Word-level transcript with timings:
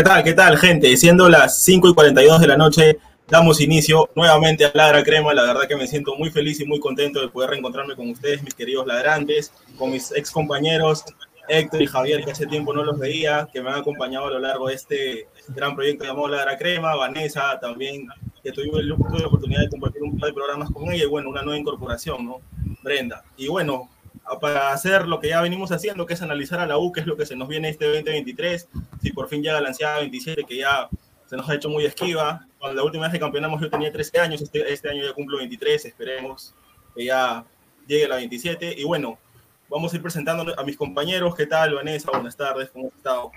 ¿Qué 0.00 0.04
tal, 0.04 0.24
qué 0.24 0.32
tal, 0.32 0.56
gente? 0.56 0.96
Siendo 0.96 1.28
las 1.28 1.62
5 1.62 1.90
y 1.90 1.94
42 1.94 2.40
de 2.40 2.46
la 2.46 2.56
noche, 2.56 2.98
damos 3.28 3.60
inicio 3.60 4.08
nuevamente 4.16 4.64
a 4.64 4.70
Ladra 4.72 5.04
Crema. 5.04 5.34
La 5.34 5.42
verdad 5.42 5.68
que 5.68 5.76
me 5.76 5.86
siento 5.86 6.16
muy 6.16 6.30
feliz 6.30 6.58
y 6.58 6.64
muy 6.64 6.80
contento 6.80 7.20
de 7.20 7.28
poder 7.28 7.50
reencontrarme 7.50 7.94
con 7.94 8.08
ustedes, 8.08 8.42
mis 8.42 8.54
queridos 8.54 8.86
ladrantes, 8.86 9.52
con 9.76 9.90
mis 9.90 10.10
ex 10.12 10.30
compañeros 10.30 11.04
Héctor 11.48 11.82
y 11.82 11.86
Javier, 11.86 12.24
que 12.24 12.30
hace 12.30 12.46
tiempo 12.46 12.72
no 12.72 12.82
los 12.82 12.98
veía, 12.98 13.46
que 13.52 13.60
me 13.60 13.68
han 13.68 13.80
acompañado 13.80 14.28
a 14.28 14.30
lo 14.30 14.38
largo 14.38 14.68
de 14.68 14.74
este 14.76 15.28
gran 15.48 15.74
proyecto 15.74 16.06
llamado 16.06 16.28
Ladra 16.28 16.56
Crema. 16.56 16.96
Vanessa 16.96 17.60
también, 17.60 18.08
que 18.42 18.52
tuve, 18.52 18.70
tuve 18.70 19.20
la 19.20 19.26
oportunidad 19.26 19.60
de 19.60 19.68
compartir 19.68 20.02
un 20.02 20.18
par 20.18 20.30
de 20.30 20.34
programas 20.34 20.70
con 20.70 20.90
ella 20.90 21.04
y 21.04 21.08
bueno, 21.08 21.28
una 21.28 21.42
nueva 21.42 21.60
incorporación, 21.60 22.24
¿no? 22.24 22.38
Brenda. 22.82 23.22
Y 23.36 23.48
bueno, 23.48 23.90
para 24.38 24.72
hacer 24.72 25.08
lo 25.08 25.18
que 25.18 25.28
ya 25.28 25.40
venimos 25.40 25.72
haciendo, 25.72 26.06
que 26.06 26.14
es 26.14 26.22
analizar 26.22 26.60
a 26.60 26.66
la 26.66 26.78
U, 26.78 26.92
qué 26.92 27.00
es 27.00 27.06
lo 27.06 27.16
que 27.16 27.26
se 27.26 27.36
nos 27.36 27.48
viene 27.48 27.68
este 27.68 27.86
2023, 27.86 28.68
si 29.02 29.12
por 29.12 29.28
fin 29.28 29.42
llega 29.42 29.60
la 29.60 29.68
ansiada 29.68 29.98
27, 29.98 30.44
que 30.44 30.58
ya 30.58 30.88
se 31.26 31.36
nos 31.36 31.48
ha 31.48 31.54
hecho 31.54 31.68
muy 31.68 31.84
esquiva. 31.84 32.46
Cuando 32.58 32.76
la 32.76 32.84
última 32.84 33.04
vez 33.04 33.12
que 33.12 33.20
campeonamos 33.20 33.60
yo 33.60 33.70
tenía 33.70 33.90
13 33.90 34.20
años, 34.20 34.42
este, 34.42 34.72
este 34.72 34.90
año 34.90 35.04
ya 35.04 35.12
cumplo 35.12 35.38
23, 35.38 35.84
esperemos 35.86 36.54
que 36.94 37.06
ya 37.06 37.44
llegue 37.86 38.08
la 38.08 38.16
27. 38.16 38.74
Y 38.76 38.84
bueno, 38.84 39.18
vamos 39.68 39.92
a 39.92 39.96
ir 39.96 40.02
presentando 40.02 40.52
a 40.58 40.64
mis 40.64 40.76
compañeros. 40.76 41.34
¿Qué 41.34 41.46
tal, 41.46 41.74
Vanessa? 41.74 42.10
Buenas 42.10 42.36
tardes, 42.36 42.70
¿cómo 42.70 42.88
has 42.88 42.94
estado? 42.94 43.32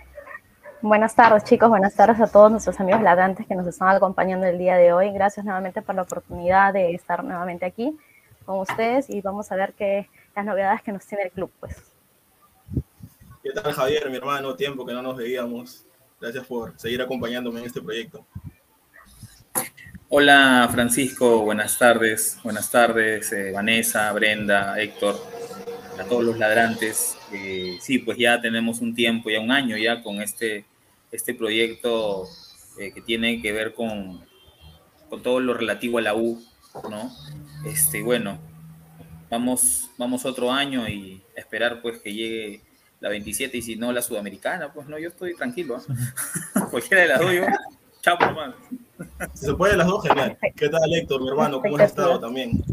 Buenas 0.81 1.15
tardes, 1.15 1.43
chicos. 1.45 1.69
Buenas 1.69 1.95
tardes 1.95 2.19
a 2.19 2.27
todos 2.27 2.51
nuestros 2.51 2.79
amigos 2.79 3.01
ladrantes 3.01 3.47
que 3.47 3.55
nos 3.55 3.65
están 3.67 3.89
acompañando 3.89 4.45
el 4.47 4.57
día 4.57 4.75
de 4.75 4.91
hoy. 4.91 5.11
Gracias 5.11 5.45
nuevamente 5.45 5.81
por 5.81 5.95
la 5.95 6.01
oportunidad 6.01 6.73
de 6.73 6.93
estar 6.93 7.23
nuevamente 7.23 7.65
aquí 7.65 7.97
con 8.45 8.59
ustedes 8.59 9.09
y 9.09 9.21
vamos 9.21 9.51
a 9.51 9.55
ver 9.55 9.73
qué 9.77 10.09
las 10.35 10.45
novedades 10.45 10.81
que 10.81 10.91
nos 10.91 11.05
tiene 11.05 11.25
el 11.25 11.31
club, 11.31 11.51
pues. 11.59 11.75
¿Qué 13.43 13.51
tal, 13.51 13.73
Javier, 13.73 14.09
mi 14.09 14.17
hermano? 14.17 14.55
Tiempo 14.55 14.85
que 14.85 14.93
no 14.93 15.01
nos 15.01 15.17
veíamos. 15.17 15.85
Gracias 16.19 16.45
por 16.45 16.79
seguir 16.79 17.01
acompañándome 17.01 17.59
en 17.59 17.65
este 17.65 17.81
proyecto. 17.81 18.25
Hola, 20.07 20.69
Francisco. 20.71 21.41
Buenas 21.41 21.77
tardes. 21.77 22.39
Buenas 22.43 22.71
tardes, 22.71 23.31
eh, 23.33 23.51
Vanessa, 23.51 24.11
Brenda, 24.13 24.79
Héctor, 24.79 25.17
a 25.99 26.03
todos 26.05 26.23
los 26.23 26.37
ladrantes. 26.37 27.17
Eh, 27.31 27.77
sí, 27.81 27.99
pues 27.99 28.17
ya 28.17 28.39
tenemos 28.39 28.79
un 28.79 28.95
tiempo, 28.95 29.29
ya 29.29 29.39
un 29.39 29.51
año 29.51 29.75
ya 29.75 30.01
con 30.01 30.21
este, 30.21 30.65
este 31.11 31.33
proyecto 31.33 32.27
eh, 32.79 32.91
que 32.93 33.01
tiene 33.01 33.41
que 33.41 33.51
ver 33.51 33.73
con, 33.73 34.23
con 35.09 35.21
todo 35.21 35.39
lo 35.39 35.53
relativo 35.53 35.97
a 35.97 36.01
la 36.01 36.15
U, 36.15 36.41
¿no? 36.89 37.11
Este, 37.65 38.01
bueno, 38.01 38.39
vamos, 39.33 39.89
vamos 39.97 40.25
otro 40.25 40.51
año 40.51 40.87
y 40.87 41.21
esperar 41.35 41.81
pues 41.81 41.99
que 41.99 42.13
llegue 42.13 42.61
la 42.99 43.09
27 43.09 43.57
y 43.57 43.61
si 43.63 43.75
no 43.75 43.91
la 43.91 44.01
sudamericana, 44.03 44.71
pues 44.71 44.87
no, 44.87 44.97
yo 44.99 45.09
estoy 45.09 45.35
tranquilo. 45.35 45.77
¿eh? 45.77 45.81
Cualquiera 46.71 47.01
de 47.01 47.09
las 47.09 47.19
dos, 47.19 47.33
yo, 47.33 47.45
chao, 48.01 48.17
hermano. 48.21 48.53
Si 49.33 49.47
se 49.47 49.53
puede 49.55 49.75
las 49.75 49.87
dos, 49.87 50.03
genial. 50.07 50.37
¿Qué 50.55 50.69
tal, 50.69 50.93
Héctor, 50.93 51.21
mi 51.21 51.29
hermano? 51.29 51.61
¿Cómo 51.61 51.77
has 51.77 51.89
estado 51.89 52.19
también? 52.19 52.63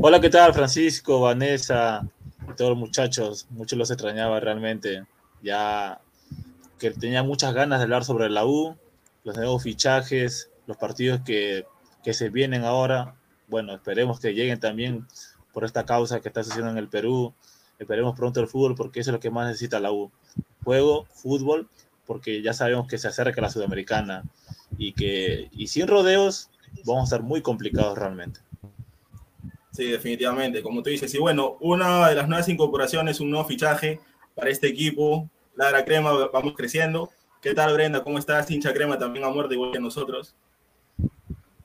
Hola, 0.00 0.20
¿qué 0.20 0.30
tal, 0.30 0.54
Francisco, 0.54 1.20
Vanessa 1.20 2.06
y 2.48 2.54
todos 2.54 2.70
los 2.70 2.78
muchachos? 2.78 3.46
Muchos 3.50 3.76
los 3.76 3.90
extrañaba 3.90 4.38
realmente. 4.38 5.04
Ya 5.42 6.00
que 6.78 6.92
tenía 6.92 7.24
muchas 7.24 7.52
ganas 7.52 7.80
de 7.80 7.84
hablar 7.84 8.04
sobre 8.04 8.30
la 8.30 8.46
U, 8.46 8.76
los 9.24 9.36
nuevos 9.36 9.64
fichajes, 9.64 10.48
los 10.66 10.76
partidos 10.76 11.22
que, 11.22 11.66
que 12.04 12.14
se 12.14 12.30
vienen 12.30 12.64
ahora. 12.64 13.16
Bueno, 13.48 13.74
esperemos 13.74 14.20
que 14.20 14.32
lleguen 14.32 14.60
también 14.60 15.06
por 15.56 15.64
esta 15.64 15.86
causa 15.86 16.20
que 16.20 16.28
está 16.28 16.44
sucediendo 16.44 16.72
en 16.72 16.76
el 16.76 16.90
Perú. 16.90 17.32
Esperemos 17.78 18.14
pronto 18.14 18.40
el 18.40 18.46
fútbol 18.46 18.74
porque 18.74 19.00
eso 19.00 19.08
es 19.08 19.14
lo 19.14 19.20
que 19.20 19.30
más 19.30 19.46
necesita 19.46 19.80
la 19.80 19.90
U. 19.90 20.12
Juego, 20.62 21.06
fútbol, 21.14 21.66
porque 22.04 22.42
ya 22.42 22.52
sabemos 22.52 22.86
que 22.86 22.98
se 22.98 23.08
acerca 23.08 23.40
la 23.40 23.48
Sudamericana 23.48 24.22
y 24.76 24.92
que 24.92 25.48
y 25.52 25.68
sin 25.68 25.88
rodeos 25.88 26.50
vamos 26.84 27.00
a 27.00 27.04
estar 27.04 27.22
muy 27.22 27.40
complicados 27.40 27.96
realmente. 27.96 28.40
Sí, 29.72 29.86
definitivamente, 29.86 30.62
como 30.62 30.82
tú 30.82 30.90
dices. 30.90 31.14
Y 31.14 31.18
bueno, 31.18 31.56
una 31.60 32.10
de 32.10 32.16
las 32.16 32.28
nuevas 32.28 32.50
incorporaciones, 32.50 33.20
un 33.20 33.30
nuevo 33.30 33.48
fichaje 33.48 33.98
para 34.34 34.50
este 34.50 34.66
equipo, 34.66 35.30
Ladra 35.54 35.86
Crema, 35.86 36.12
vamos 36.34 36.52
creciendo. 36.54 37.08
¿Qué 37.40 37.54
tal, 37.54 37.72
Brenda? 37.72 38.04
¿Cómo 38.04 38.18
estás? 38.18 38.50
Hincha 38.50 38.74
Crema 38.74 38.98
también 38.98 39.24
a 39.24 39.30
muerte, 39.30 39.54
igual 39.54 39.72
que 39.72 39.80
nosotros. 39.80 40.34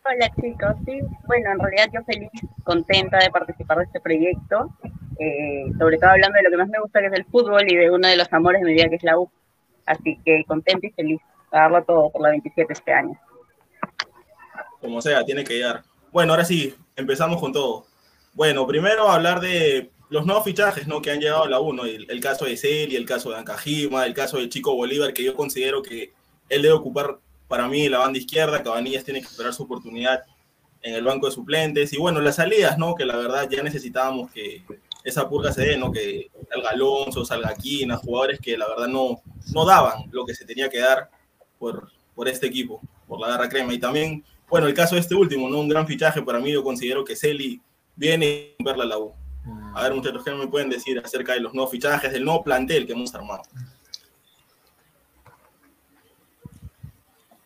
Hola 0.03 0.31
chicos, 0.41 0.75
sí, 0.83 0.99
bueno, 1.27 1.51
en 1.51 1.59
realidad 1.59 1.89
yo 1.93 2.03
feliz, 2.03 2.31
contenta 2.63 3.19
de 3.19 3.29
participar 3.29 3.77
de 3.77 3.83
este 3.83 3.99
proyecto, 4.01 4.75
eh, 5.19 5.65
sobre 5.77 5.99
todo 5.99 6.09
hablando 6.09 6.37
de 6.37 6.43
lo 6.43 6.49
que 6.49 6.57
más 6.57 6.69
me 6.69 6.79
gusta 6.79 7.01
que 7.01 7.05
es 7.05 7.13
el 7.13 7.25
fútbol 7.25 7.71
y 7.71 7.75
de 7.75 7.91
uno 7.91 8.07
de 8.07 8.17
los 8.17 8.33
amores 8.33 8.61
de 8.61 8.67
mi 8.67 8.73
vida 8.73 8.89
que 8.89 8.95
es 8.95 9.03
la 9.03 9.19
U, 9.19 9.29
así 9.85 10.19
que 10.25 10.43
contenta 10.47 10.87
y 10.87 10.89
feliz, 10.89 11.21
a 11.51 11.59
darlo 11.59 11.83
todo 11.83 12.09
por 12.09 12.23
la 12.23 12.29
27 12.29 12.73
este 12.73 12.91
año. 12.91 13.13
Como 14.79 15.03
sea, 15.03 15.23
tiene 15.23 15.43
que 15.43 15.53
llegar. 15.53 15.83
Bueno, 16.11 16.33
ahora 16.33 16.45
sí, 16.45 16.75
empezamos 16.95 17.39
con 17.39 17.53
todo. 17.53 17.85
Bueno, 18.33 18.65
primero 18.65 19.07
hablar 19.07 19.39
de 19.39 19.91
los 20.09 20.25
nuevos 20.25 20.43
fichajes 20.43 20.87
¿no? 20.87 21.03
que 21.03 21.11
han 21.11 21.19
llegado 21.19 21.43
a 21.43 21.49
la 21.49 21.59
1, 21.59 21.85
el, 21.85 22.09
el, 22.09 22.19
caso 22.19 22.45
de 22.45 22.57
Celi, 22.57 22.95
el 22.95 23.05
caso 23.05 23.29
de 23.29 23.37
Ancajima, 23.37 24.07
el 24.07 24.15
caso 24.15 24.37
del 24.37 24.49
Chico 24.49 24.75
Bolívar, 24.75 25.13
que 25.13 25.23
yo 25.23 25.35
considero 25.35 25.83
que 25.83 26.11
él 26.49 26.63
debe 26.63 26.73
ocupar 26.73 27.19
para 27.51 27.67
mí 27.67 27.89
la 27.89 27.97
banda 27.97 28.17
izquierda, 28.17 28.63
Cabanillas 28.63 29.03
tiene 29.03 29.19
que 29.19 29.27
esperar 29.27 29.53
su 29.53 29.63
oportunidad 29.63 30.23
en 30.81 30.95
el 30.95 31.03
banco 31.03 31.25
de 31.25 31.33
suplentes, 31.33 31.91
y 31.91 31.97
bueno, 31.97 32.21
las 32.21 32.37
salidas, 32.37 32.77
¿no? 32.77 32.95
que 32.95 33.03
la 33.03 33.17
verdad 33.17 33.49
ya 33.49 33.61
necesitábamos 33.61 34.31
que 34.31 34.63
esa 35.03 35.27
purga 35.27 35.51
se 35.51 35.63
dé, 35.63 35.77
¿no? 35.77 35.91
que 35.91 36.31
salga 36.49 36.69
Alonso, 36.69 37.25
salga 37.25 37.53
Quina, 37.53 37.97
jugadores 37.97 38.39
que 38.39 38.57
la 38.57 38.69
verdad 38.69 38.87
no, 38.87 39.21
no 39.53 39.65
daban 39.65 40.05
lo 40.11 40.25
que 40.25 40.33
se 40.33 40.45
tenía 40.45 40.69
que 40.69 40.79
dar 40.79 41.09
por, 41.59 41.91
por 42.15 42.29
este 42.29 42.47
equipo, 42.47 42.79
por 43.05 43.19
la 43.19 43.27
garra 43.27 43.49
crema, 43.49 43.73
y 43.73 43.79
también, 43.79 44.23
bueno, 44.49 44.65
el 44.65 44.73
caso 44.73 44.95
de 44.95 45.01
este 45.01 45.13
último, 45.13 45.49
¿no? 45.49 45.59
un 45.59 45.67
gran 45.67 45.85
fichaje 45.85 46.21
para 46.21 46.39
mí, 46.39 46.53
yo 46.53 46.63
considero 46.63 47.03
que 47.03 47.17
Celi 47.17 47.61
viene 47.97 48.55
a 48.61 48.63
verla 48.63 48.85
la 48.85 48.97
U. 48.97 49.11
A 49.75 49.83
ver, 49.83 49.93
muchachos, 49.93 50.23
¿qué 50.23 50.31
me 50.31 50.47
pueden 50.47 50.69
decir 50.69 51.01
acerca 51.03 51.33
de 51.33 51.41
los 51.41 51.53
nuevos 51.53 51.69
fichajes, 51.69 52.13
del 52.13 52.23
nuevo 52.23 52.45
plantel 52.45 52.87
que 52.87 52.93
hemos 52.93 53.13
armado? 53.13 53.43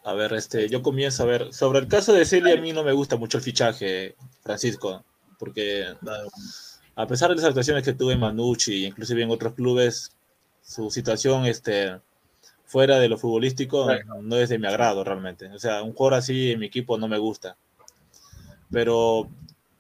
A 0.06 0.14
ver, 0.14 0.34
este, 0.34 0.70
yo 0.70 0.84
comienzo 0.84 1.24
a 1.24 1.26
ver. 1.26 1.52
Sobre 1.52 1.80
el 1.80 1.88
caso 1.88 2.14
de 2.14 2.26
Celia, 2.26 2.54
a 2.54 2.62
mí 2.62 2.72
no 2.72 2.84
me 2.84 2.94
gusta 2.94 3.18
mucho 3.18 3.40
el 3.40 3.44
fichaje, 3.44 4.16
Francisco, 4.44 5.04
porque 5.40 5.84
a 6.96 7.08
pesar 7.08 7.32
de 7.32 7.38
las 7.38 7.46
actuaciones 7.46 7.84
que 7.84 7.94
tuve 7.94 8.14
en 8.14 8.20
Manucci 8.20 8.86
inclusive 8.86 9.24
en 9.24 9.32
otros 9.32 9.56
clubes, 9.56 10.12
su 10.62 10.92
situación 10.92 11.48
este, 11.48 12.00
fuera 12.66 13.00
de 13.00 13.10
lo 13.10 13.18
futbolístico 13.18 13.88
no 14.22 14.38
es 14.38 14.50
de 14.50 14.60
mi 14.60 14.68
agrado 14.68 15.04
realmente. 15.04 15.48
O 15.48 15.58
sea, 15.58 15.82
un 15.82 15.94
jugador 15.94 16.20
así 16.20 16.52
en 16.52 16.60
mi 16.60 16.68
equipo 16.68 17.00
no 17.00 17.08
me 17.08 17.18
gusta. 17.18 17.58
Pero 18.72 19.28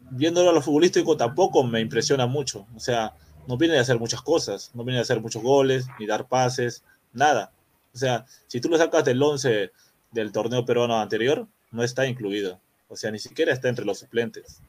viéndolo 0.09 0.49
a 0.49 0.53
lo 0.53 0.61
futbolístico 0.63 1.15
tampoco 1.15 1.63
me 1.63 1.81
impresiona 1.81 2.25
mucho. 2.25 2.65
O 2.75 2.79
sea, 2.79 3.13
no 3.47 3.57
viene 3.57 3.75
de 3.75 3.81
hacer 3.81 3.99
muchas 3.99 4.23
cosas, 4.23 4.71
no 4.73 4.83
viene 4.83 4.97
de 4.97 5.03
hacer 5.03 5.21
muchos 5.21 5.43
goles, 5.43 5.85
ni 5.99 6.07
dar 6.07 6.27
pases, 6.27 6.83
nada. 7.13 7.51
O 7.93 7.97
sea, 7.97 8.25
si 8.47 8.59
tú 8.59 8.69
lo 8.69 8.77
sacas 8.79 9.05
del 9.05 9.21
11 9.21 9.71
del 10.15 10.31
torneo 10.31 10.65
peruano 10.65 10.99
anterior, 10.99 11.45
no 11.71 11.83
está 11.83 12.07
incluido. 12.07 12.59
O 12.87 12.95
sea, 12.95 13.11
ni 13.11 13.19
siquiera 13.19 13.51
está 13.51 13.67
entre 13.67 13.85
los 13.85 13.99
suplentes. 13.99 14.61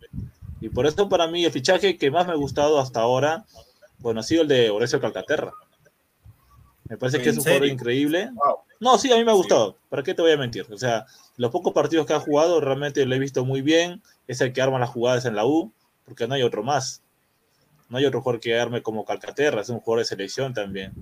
Y 0.60 0.68
por 0.68 0.86
eso 0.86 1.08
para 1.08 1.28
mí 1.28 1.44
el 1.44 1.52
fichaje 1.52 1.96
que 1.96 2.10
más 2.10 2.26
me 2.26 2.32
ha 2.32 2.36
gustado 2.36 2.80
hasta 2.80 3.00
ahora, 3.00 3.46
bueno, 3.98 4.20
ha 4.20 4.22
sido 4.24 4.42
el 4.42 4.48
de 4.48 4.70
Horacio 4.70 5.00
Calcaterra. 5.00 5.52
Me 6.88 6.96
parece 6.96 7.22
que 7.22 7.30
es 7.30 7.36
un 7.36 7.44
jugador 7.44 7.66
increíble. 7.66 8.30
No, 8.80 8.98
sí, 8.98 9.12
a 9.12 9.16
mí 9.16 9.24
me 9.24 9.30
ha 9.30 9.34
gustado. 9.34 9.76
¿Para 9.88 10.02
qué 10.02 10.14
te 10.14 10.22
voy 10.22 10.32
a 10.32 10.36
mentir? 10.36 10.66
O 10.70 10.78
sea, 10.78 11.06
los 11.36 11.50
pocos 11.50 11.72
partidos 11.72 12.06
que 12.06 12.14
ha 12.14 12.20
jugado 12.20 12.60
realmente 12.60 13.06
lo 13.06 13.14
he 13.14 13.18
visto 13.18 13.44
muy 13.44 13.62
bien. 13.62 14.02
Es 14.26 14.40
el 14.40 14.52
que 14.52 14.62
arma 14.62 14.80
las 14.80 14.90
jugadas 14.90 15.24
en 15.26 15.36
la 15.36 15.46
U, 15.46 15.72
porque 16.04 16.26
no 16.26 16.34
hay 16.34 16.42
otro 16.42 16.64
más. 16.64 17.02
No 17.88 17.98
hay 17.98 18.04
otro 18.04 18.20
jugador 18.20 18.40
que 18.40 18.58
arme 18.58 18.82
como 18.82 19.04
Calcaterra, 19.04 19.60
es 19.60 19.68
un 19.68 19.78
jugador 19.78 20.00
de 20.00 20.08
selección 20.08 20.54
también. 20.54 20.92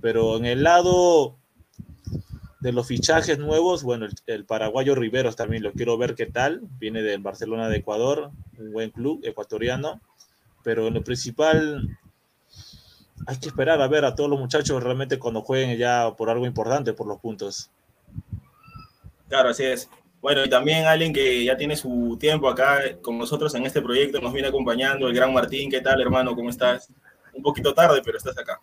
Pero 0.00 0.36
en 0.36 0.46
el 0.46 0.62
lado 0.62 1.37
de 2.60 2.72
los 2.72 2.86
fichajes 2.86 3.38
nuevos, 3.38 3.82
bueno, 3.82 4.06
el, 4.26 4.44
paraguayo 4.44 4.94
Riveros 4.94 5.36
también 5.36 5.62
lo 5.62 5.72
quiero 5.72 5.96
ver 5.96 6.14
qué 6.14 6.26
tal. 6.26 6.60
Viene 6.78 7.02
del 7.02 7.20
Barcelona 7.20 7.68
de 7.68 7.78
Ecuador, 7.78 8.32
un 8.58 8.72
buen 8.72 8.90
club 8.90 9.20
ecuatoriano. 9.24 10.00
Pero 10.64 10.88
en 10.88 10.94
lo 10.94 11.02
principal, 11.02 11.98
hay 13.26 13.38
que 13.38 13.48
esperar 13.48 13.80
a 13.80 13.88
ver 13.88 14.04
a 14.04 14.14
todos 14.14 14.28
los 14.28 14.40
muchachos 14.40 14.82
realmente 14.82 15.18
cuando 15.18 15.42
jueguen 15.42 15.78
ya 15.78 16.14
por 16.16 16.30
algo 16.30 16.46
importante, 16.46 16.92
por 16.92 17.06
los 17.06 17.20
puntos. 17.20 17.70
Claro, 19.28 19.50
así 19.50 19.64
es. 19.64 19.88
Bueno, 20.20 20.44
y 20.44 20.48
también 20.48 20.84
alguien 20.86 21.12
que 21.12 21.44
ya 21.44 21.56
tiene 21.56 21.76
su 21.76 22.16
tiempo 22.18 22.48
acá 22.48 22.98
con 23.00 23.16
nosotros 23.18 23.54
en 23.54 23.66
este 23.66 23.80
proyecto, 23.80 24.20
nos 24.20 24.32
viene 24.32 24.48
acompañando, 24.48 25.06
el 25.06 25.14
gran 25.14 25.32
Martín. 25.32 25.70
¿Qué 25.70 25.80
tal, 25.80 26.00
hermano? 26.00 26.34
¿Cómo 26.34 26.50
estás? 26.50 26.88
Un 27.32 27.42
poquito 27.42 27.72
tarde, 27.72 28.02
pero 28.04 28.18
estás 28.18 28.36
acá. 28.36 28.60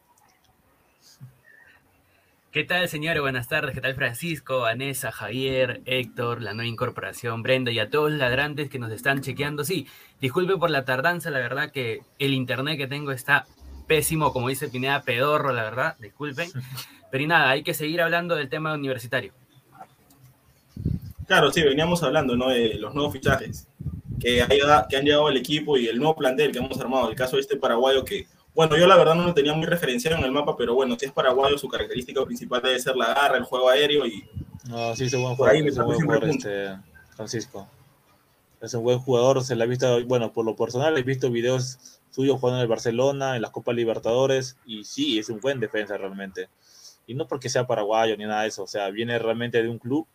¿Qué 2.56 2.64
tal, 2.64 2.88
señores? 2.88 3.22
Buenas 3.22 3.50
tardes. 3.50 3.76
¿Qué 3.76 3.82
tal, 3.82 3.96
Francisco, 3.96 4.62
Vanessa, 4.62 5.12
Javier, 5.12 5.82
Héctor, 5.84 6.42
la 6.42 6.54
nueva 6.54 6.70
incorporación, 6.70 7.44
Brenda 7.44 7.70
y 7.70 7.80
a 7.80 7.90
todos 7.90 8.12
los 8.12 8.18
ladrantes 8.18 8.70
que 8.70 8.80
nos 8.80 8.94
están 8.94 9.20
chequeando? 9.20 9.66
Sí, 9.66 9.88
disculpe 10.22 10.56
por 10.56 10.70
la 10.70 10.86
tardanza, 10.86 11.32
la 11.32 11.40
verdad 11.40 11.70
que 11.70 12.00
el 12.18 12.34
internet 12.34 12.78
que 12.78 12.88
tengo 12.88 13.12
está 13.12 13.46
pésimo, 13.88 14.32
como 14.32 14.48
dice 14.48 14.70
Pineda, 14.70 15.02
pedorro, 15.02 15.52
la 15.52 15.64
verdad, 15.64 15.98
disculpen. 16.00 16.50
Pero 17.12 17.24
y 17.26 17.28
nada, 17.28 17.50
hay 17.50 17.62
que 17.62 17.74
seguir 17.74 18.00
hablando 18.00 18.38
del 18.38 18.48
tema 18.48 18.74
universitario. 18.74 19.34
Claro, 21.28 21.52
sí, 21.52 21.62
veníamos 21.62 22.04
hablando 22.04 22.38
¿no? 22.38 22.52
de 22.52 22.76
los 22.76 22.96
nuevos 22.96 23.12
fichajes 23.12 23.68
que, 24.18 24.46
que 24.90 24.96
han 24.96 25.04
llegado 25.04 25.28
al 25.28 25.36
equipo 25.36 25.78
y 25.78 25.88
el 25.88 25.98
nuevo 25.98 26.16
plantel 26.16 26.54
que 26.54 26.60
hemos 26.60 26.80
armado. 26.80 27.10
El 27.10 27.18
caso 27.18 27.36
de 27.36 27.42
este 27.42 27.58
paraguayo 27.58 28.06
que, 28.06 28.28
bueno, 28.56 28.78
yo 28.78 28.88
la 28.88 28.96
verdad 28.96 29.16
no 29.16 29.26
lo 29.26 29.34
tenía 29.34 29.54
muy 29.54 29.66
referenciado 29.66 30.18
en 30.18 30.24
el 30.24 30.32
mapa, 30.32 30.56
pero 30.58 30.74
bueno, 30.74 30.98
si 30.98 31.06
es 31.06 31.12
paraguayo, 31.12 31.58
su 31.58 31.68
característica 31.68 32.24
principal 32.26 32.62
debe 32.62 32.80
ser 32.80 32.96
la 32.96 33.14
garra, 33.14 33.38
el 33.38 33.44
juego 33.44 33.70
aéreo 33.70 34.06
y... 34.06 34.24
No, 34.70 34.96
sí, 34.96 35.06
es 35.06 35.14
un 35.14 35.24
buen 35.24 35.36
jugador, 35.36 35.68
es 35.68 35.78
un 35.78 35.86
buen 35.86 36.00
jugador 36.00 36.30
este, 36.30 36.78
Francisco. 37.16 37.68
Es 38.62 38.74
un 38.74 38.84
buen 38.84 39.00
jugador, 39.00 39.44
se 39.44 39.56
le 39.56 39.64
ha 39.64 39.68
visto, 39.68 40.04
bueno, 40.06 40.32
por 40.32 40.46
lo 40.46 40.56
personal 40.56 40.98
he 40.98 41.04
visto 41.04 41.30
videos 41.30 42.00
suyos 42.10 42.40
jugando 42.40 42.60
en 42.60 42.64
el 42.64 42.70
Barcelona, 42.70 43.36
en 43.36 43.42
las 43.42 43.52
Copas 43.52 43.76
Libertadores, 43.76 44.58
y 44.66 44.86
sí, 44.86 45.20
es 45.20 45.30
un 45.30 45.42
buen 45.42 45.60
defensa 45.60 45.98
realmente. 45.98 46.48
Y 47.06 47.14
no 47.14 47.28
porque 47.28 47.50
sea 47.50 47.68
paraguayo 47.68 48.16
ni 48.16 48.24
nada 48.24 48.44
de 48.44 48.48
eso, 48.48 48.64
o 48.64 48.68
sea, 48.68 48.90
viene 48.90 49.20
realmente 49.20 49.62
de 49.62 49.68
un 49.68 49.78
club 49.78 50.08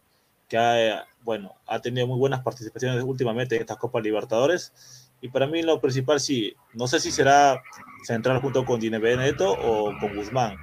que 0.49 0.57
ha, 0.57 1.07
bueno, 1.23 1.55
ha 1.67 1.81
tenido 1.81 2.07
muy 2.07 2.19
buenas 2.19 2.41
participaciones 2.41 3.05
últimamente 3.05 3.55
en 3.55 3.61
estas 3.61 3.77
Copas 3.77 4.03
Libertadores. 4.03 4.73
Y 5.21 5.29
para 5.29 5.47
mí 5.47 5.63
lo 5.63 5.81
principal 5.81 6.21
sí, 6.21 6.55
no 6.73 6.87
sé 6.87 6.99
si 7.01 7.11
será 7.11 7.63
central 8.05 8.41
junto 8.41 8.65
con 8.65 8.81
Dine 8.81 8.99
Benedetto 8.99 9.53
o 9.53 9.93
con 9.99 10.17
Guzmán, 10.17 10.57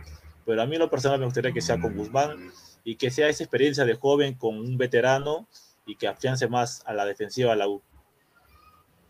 pero 0.45 0.61
a 0.61 0.65
mí 0.65 0.77
lo 0.77 0.89
personal 0.89 1.19
me 1.19 1.25
gustaría 1.25 1.51
que 1.51 1.61
sea 1.61 1.79
con 1.79 1.95
Guzmán 1.95 2.51
y 2.83 2.95
que 2.95 3.11
sea 3.11 3.29
esa 3.29 3.43
experiencia 3.43 3.85
de 3.85 3.95
joven 3.95 4.33
con 4.33 4.57
un 4.57 4.77
veterano 4.77 5.47
y 5.85 5.95
que 5.95 6.07
afiance 6.07 6.47
más 6.47 6.81
a 6.85 6.93
la 6.93 7.05
defensiva 7.05 7.53
a 7.53 7.55
la 7.55 7.67
U. 7.67 7.81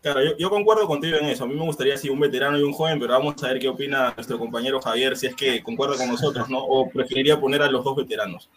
Claro, 0.00 0.22
yo, 0.22 0.36
yo, 0.36 0.48
concuerdo 0.48 0.86
contigo 0.86 1.16
en 1.18 1.26
eso. 1.26 1.44
A 1.44 1.46
mí 1.48 1.54
me 1.54 1.64
gustaría 1.64 1.96
si 1.96 2.08
un 2.08 2.20
veterano 2.20 2.56
y 2.56 2.62
un 2.62 2.72
joven, 2.72 3.00
pero 3.00 3.14
vamos 3.14 3.42
a 3.42 3.48
ver 3.48 3.58
qué 3.58 3.68
opina 3.68 4.14
nuestro 4.14 4.38
compañero 4.38 4.80
Javier, 4.80 5.16
si 5.16 5.26
es 5.26 5.34
que 5.34 5.60
concuerda 5.62 5.96
con 5.96 6.08
nosotros, 6.08 6.48
¿no? 6.48 6.58
O 6.58 6.88
preferiría 6.88 7.40
poner 7.40 7.62
a 7.62 7.70
los 7.70 7.84
dos 7.84 7.96
veteranos. 7.96 8.48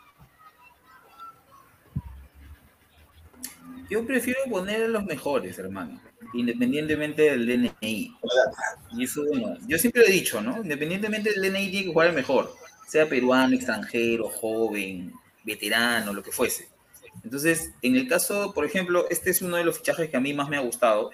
Yo 3.89 4.05
prefiero 4.05 4.39
poner 4.50 4.83
a 4.83 4.88
los 4.88 5.03
mejores, 5.03 5.57
hermano, 5.60 6.00
independientemente 6.33 7.23
del 7.23 7.45
DNI. 7.45 8.15
Y 8.93 9.03
eso, 9.03 9.25
bueno, 9.25 9.57
yo 9.67 9.77
siempre 9.77 10.01
lo 10.01 10.07
he 10.07 10.11
dicho, 10.11 10.41
¿no? 10.41 10.57
Independientemente 10.57 11.31
del 11.31 11.41
DNI 11.41 11.69
tiene 11.69 11.85
que 11.85 11.93
jugar 11.93 12.07
el 12.07 12.15
mejor, 12.15 12.55
sea 12.88 13.07
peruano, 13.07 13.55
extranjero, 13.55 14.29
joven, 14.29 15.13
veterano, 15.43 16.13
lo 16.13 16.23
que 16.23 16.31
fuese. 16.31 16.69
Entonces, 17.23 17.71
en 17.81 17.95
el 17.95 18.07
caso, 18.07 18.53
por 18.53 18.65
ejemplo, 18.65 19.07
este 19.09 19.31
es 19.31 19.41
uno 19.41 19.57
de 19.57 19.63
los 19.63 19.77
fichajes 19.77 20.09
que 20.09 20.17
a 20.17 20.21
mí 20.21 20.33
más 20.33 20.50
me 20.50 20.57
ha 20.57 20.61
gustado, 20.61 21.11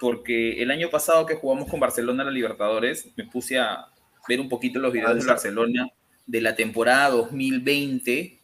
porque 0.00 0.60
el 0.62 0.70
año 0.70 0.90
pasado 0.90 1.26
que 1.26 1.36
jugamos 1.36 1.68
con 1.68 1.80
Barcelona 1.80 2.24
la 2.24 2.30
Libertadores, 2.30 3.08
me 3.16 3.24
puse 3.24 3.58
a 3.58 3.86
ver 4.28 4.40
un 4.40 4.48
poquito 4.48 4.78
los 4.80 4.92
videos 4.92 5.14
de 5.16 5.24
Barcelona 5.24 5.88
de 6.26 6.40
la 6.40 6.54
temporada 6.54 7.10
2020 7.10 8.41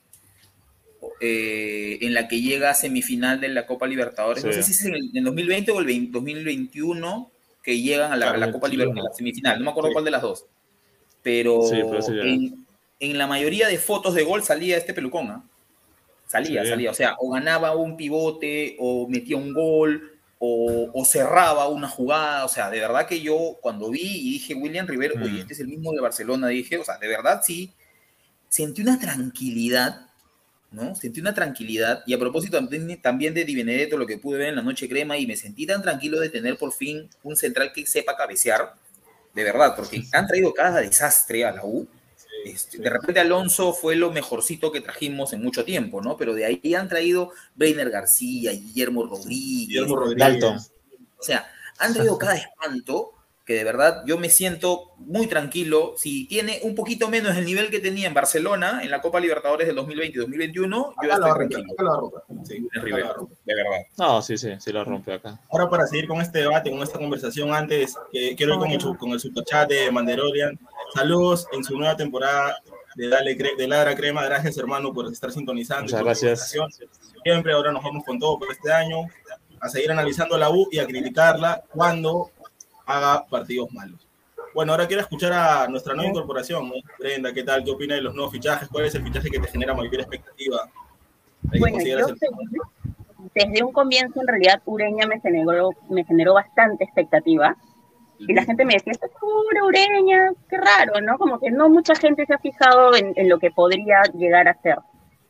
eh, 1.21 1.99
en 2.01 2.15
la 2.15 2.29
que 2.29 2.41
llega 2.41 2.71
a 2.71 2.75
semifinal 2.75 3.41
de 3.41 3.49
la 3.49 3.67
Copa 3.67 3.87
Libertadores. 3.87 4.45
No 4.45 4.53
sé 4.53 4.63
si 4.63 4.73
es 4.73 4.85
en 4.85 4.95
el 4.95 5.25
2020 5.25 5.73
o 5.73 5.81
el 5.81 6.13
2021 6.13 7.31
que 7.63 7.81
llegan 7.81 8.13
a 8.13 8.17
la, 8.17 8.53
Copa 8.53 8.69
Libertadores, 8.69 9.07
a 9.07 9.09
la 9.11 9.15
semifinal. 9.15 9.59
No 9.59 9.65
me 9.65 9.71
acuerdo 9.71 9.93
cuál 9.93 10.05
de 10.05 10.11
las 10.11 10.23
dos. 10.23 10.47
Pero, 11.23 11.61
en, 13.01 13.19
la 13.19 13.27
mayoría 13.27 13.69
de 13.69 13.79
fotos 13.79 14.15
de 14.15 14.23
gol 14.23 14.43
salía 14.43 14.77
este 14.77 14.95
pelucón. 14.95 15.29
¿ah? 15.31 15.45
Salía, 16.27 16.65
salía. 16.65 16.91
O 16.91 16.95
sea, 16.95 17.17
o 17.19 17.31
ganaba 17.31 17.75
un 17.75 17.97
pivote, 17.97 18.77
o 18.79 19.09
metía 19.09 19.37
un 19.37 19.53
gol, 19.53 20.13
o, 20.39 20.91
o, 20.95 21.05
cerraba 21.05 21.69
una 21.69 21.89
jugada. 21.89 22.45
O 22.45 22.49
sea, 22.49 22.71
de 22.71 22.81
verdad 22.81 23.07
que 23.07 23.21
yo 23.21 23.59
cuando 23.61 23.91
vi 23.91 24.01
y 24.03 24.33
dije 24.33 24.55
William 24.55 24.87
Rivero, 24.87 25.17
oye, 25.17 25.33
mm. 25.33 25.39
este 25.39 25.55
es 25.55 25.61
el 25.61 25.69
mismo 25.69 25.93
de 25.93 26.01
Barcelona, 26.01 26.49
dije, 26.49 26.79
o 26.79 26.85
sea, 26.85 26.97
de 26.99 27.09
verdad 27.09 27.43
sí, 27.45 27.73
sentí 28.49 28.83
una 28.83 28.99
tranquilidad 28.99 30.08
¿no? 30.71 30.95
Sentí 30.95 31.21
una 31.21 31.35
tranquilidad 31.35 32.03
y 32.07 32.15
a 32.15 32.19
propósito 32.19 32.59
también 33.03 33.35
de 33.35 33.45
Di 33.45 33.55
Benedetto, 33.55 33.97
lo 33.97 34.07
que 34.07 34.19
pude 34.19 34.39
ver 34.39 34.49
en 34.49 34.57
la 34.57 34.63
noche 34.63 34.89
crema 34.89 35.17
y 35.17 35.27
me 35.27 35.37
sentí 35.37 35.67
tan 35.67 35.83
tranquilo 35.83 36.21
de 36.21 36.29
tener 36.29 36.57
por 36.59 36.73
fin 36.73 37.09
un 37.23 37.37
central 37.37 37.73
que 37.73 37.87
sepa 37.87 38.17
cabecear, 38.17 38.75
de 39.35 39.45
verdad, 39.45 39.75
porque 39.77 40.03
han 40.13 40.27
traído 40.27 40.53
cada 40.53 40.81
desastre 40.81 41.45
a 41.45 41.53
la 41.53 41.65
U. 41.65 41.89
Este, 42.45 42.79
de 42.79 42.89
repente 42.89 43.21
Alonso 43.21 43.73
fue 43.73 43.97
lo 43.97 44.13
mejorcito 44.13 44.71
que 44.71 44.81
trajimos 44.81 45.33
en 45.33 45.43
mucho 45.43 45.65
tiempo, 45.65 46.01
¿no? 46.01 46.17
Pero 46.17 46.35
de 46.35 46.45
ahí 46.45 46.75
han 46.75 46.89
traído 46.89 47.33
Breiner 47.55 47.91
García, 47.91 48.53
Guillermo 48.53 49.07
Rodríguez, 49.07 49.69
Guillermo 49.69 49.97
Rodríguez. 49.97 50.71
O 51.19 51.23
sea, 51.23 51.51
han 51.79 51.95
traído 51.95 52.17
cada 52.19 52.37
espanto 52.37 53.18
que 53.49 53.55
de 53.55 53.65
verdad 53.65 54.03
yo 54.05 54.19
me 54.19 54.29
siento 54.29 54.93
muy 54.99 55.27
tranquilo. 55.27 55.95
Si 55.97 56.29
tiene 56.29 56.61
un 56.65 56.75
poquito 56.75 57.09
menos 57.09 57.35
el 57.35 57.47
nivel 57.47 57.71
que 57.71 57.79
tenía 57.81 58.07
en 58.07 58.13
Barcelona, 58.13 58.81
en 58.83 58.91
la 58.91 59.01
Copa 59.01 59.19
Libertadores 59.21 59.67
del 59.67 59.75
2020 59.75 60.19
y 60.19 60.21
2021, 60.21 60.95
yo 61.03 61.11
estoy 61.11 61.33
tranquilo. 61.49 62.13
Sí, 62.45 62.69
de 62.75 62.81
Rivera, 62.83 63.15
de 63.47 63.55
verdad. 63.55 63.79
No, 63.97 64.21
sí, 64.21 64.37
sí, 64.37 64.51
sí 64.61 64.71
lo 64.71 64.85
rompe 64.85 65.15
acá. 65.15 65.41
Ahora 65.51 65.71
para 65.71 65.87
seguir 65.87 66.07
con 66.07 66.21
este 66.21 66.41
debate, 66.41 66.71
con 66.71 66.83
esta 66.83 66.99
conversación, 66.99 67.55
antes 67.55 67.97
que 68.13 68.37
quiero 68.37 68.53
ir 68.53 68.59
con 68.61 68.71
el, 68.71 68.99
con 68.99 69.11
el 69.13 69.19
superchat 69.21 69.67
de 69.71 69.91
Manderorian. 69.91 70.59
Saludos 70.95 71.47
en 71.53 71.65
su 71.65 71.75
nueva 71.79 71.97
temporada 71.97 72.59
de, 72.97 73.09
Dale 73.09 73.35
Cre- 73.39 73.57
de 73.57 73.67
Ladra 73.67 73.97
Crema. 73.97 74.25
Gracias, 74.27 74.59
hermano, 74.59 74.93
por 74.93 75.11
estar 75.11 75.33
sintonizando. 75.33 75.85
Muchas 75.85 76.03
gracias. 76.03 76.55
Siempre, 77.25 77.55
ahora 77.55 77.73
nos 77.73 77.83
vamos 77.83 78.05
con 78.05 78.19
todo 78.19 78.39
por 78.39 78.53
este 78.53 78.71
año, 78.71 79.07
a 79.61 79.69
seguir 79.71 79.91
analizando 79.91 80.37
la 80.37 80.51
U 80.51 80.69
y 80.71 80.79
a 80.81 80.87
criticarla 80.87 81.63
cuando 81.73 82.31
haga 82.89 83.25
partidos 83.27 83.71
malos. 83.73 84.01
Bueno, 84.55 84.73
ahora 84.73 84.87
quiero 84.87 85.03
escuchar 85.03 85.33
a 85.33 85.69
nuestra 85.69 85.95
nueva 85.95 86.11
incorporación, 86.11 86.69
¿no? 86.69 86.75
Brenda, 86.99 87.33
¿qué 87.33 87.43
tal? 87.45 87.63
¿Qué 87.63 87.71
opina 87.71 87.95
de 87.95 88.01
los 88.01 88.15
nuevos 88.15 88.33
fichajes? 88.33 88.69
¿Cuál 88.69 88.87
es 88.87 88.95
el 88.95 89.03
fichaje 89.05 89.31
que 89.31 89.39
te 89.39 89.49
genera 89.49 89.75
mayor 89.75 89.95
expectativa? 90.01 90.69
Bueno, 91.61 91.79
yo 91.85 91.99
ese- 91.99 92.15
desde 93.35 93.63
un 93.63 93.73
comienzo, 93.73 94.21
en 94.21 94.27
realidad, 94.27 94.63
Ureña 94.65 95.07
me 95.07 95.21
generó, 95.21 95.71
me 95.91 96.03
generó 96.05 96.35
bastante 96.35 96.85
expectativa. 96.85 97.55
Y 98.19 98.33
la 98.33 98.45
gente 98.45 98.65
me 98.65 98.75
decía, 98.75 98.93
¿estás 98.93 99.11
segura, 99.13 99.65
Ureña? 99.65 100.31
Qué 100.49 100.57
raro, 100.57 101.01
¿no? 101.03 101.19
Como 101.19 101.39
que 101.39 101.51
no 101.51 101.69
mucha 101.69 101.95
gente 101.95 102.27
se 102.27 102.35
ha 102.35 102.39
fijado 102.39 102.97
en, 102.97 103.13
en 103.17 103.29
lo 103.29 103.39
que 103.39 103.51
podría 103.51 104.03
llegar 104.15 104.49
a 104.49 104.55
ser. 104.63 104.79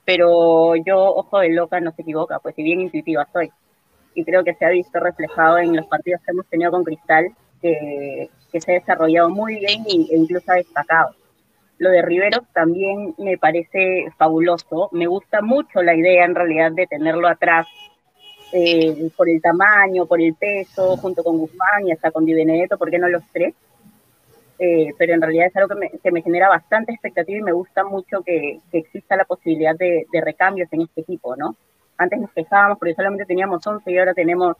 Pero 0.05 0.75
yo, 0.77 0.99
ojo 0.99 1.41
de 1.41 1.51
loca, 1.51 1.81
no 1.81 1.93
se 1.93 2.03
equivoca, 2.03 2.39
pues 2.39 2.55
si 2.55 2.63
bien 2.63 2.81
intuitiva 2.81 3.27
soy. 3.33 3.51
Y 4.15 4.25
creo 4.25 4.43
que 4.43 4.55
se 4.55 4.65
ha 4.65 4.71
visto 4.71 4.99
reflejado 5.01 5.59
en 5.59 5.77
los 5.77 5.87
partidos 5.87 6.23
que 6.25 6.31
hemos 6.31 6.47
tenido 6.47 6.71
con 6.71 6.85
Cristal, 6.85 7.29
que, 7.61 8.31
que 8.51 8.61
se 8.61 8.73
ha 8.73 8.75
desarrollado 8.75 9.29
muy 9.31 9.59
bien 9.59 9.85
e 9.87 10.17
incluso 10.17 10.51
ha 10.53 10.57
destacado. 10.57 11.15
Lo 11.79 11.91
de 11.91 12.03
Riveros 12.03 12.43
también 12.53 13.15
me 13.19 13.39
parece 13.39 14.07
fabuloso. 14.17 14.89
Me 14.93 15.07
gusta 15.07 15.43
mucho 15.43 15.83
la 15.83 15.95
idea 15.95 16.25
en 16.25 16.35
realidad 16.35 16.73
de 16.73 16.87
tenerlo 16.87 17.29
atrás 17.29 17.67
eh, 18.53 19.11
por 19.17 19.29
el 19.29 19.41
tamaño, 19.41 20.07
por 20.07 20.21
el 20.21 20.35
peso, 20.35 20.97
junto 20.97 21.23
con 21.23 21.39
Guzmán 21.39 21.87
y 21.87 21.93
hasta 21.93 22.11
con 22.11 22.25
Di 22.25 22.35
Benedetto, 22.35 22.79
¿por 22.79 22.91
qué 22.91 22.99
no 22.99 23.09
los 23.09 23.23
tres? 23.33 23.55
Eh, 24.59 24.93
pero 24.99 25.15
en 25.15 25.23
realidad 25.23 25.47
es 25.47 25.57
algo 25.57 25.69
que 25.69 25.75
me, 25.77 25.91
que 26.03 26.11
me 26.11 26.23
genera 26.23 26.49
bastante 26.49 26.93
expectativa 26.93 27.39
y 27.39 27.43
me 27.43 27.53
gusta 27.53 27.85
mucho 27.85 28.23
que, 28.23 28.59
que 28.73 28.79
exista 28.79 29.17
la 29.17 29.25
posibilidad 29.25 29.77
de, 29.77 30.07
de 30.11 30.21
recambios 30.21 30.73
en 30.73 30.83
este 30.83 31.03
equipo, 31.03 31.37
¿no? 31.37 31.55
Antes 31.97 32.21
nos 32.21 32.33
quejábamos 32.33 32.79
porque 32.79 32.95
solamente 32.95 33.27
teníamos 33.27 33.65
11 33.65 33.89
y 33.91 33.99
ahora 33.99 34.15
tenemos 34.15 34.57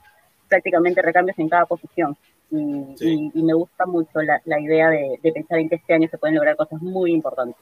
prácticamente 0.49 1.01
recambios 1.01 1.37
en 1.39 1.47
cada 1.49 1.65
posición. 1.65 2.17
Y, 2.51 2.57
Sí. 2.97 3.29
y- 3.33 3.39
y 3.39 3.43
me 3.43 3.53
gusta 3.53 3.85
mucho 3.85 4.21
la, 4.21 4.41
la 4.45 4.59
idea 4.59 4.89
de, 4.89 5.19
de 5.21 5.31
pensar 5.31 5.59
en 5.59 5.69
que 5.69 5.75
este 5.75 5.93
año 5.93 6.07
se 6.09 6.17
pueden 6.17 6.35
lograr 6.35 6.55
cosas 6.57 6.81
muy 6.81 7.11
importantes. 7.13 7.55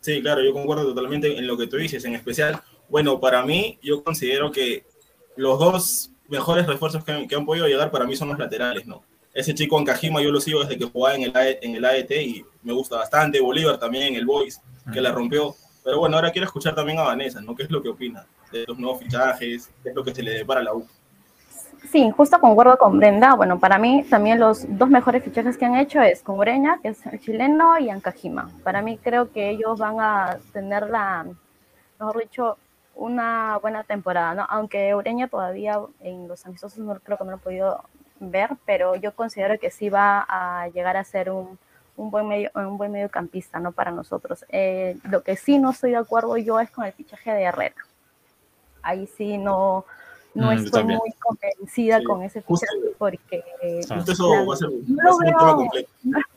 Sí, 0.00 0.20
claro, 0.22 0.42
yo 0.42 0.52
concuerdo 0.52 0.86
totalmente 0.94 1.36
en 1.36 1.46
lo 1.46 1.56
que 1.56 1.66
tú 1.66 1.76
dices, 1.76 2.04
en 2.04 2.14
especial, 2.14 2.60
bueno, 2.88 3.18
para 3.20 3.44
mí, 3.44 3.78
yo 3.82 4.04
considero 4.04 4.52
que 4.52 4.84
los 5.36 5.58
dos 5.58 6.10
mejores 6.28 6.66
refuerzos 6.66 7.04
que, 7.04 7.12
han- 7.12 7.26
que 7.28 7.34
han 7.34 7.44
podido 7.46 7.66
llegar 7.66 7.90
para 7.90 8.04
mí 8.06 8.14
son 8.16 8.28
los 8.28 8.38
laterales, 8.38 8.86
¿no? 8.86 9.02
Ese 9.34 9.54
chico 9.54 9.78
Ancajima 9.78 10.22
yo 10.22 10.30
lo 10.30 10.40
sigo 10.40 10.60
desde 10.60 10.78
que 10.78 10.84
jugaba 10.84 11.14
en 11.16 11.22
el, 11.24 11.36
AE 11.36 11.58
en 11.62 11.74
el 11.76 11.84
AET 11.84 12.10
y 12.22 12.44
me 12.62 12.72
gusta 12.72 12.96
bastante, 12.96 13.40
Bolívar 13.40 13.78
también 13.78 14.04
en 14.04 14.14
el 14.16 14.26
Boys, 14.26 14.60
que 14.92 15.00
la 15.00 15.12
rompió, 15.12 15.54
pero 15.84 15.98
bueno, 16.00 16.16
ahora 16.16 16.30
quiero 16.32 16.46
escuchar 16.46 16.74
también 16.74 16.98
a 16.98 17.02
Vanessa, 17.02 17.40
¿no? 17.40 17.54
¿Qué 17.54 17.62
es 17.64 17.70
lo 17.70 17.82
que 17.82 17.88
opina 17.90 18.26
de 18.52 18.64
los 18.66 18.78
nuevos 18.78 19.00
fichajes? 19.00 19.70
¿Qué 19.82 19.90
es 19.90 19.94
lo 19.94 20.02
que 20.02 20.14
se 20.14 20.22
le 20.22 20.32
depara 20.32 20.60
a 20.60 20.64
la 20.64 20.74
U? 20.74 20.86
Sí, 21.86 22.10
justo 22.10 22.38
concuerdo 22.40 22.76
con 22.76 22.98
Brenda. 22.98 23.34
Bueno, 23.34 23.58
para 23.58 23.78
mí 23.78 24.04
también 24.10 24.38
los 24.38 24.66
dos 24.68 24.90
mejores 24.90 25.24
fichajes 25.24 25.56
que 25.56 25.64
han 25.64 25.76
hecho 25.76 26.00
es 26.00 26.22
con 26.22 26.38
Ureña, 26.38 26.78
que 26.82 26.88
es 26.88 27.06
el 27.06 27.20
chileno, 27.20 27.78
y 27.78 27.88
Ancajima. 27.88 28.50
Para 28.62 28.82
mí 28.82 28.98
creo 28.98 29.32
que 29.32 29.50
ellos 29.50 29.78
van 29.78 30.00
a 30.00 30.38
tener 30.52 30.88
la, 30.90 31.24
mejor 31.98 32.18
dicho, 32.18 32.58
una 32.94 33.58
buena 33.58 33.84
temporada, 33.84 34.34
¿no? 34.34 34.46
Aunque 34.50 34.94
Ureña 34.94 35.28
todavía 35.28 35.80
en 36.00 36.28
los 36.28 36.44
amistosos 36.44 36.78
no 36.78 36.98
creo 37.00 37.16
que 37.16 37.24
no 37.24 37.30
lo 37.30 37.36
he 37.36 37.40
podido 37.40 37.84
ver, 38.20 38.50
pero 38.66 38.96
yo 38.96 39.14
considero 39.14 39.58
que 39.58 39.70
sí 39.70 39.88
va 39.88 40.26
a 40.28 40.68
llegar 40.68 40.96
a 40.96 41.04
ser 41.04 41.30
un, 41.30 41.58
un 41.96 42.10
buen 42.10 42.28
medio, 42.28 42.50
un 42.54 42.76
buen 42.76 42.92
mediocampista, 42.92 43.60
¿no? 43.60 43.72
Para 43.72 43.90
nosotros. 43.90 44.44
Eh, 44.48 44.96
lo 45.04 45.22
que 45.22 45.36
sí 45.36 45.58
no 45.58 45.70
estoy 45.70 45.92
de 45.92 45.98
acuerdo 45.98 46.36
yo 46.36 46.58
es 46.60 46.70
con 46.70 46.84
el 46.84 46.92
fichaje 46.92 47.32
de 47.32 47.42
Herrera. 47.42 47.76
Ahí 48.82 49.06
sí 49.06 49.38
no, 49.38 49.84
no 50.34 50.46
Mm, 50.48 50.54
yo 50.54 50.56
estoy 50.64 50.70
también. 50.80 50.98
muy 50.98 51.12
convencida 51.18 51.98
Sí, 51.98 52.04
con 52.04 52.22
ese 52.22 52.42
fichaje 52.42 52.76
porque 52.98 53.44
eh, 53.62 53.80
Justo 53.88 54.12
eso 54.12 54.34
la- 54.34 54.44
va 54.44 54.54
a 54.54 54.56
ser, 54.56 54.68
no 54.86 55.02
lo 55.02 55.18
veo- 55.18 55.68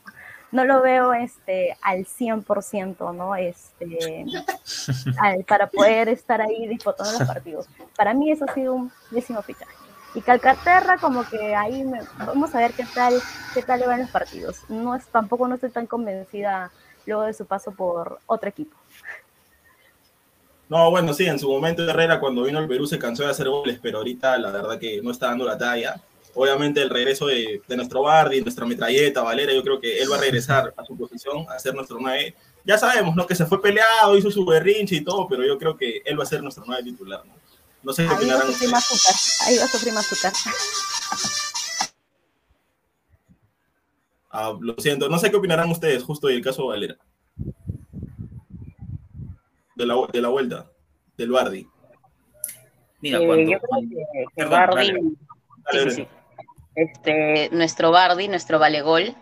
no 0.52 0.64
lo 0.64 0.82
veo 0.82 1.12
este 1.14 1.76
al 1.82 2.04
100%, 2.06 3.12
¿no? 3.14 3.34
Este, 3.36 4.24
al- 5.20 5.44
para 5.44 5.66
poder 5.68 6.08
estar 6.08 6.40
ahí 6.40 6.66
disputando 6.66 7.12
los 7.18 7.28
partidos. 7.28 7.66
Para 7.96 8.12
mí 8.14 8.30
eso 8.30 8.44
ha 8.48 8.54
sido 8.54 8.74
un 8.74 8.92
décimo 9.10 9.42
fichaje. 9.42 9.72
Y 10.14 10.20
Calcaterra 10.20 10.98
como 10.98 11.24
que 11.28 11.54
ahí 11.54 11.84
me- 11.84 12.02
vamos 12.18 12.54
a 12.54 12.58
ver 12.58 12.72
qué 12.72 12.84
tal 12.94 13.14
qué 13.54 13.62
tal 13.62 13.80
le 13.80 13.86
van 13.86 14.00
los 14.02 14.10
partidos. 14.10 14.60
No 14.68 14.94
es 14.94 15.06
tampoco 15.06 15.48
no 15.48 15.54
estoy 15.54 15.70
tan 15.70 15.86
convencida 15.86 16.70
luego 17.06 17.22
de 17.22 17.32
su 17.32 17.46
paso 17.46 17.72
por 17.72 18.20
otro 18.26 18.48
equipo. 18.48 18.76
No, 20.72 20.90
bueno, 20.90 21.12
sí, 21.12 21.26
en 21.26 21.38
su 21.38 21.50
momento 21.50 21.86
Herrera 21.86 22.18
cuando 22.18 22.44
vino 22.44 22.58
al 22.58 22.66
Perú 22.66 22.86
se 22.86 22.98
cansó 22.98 23.24
de 23.24 23.28
hacer 23.28 23.46
goles, 23.46 23.78
pero 23.82 23.98
ahorita 23.98 24.38
la 24.38 24.50
verdad 24.50 24.78
que 24.78 25.02
no 25.02 25.10
está 25.10 25.26
dando 25.26 25.44
la 25.44 25.58
talla. 25.58 26.00
Obviamente 26.32 26.80
el 26.80 26.88
regreso 26.88 27.26
de, 27.26 27.60
de 27.68 27.76
nuestro 27.76 28.00
Bardi, 28.00 28.40
nuestra 28.40 28.64
metralleta, 28.64 29.20
Valera, 29.20 29.52
yo 29.52 29.62
creo 29.62 29.78
que 29.78 30.00
él 30.00 30.10
va 30.10 30.16
a 30.16 30.20
regresar 30.20 30.72
a 30.74 30.82
su 30.82 30.96
posición, 30.96 31.44
a 31.50 31.58
ser 31.58 31.74
nuestro 31.74 31.98
9. 32.00 32.34
Ya 32.64 32.78
sabemos, 32.78 33.14
¿no? 33.14 33.26
Que 33.26 33.34
se 33.34 33.44
fue 33.44 33.60
peleado, 33.60 34.16
hizo 34.16 34.30
su 34.30 34.46
berrinche 34.46 34.96
y 34.96 35.04
todo, 35.04 35.28
pero 35.28 35.44
yo 35.44 35.58
creo 35.58 35.76
que 35.76 36.00
él 36.06 36.18
va 36.18 36.22
a 36.22 36.26
ser 36.26 36.42
nuestro 36.42 36.64
9 36.66 36.82
titular, 36.84 37.20
¿no? 37.26 37.34
No 37.82 37.92
sé 37.92 38.06
qué 38.06 38.14
Ahí 38.14 38.30
va 38.30 38.38
a 38.38 38.46
sufrir 38.46 38.70
más 38.70 38.90
azúcar. 38.90 39.14
Ahí 39.46 39.58
va 39.58 39.64
a 39.64 39.68
sufrir 39.68 39.92
más 39.92 40.10
azúcar. 40.10 40.32
Ah, 44.30 44.54
lo 44.58 44.74
siento, 44.78 45.10
no 45.10 45.18
sé 45.18 45.30
qué 45.30 45.36
opinarán 45.36 45.70
ustedes 45.70 46.02
justo 46.02 46.28
del 46.28 46.40
caso 46.40 46.68
Valera. 46.68 46.96
De 49.82 49.86
la, 49.88 49.96
de 50.12 50.22
la 50.22 50.28
vuelta, 50.28 50.66
del 51.16 51.30
Bardi. 51.32 51.66
Mira, 53.00 53.18
Eh, 53.18 53.26
cuando, 53.26 53.50
yo 53.50 53.58
creo 53.58 53.68
cuando- 53.68 53.88
que, 53.96 53.96
que 53.96 54.26
Perdón, 54.36 54.50
Bardi, 54.52 54.74
dale. 54.76 54.92
Dale, 54.92 55.00
sí, 55.00 55.72
Brenda. 55.72 55.90
sí, 55.90 56.02
sí. 56.02 56.08
Este, 56.76 57.48
nuestro 57.50 57.90
Bardi, 57.90 58.28
nuestro 58.28 58.60
Valegol, 58.60 59.12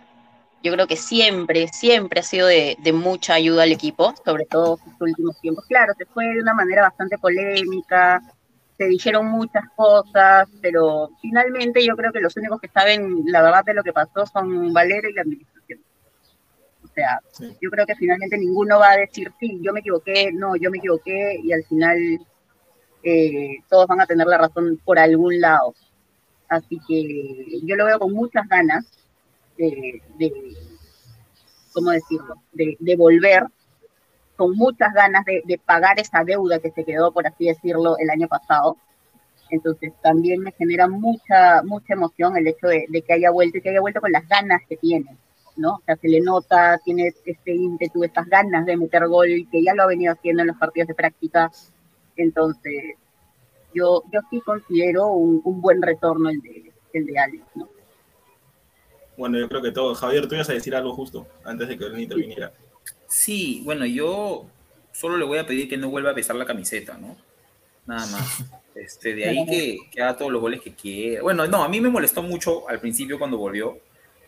yo 0.63 0.73
creo 0.75 0.87
que 0.87 0.97
siempre, 0.97 1.69
siempre 1.69 2.21
ha 2.21 2.23
sido 2.23 2.47
de, 2.47 2.77
de 2.79 2.93
mucha 2.93 3.33
ayuda 3.33 3.63
al 3.63 3.73
equipo, 3.73 4.13
sobre 4.23 4.45
todo 4.45 4.79
en 4.85 4.91
estos 4.93 5.01
últimos 5.09 5.41
tiempos. 5.41 5.65
Claro, 5.67 5.95
se 5.97 6.05
fue 6.05 6.27
de 6.27 6.41
una 6.43 6.53
manera 6.53 6.83
bastante 6.83 7.17
polémica, 7.17 8.21
se 8.77 8.85
dijeron 8.85 9.25
muchas 9.29 9.65
cosas, 9.75 10.47
pero 10.61 11.09
finalmente 11.23 11.83
yo 11.83 11.97
creo 11.97 12.13
que 12.13 12.21
los 12.21 12.37
únicos 12.37 12.61
que 12.61 12.69
saben 12.69 13.23
la 13.29 13.41
verdad 13.41 13.65
de 13.65 13.73
lo 13.73 13.83
que 13.83 13.95
pasó 13.95 14.27
son 14.27 14.75
Valero 14.75 15.09
y 15.09 15.15
la 15.15 15.23
administración. 15.23 15.81
Sea, 17.01 17.21
Sí. 17.33 17.57
yo 17.63 17.71
creo 17.71 17.87
que 17.87 17.95
finalmente 17.97 18.37
ninguno 18.37 18.79
va 18.79 18.91
a 18.93 18.97
decir, 18.99 19.33
sí, 19.41 19.59
yo 19.63 19.73
me 19.73 19.81
equivoqué, 19.81 20.31
no, 20.33 20.55
yo 20.57 20.71
me 20.71 20.77
equivoqué, 20.79 21.41
y 21.43 21.51
al 21.53 21.65
final 21.65 21.97
eh, 23.03 23.57
todos 23.71 23.87
van 23.87 24.03
a 24.03 24.07
tener 24.07 24.27
la 24.27 24.37
razón 24.37 24.79
por 24.85 24.99
algún 24.99 25.41
lado. 25.41 25.75
Así 26.49 26.79
que 26.87 27.61
yo 27.65 27.75
lo 27.77 27.87
veo 27.87 27.99
con 27.99 28.13
muchas 28.13 28.47
ganas 28.49 28.85
de, 29.57 30.03
de 30.19 30.31
¿cómo 31.73 31.91
decirlo?, 31.91 32.35
de, 32.53 32.77
de 32.79 32.97
volver, 32.97 33.45
con 34.37 34.55
muchas 34.57 34.93
ganas 34.93 35.25
de, 35.25 35.43
de 35.47 35.57
pagar 35.59 35.99
esa 36.01 36.23
deuda 36.23 36.59
que 36.59 36.71
se 36.71 36.85
quedó, 36.85 37.13
por 37.13 37.27
así 37.27 37.47
decirlo, 37.47 37.97
el 37.99 38.11
año 38.11 38.29
pasado. 38.29 38.77
Entonces 39.49 39.93
también 40.03 40.41
me 40.43 40.53
genera 40.53 40.87
mucha, 40.87 41.63
mucha 41.63 41.95
emoción 41.95 42.37
el 42.37 42.47
hecho 42.47 42.67
de, 42.67 42.85
de 42.89 43.03
que 43.03 43.13
haya 43.15 43.31
vuelto 43.31 43.57
y 43.59 43.63
que 43.63 43.71
haya 43.71 43.81
vuelto 43.81 44.01
con 44.01 44.13
las 44.13 44.29
ganas 44.29 44.61
que 44.69 44.77
tiene, 44.77 45.17
¿no? 45.57 45.75
O 45.75 45.83
sea, 45.85 45.97
se 45.97 46.09
le 46.09 46.21
nota, 46.21 46.81
tiene 46.85 47.13
este 47.25 47.55
ímpetu, 47.55 48.05
estas 48.05 48.29
ganas 48.29 48.67
de 48.67 48.77
meter 48.77 49.07
gol, 49.07 49.29
que 49.51 49.63
ya 49.63 49.75
lo 49.75 49.83
ha 49.83 49.87
venido 49.87 50.13
haciendo 50.13 50.43
en 50.43 50.49
los 50.49 50.57
partidos 50.57 50.89
de 50.89 50.95
práctica. 50.95 51.51
Entonces, 52.17 52.97
yo, 53.75 54.03
yo 54.13 54.21
sí 54.31 54.41
considero 54.41 55.09
un, 55.09 55.41
un 55.45 55.61
buen 55.61 55.81
retorno 55.83 56.29
el 56.29 56.41
de, 56.41 56.73
el 56.93 57.07
de 57.07 57.19
Alex, 57.19 57.45
¿no? 57.55 57.69
Bueno, 59.17 59.39
yo 59.39 59.49
creo 59.49 59.63
que 59.63 59.71
todo. 59.71 59.95
Javier, 59.95 60.27
tú 60.27 60.35
ibas 60.35 60.49
a 60.49 60.55
decir 60.55 60.75
algo 60.75 60.95
justo 60.95 61.27
antes 61.45 61.69
de 61.69 61.77
que 61.77 61.85
él 61.85 62.01
interviniera. 62.01 62.53
Sí, 63.07 63.61
bueno, 63.65 63.85
yo 63.85 64.47
solo 64.93 65.19
le 65.19 65.27
voy 65.27 65.39
a 65.39 65.47
pedir 65.47 65.69
que 65.69 65.77
no 65.77 65.91
vuelva 65.91 66.13
a 66.13 66.15
pesar 66.15 66.37
la 66.37 66.47
camiseta, 66.47 66.97
¿no? 66.97 67.17
Nada 67.87 68.07
más. 68.07 68.45
Este, 68.75 69.15
de 69.15 69.29
ahí 69.29 69.45
que, 69.51 69.79
que 69.91 70.03
haga 70.03 70.17
todos 70.17 70.33
los 70.33 70.41
goles 70.41 70.63
que 70.63 70.75
quiera. 70.75 71.23
Bueno, 71.23 71.47
no, 71.47 71.63
a 71.63 71.69
mí 71.69 71.81
me 71.81 71.91
molestó 71.91 72.23
mucho 72.23 72.67
al 72.69 72.81
principio 72.81 73.19
cuando 73.19 73.37
volvió. 73.37 73.79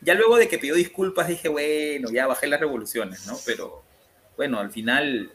Ya 0.02 0.14
luego 0.14 0.36
de 0.36 0.48
que 0.48 0.58
pidió 0.58 0.74
disculpas 0.74 1.28
dije, 1.28 1.48
bueno, 1.48 2.10
ya 2.10 2.26
bajé 2.26 2.46
las 2.46 2.60
revoluciones, 2.60 3.26
¿no? 3.26 3.38
Pero 3.46 3.82
bueno, 4.36 4.58
al 4.58 4.70
final, 4.70 5.30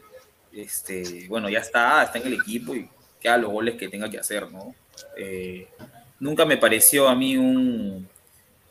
este, 0.52 1.26
bueno, 1.28 1.48
ya 1.48 1.60
está, 1.60 2.02
está 2.02 2.18
en 2.18 2.26
el 2.26 2.34
equipo 2.34 2.74
y 2.74 2.88
que 3.20 3.28
los 3.36 3.50
goles 3.50 3.76
que 3.76 3.88
tenga 3.88 4.10
que 4.10 4.18
hacer, 4.18 4.50
¿no? 4.50 4.74
Eh, 5.16 5.68
nunca 6.20 6.44
me 6.44 6.56
pareció 6.56 7.08
a 7.08 7.14
mí 7.14 7.36
un, 7.36 8.08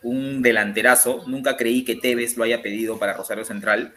un 0.04 0.42
delanterazo. 0.42 1.24
Nunca 1.27 1.58
creí 1.58 1.84
que 1.84 1.96
Tevez 1.96 2.38
lo 2.38 2.44
haya 2.44 2.62
pedido 2.62 2.98
para 2.98 3.13
Rosario 3.13 3.46
Central, 3.46 3.94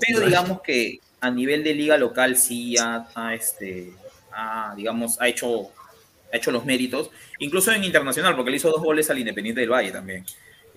pero 0.00 0.20
digamos 0.20 0.62
que 0.62 1.00
a 1.20 1.30
nivel 1.30 1.62
de 1.64 1.74
liga 1.74 1.98
local 1.98 2.36
sí 2.36 2.76
ha, 2.78 3.08
ha, 3.14 3.34
este, 3.34 3.92
digamos, 4.76 5.20
ha 5.20 5.28
hecho, 5.28 5.70
ha 6.32 6.36
hecho 6.36 6.50
los 6.50 6.64
méritos, 6.64 7.10
incluso 7.38 7.72
en 7.72 7.84
internacional, 7.84 8.36
porque 8.36 8.50
le 8.50 8.56
hizo 8.56 8.70
dos 8.70 8.82
goles 8.82 9.10
al 9.10 9.18
Independiente 9.18 9.60
del 9.60 9.70
Valle 9.70 9.90
también, 9.90 10.24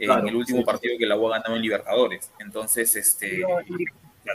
Claro, 0.05 0.21
en 0.21 0.27
el 0.29 0.35
último 0.35 0.59
sí. 0.59 0.65
partido 0.65 0.97
que 0.97 1.05
la 1.05 1.17
U 1.17 1.27
ha 1.27 1.37
ganado 1.37 1.55
en 1.55 1.61
Libertadores. 1.61 2.29
Entonces, 2.39 2.95
este, 2.95 3.43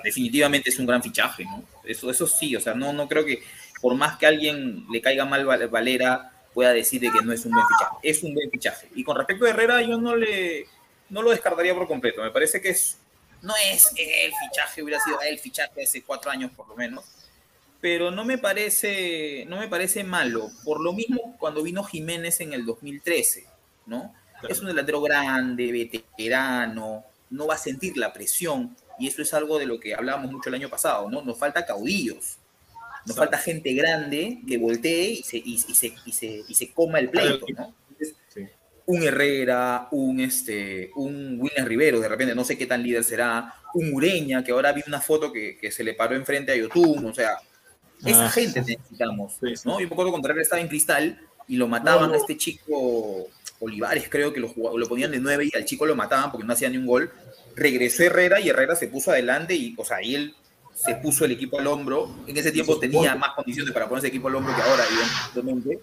definitivamente 0.04 0.70
es 0.70 0.78
un 0.78 0.86
gran 0.86 1.02
fichaje, 1.02 1.44
¿no? 1.44 1.64
Eso, 1.84 2.10
eso 2.10 2.26
sí, 2.26 2.54
o 2.56 2.60
sea, 2.60 2.74
no, 2.74 2.92
no 2.92 3.08
creo 3.08 3.24
que 3.24 3.42
por 3.80 3.94
más 3.94 4.18
que 4.18 4.26
a 4.26 4.30
alguien 4.30 4.84
le 4.90 5.00
caiga 5.00 5.24
mal 5.24 5.44
Val- 5.46 5.68
Valera, 5.68 6.32
pueda 6.52 6.72
decir 6.72 7.00
de 7.00 7.10
que 7.10 7.22
no 7.22 7.32
es 7.32 7.44
un 7.46 7.52
buen 7.52 7.64
fichaje. 7.66 7.96
Es 8.02 8.22
un 8.22 8.34
buen 8.34 8.50
fichaje. 8.50 8.88
Y 8.94 9.04
con 9.04 9.16
respecto 9.16 9.44
a 9.44 9.50
Herrera, 9.50 9.82
yo 9.82 9.98
no 9.98 10.16
le 10.16 10.66
no 11.10 11.22
lo 11.22 11.30
descartaría 11.30 11.74
por 11.74 11.86
completo. 11.86 12.22
Me 12.22 12.30
parece 12.30 12.60
que 12.60 12.70
es 12.70 12.98
no 13.40 13.54
es 13.72 13.86
el 13.96 14.32
fichaje, 14.32 14.82
hubiera 14.82 15.00
sido 15.00 15.20
el 15.22 15.38
fichaje 15.38 15.84
hace 15.84 16.02
cuatro 16.02 16.30
años 16.30 16.50
por 16.56 16.68
lo 16.68 16.76
menos. 16.76 17.04
Pero 17.80 18.10
no 18.10 18.24
me 18.24 18.38
parece, 18.38 19.44
no 19.48 19.58
me 19.58 19.68
parece 19.68 20.02
malo. 20.02 20.50
Por 20.64 20.80
lo 20.80 20.92
mismo 20.92 21.36
cuando 21.38 21.62
vino 21.62 21.84
Jiménez 21.84 22.40
en 22.40 22.52
el 22.52 22.66
2013, 22.66 23.46
¿no? 23.86 24.12
Es 24.48 24.60
un 24.60 24.66
delantero 24.66 25.00
grande, 25.00 25.72
veterano, 25.72 27.04
no 27.30 27.46
va 27.46 27.54
a 27.54 27.58
sentir 27.58 27.96
la 27.96 28.12
presión. 28.12 28.76
Y 28.98 29.06
eso 29.08 29.22
es 29.22 29.32
algo 29.34 29.58
de 29.58 29.66
lo 29.66 29.78
que 29.78 29.94
hablábamos 29.94 30.32
mucho 30.32 30.48
el 30.48 30.56
año 30.56 30.68
pasado, 30.68 31.08
¿no? 31.10 31.22
Nos 31.22 31.38
falta 31.38 31.64
caudillos. 31.64 32.36
Nos 33.06 33.16
Exacto. 33.16 33.16
falta 33.16 33.38
gente 33.38 33.72
grande 33.74 34.40
que 34.46 34.58
voltee 34.58 35.10
y 35.12 35.22
se, 35.22 35.36
y, 35.38 35.54
y 35.54 35.74
se, 35.74 35.92
y, 36.04 36.12
se, 36.12 36.42
y 36.48 36.54
se 36.54 36.72
coma 36.72 36.98
el 36.98 37.08
pleito, 37.10 37.46
¿no? 37.56 37.74
Sí. 38.32 38.46
un 38.86 39.02
Herrera, 39.02 39.88
un, 39.92 40.20
este, 40.20 40.90
un 40.96 41.36
William 41.40 41.66
Rivero, 41.66 42.00
de 42.00 42.08
repente, 42.08 42.34
no 42.34 42.44
sé 42.44 42.56
qué 42.58 42.66
tan 42.66 42.82
líder 42.82 43.04
será, 43.04 43.54
un 43.74 43.92
Ureña, 43.92 44.42
que 44.44 44.52
ahora 44.52 44.72
vi 44.72 44.82
una 44.86 45.00
foto 45.00 45.32
que, 45.32 45.58
que 45.58 45.70
se 45.70 45.84
le 45.84 45.94
paró 45.94 46.14
enfrente 46.16 46.52
a 46.52 46.56
YouTube, 46.56 47.04
o 47.04 47.14
sea, 47.14 47.36
esa 48.04 48.26
Ah. 48.26 48.30
gente 48.30 48.60
necesitamos, 48.60 49.34
Sí, 49.40 49.56
sí. 49.56 49.62
¿no? 49.68 49.80
Yo 49.80 49.86
me 49.88 49.92
acuerdo 49.92 50.10
cuando 50.10 50.28
Herrera 50.28 50.42
estaba 50.42 50.60
en 50.62 50.68
Cristal 50.68 51.20
y 51.46 51.56
lo 51.56 51.68
mataban 51.68 52.02
No, 52.02 52.08
no. 52.08 52.14
a 52.14 52.16
este 52.16 52.36
chico 52.36 53.26
Olivares, 53.60 54.08
creo 54.08 54.32
que 54.32 54.40
lo, 54.40 54.48
jugaba- 54.48 54.78
lo 54.78 54.88
ponían 54.88 55.10
de 55.10 55.18
nueve 55.20 55.48
y 55.52 55.56
al 55.56 55.64
chico 55.64 55.84
lo 55.86 55.96
mataban 55.96 56.30
porque 56.30 56.46
no 56.46 56.52
hacía 56.52 56.68
ni 56.68 56.76
un 56.76 56.86
gol. 56.86 57.10
Regresó 57.56 58.04
Herrera 58.04 58.40
y 58.40 58.48
Herrera 58.48 58.76
se 58.76 58.86
puso 58.88 59.10
adelante 59.10 59.54
y, 59.54 59.74
o 59.76 59.84
sea, 59.84 60.02
y 60.02 60.14
él 60.14 60.34
se 60.74 60.94
puso 60.94 61.24
el 61.24 61.32
equipo 61.32 61.58
al 61.58 61.66
hombro. 61.66 62.14
En 62.26 62.36
ese 62.36 62.52
tiempo 62.52 62.78
tenía 62.78 63.14
más 63.16 63.30
condiciones 63.34 63.72
para 63.72 63.88
ponerse 63.88 64.08
equipo 64.08 64.28
al 64.28 64.36
hombro 64.36 64.54
que 64.54 64.62
ahora, 64.62 64.84
evidentemente. 64.88 65.80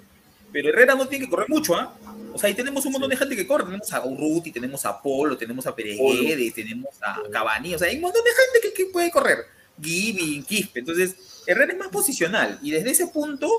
Pero 0.53 0.69
Herrera 0.69 0.95
no 0.95 1.05
tiene 1.07 1.25
que 1.25 1.29
correr 1.29 1.49
mucho, 1.49 1.75
¿ah? 1.75 1.93
O 2.33 2.37
sea, 2.39 2.47
ahí 2.47 2.53
tenemos 2.53 2.85
un 2.85 2.93
montón 2.93 3.09
de 3.09 3.17
gente 3.17 3.35
que 3.35 3.45
corre. 3.45 3.65
Tenemos 3.65 3.91
a 3.91 4.05
Urruti, 4.05 4.51
tenemos 4.51 4.85
a 4.85 5.01
Polo, 5.01 5.35
tenemos 5.37 5.67
a 5.67 5.75
Pereguede, 5.75 6.49
tenemos 6.51 6.95
a 7.01 7.21
Cavani. 7.29 7.75
O 7.75 7.79
sea, 7.79 7.89
hay 7.89 7.95
un 7.95 8.01
montón 8.03 8.23
de 8.23 8.29
gente 8.31 8.59
que, 8.69 8.73
que 8.85 8.89
puede 8.91 9.11
correr. 9.11 9.39
Gibi, 9.81 10.43
Quispe. 10.47 10.79
Entonces, 10.79 11.43
Herrera 11.45 11.73
es 11.73 11.77
más 11.79 11.89
posicional. 11.89 12.57
Y 12.63 12.71
desde 12.71 12.91
ese 12.91 13.07
punto, 13.07 13.49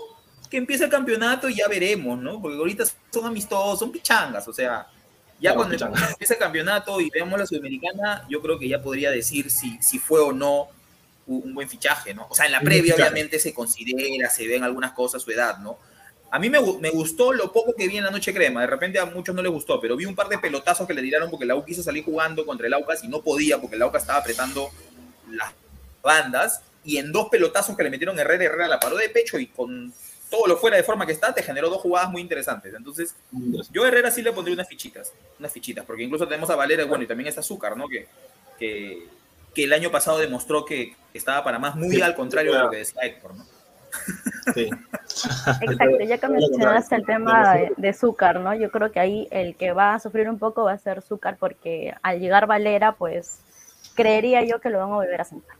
que 0.46 0.56
empiece 0.56 0.84
el 0.84 0.90
campeonato 0.90 1.48
y 1.48 1.56
ya 1.56 1.68
veremos, 1.68 2.18
¿no? 2.18 2.40
Porque 2.40 2.56
ahorita 2.56 2.84
son 3.12 3.26
amistosos, 3.26 3.78
son 3.78 3.92
pichangas. 3.92 4.46
O 4.48 4.52
sea, 4.52 4.86
ya 5.40 5.50
Claro, 5.52 5.56
cuando 5.56 5.74
pichangas. 5.74 6.10
empiece 6.12 6.34
el 6.34 6.40
campeonato 6.40 7.00
y 7.00 7.10
veamos 7.10 7.38
la 7.38 7.46
Sudamericana, 7.46 8.24
yo 8.28 8.40
creo 8.40 8.58
que 8.58 8.68
ya 8.68 8.82
podría 8.82 9.10
decir 9.10 9.50
si, 9.50 9.78
si 9.82 9.98
fue 9.98 10.20
o 10.20 10.32
no 10.32 10.68
un, 11.26 11.54
buen 11.54 11.68
fichaje, 11.68 12.14
¿no? 12.14 12.26
O 12.30 12.34
sea, 12.34 12.46
en 12.46 12.52
la 12.52 12.60
previa, 12.60 12.94
obviamente, 12.94 13.38
se 13.38 13.52
considera, 13.52 14.30
se 14.30 14.46
ven 14.46 14.62
algunas 14.64 14.92
cosas, 14.92 15.22
su 15.22 15.30
edad, 15.32 15.58
¿no? 15.58 15.78
A 16.30 16.38
mí 16.38 16.50
me, 16.50 16.58
gu- 16.58 16.78
me 16.80 16.90
gustó 16.90 17.32
lo 17.32 17.52
poco 17.52 17.74
que 17.76 17.86
vi 17.88 17.96
en 17.98 18.04
la 18.04 18.10
noche 18.10 18.34
crema. 18.34 18.60
De 18.60 18.66
repente 18.66 18.98
a 18.98 19.06
muchos 19.06 19.34
no 19.34 19.42
les 19.42 19.50
gustó, 19.52 19.80
pero 19.80 19.96
vi 19.96 20.06
un 20.06 20.14
par 20.14 20.28
de 20.28 20.38
pelotazos 20.38 20.86
que 20.86 20.92
le 20.94 21.00
tiraron 21.02 21.30
porque 21.30 21.46
la 21.46 21.54
U 21.54 21.64
quiso 21.64 21.82
salir 21.82 22.04
jugando 22.04 22.44
contra 22.44 22.66
el 22.66 22.74
Aucas 22.74 23.02
y 23.04 23.08
no 23.08 23.22
podía 23.22 23.58
porque 23.60 23.76
el 23.76 23.82
Aucas 23.82 24.02
estaba 24.02 24.18
apretando 24.20 24.70
las 25.30 25.52
bandas. 26.02 26.62
Y 26.84 26.98
en 26.98 27.10
dos 27.12 27.28
pelotazos 27.28 27.76
que 27.76 27.82
le 27.84 27.90
metieron 27.90 28.18
Herrera, 28.18 28.44
Herrera 28.44 28.68
la 28.68 28.80
paró 28.80 28.96
de 28.96 29.08
pecho 29.08 29.38
y 29.38 29.46
con 29.46 29.92
todo 30.30 30.46
lo 30.46 30.56
fuera 30.56 30.76
de 30.76 30.82
forma 30.82 31.06
que 31.06 31.12
está, 31.12 31.32
te 31.32 31.42
generó 31.42 31.70
dos 31.70 31.80
jugadas 31.80 32.10
muy 32.10 32.20
interesantes. 32.20 32.74
Entonces, 32.74 33.14
yo 33.70 33.84
a 33.84 33.88
Herrera 33.88 34.10
sí 34.10 34.22
le 34.22 34.32
pondría 34.32 34.54
unas 34.54 34.68
fichitas, 34.68 35.12
unas 35.38 35.52
fichitas, 35.52 35.84
porque 35.84 36.02
incluso 36.02 36.26
tenemos 36.26 36.50
a 36.50 36.56
Valera, 36.56 36.84
bueno, 36.84 37.04
y 37.04 37.06
también 37.06 37.28
está 37.28 37.40
Azúcar, 37.40 37.76
¿no? 37.76 37.88
Que, 37.88 38.08
que, 38.58 39.06
que 39.54 39.64
el 39.64 39.72
año 39.72 39.90
pasado 39.90 40.18
demostró 40.18 40.64
que 40.64 40.94
estaba 41.14 41.44
para 41.44 41.58
más, 41.58 41.76
muy 41.76 41.90
Sí, 41.90 42.02
al 42.02 42.14
contrario 42.14 42.52
de 42.52 42.58
lo 42.58 42.70
que 42.70 42.78
decía 42.78 43.02
Héctor, 43.02 43.34
¿no? 43.34 43.44
Sí. 44.52 44.68
Exacto, 45.60 46.04
ya 46.04 46.18
que 46.18 46.28
mencionaste 46.28 46.94
el 46.96 47.06
tema 47.06 47.54
de, 47.54 47.72
de 47.76 47.92
Zúcar, 47.92 48.40
¿no? 48.40 48.54
Yo 48.54 48.70
creo 48.70 48.90
que 48.92 49.00
ahí 49.00 49.28
el 49.30 49.56
que 49.56 49.72
va 49.72 49.94
a 49.94 50.00
sufrir 50.00 50.28
un 50.28 50.38
poco 50.38 50.64
va 50.64 50.72
a 50.72 50.78
ser 50.78 51.02
Zúcar 51.02 51.36
porque 51.38 51.94
al 52.02 52.20
llegar 52.20 52.46
Valera, 52.46 52.92
pues 52.92 53.40
creería 53.94 54.44
yo 54.44 54.60
que 54.60 54.70
lo 54.70 54.78
van 54.78 54.92
a 54.92 54.96
volver 54.96 55.20
a 55.20 55.24
sentar, 55.24 55.56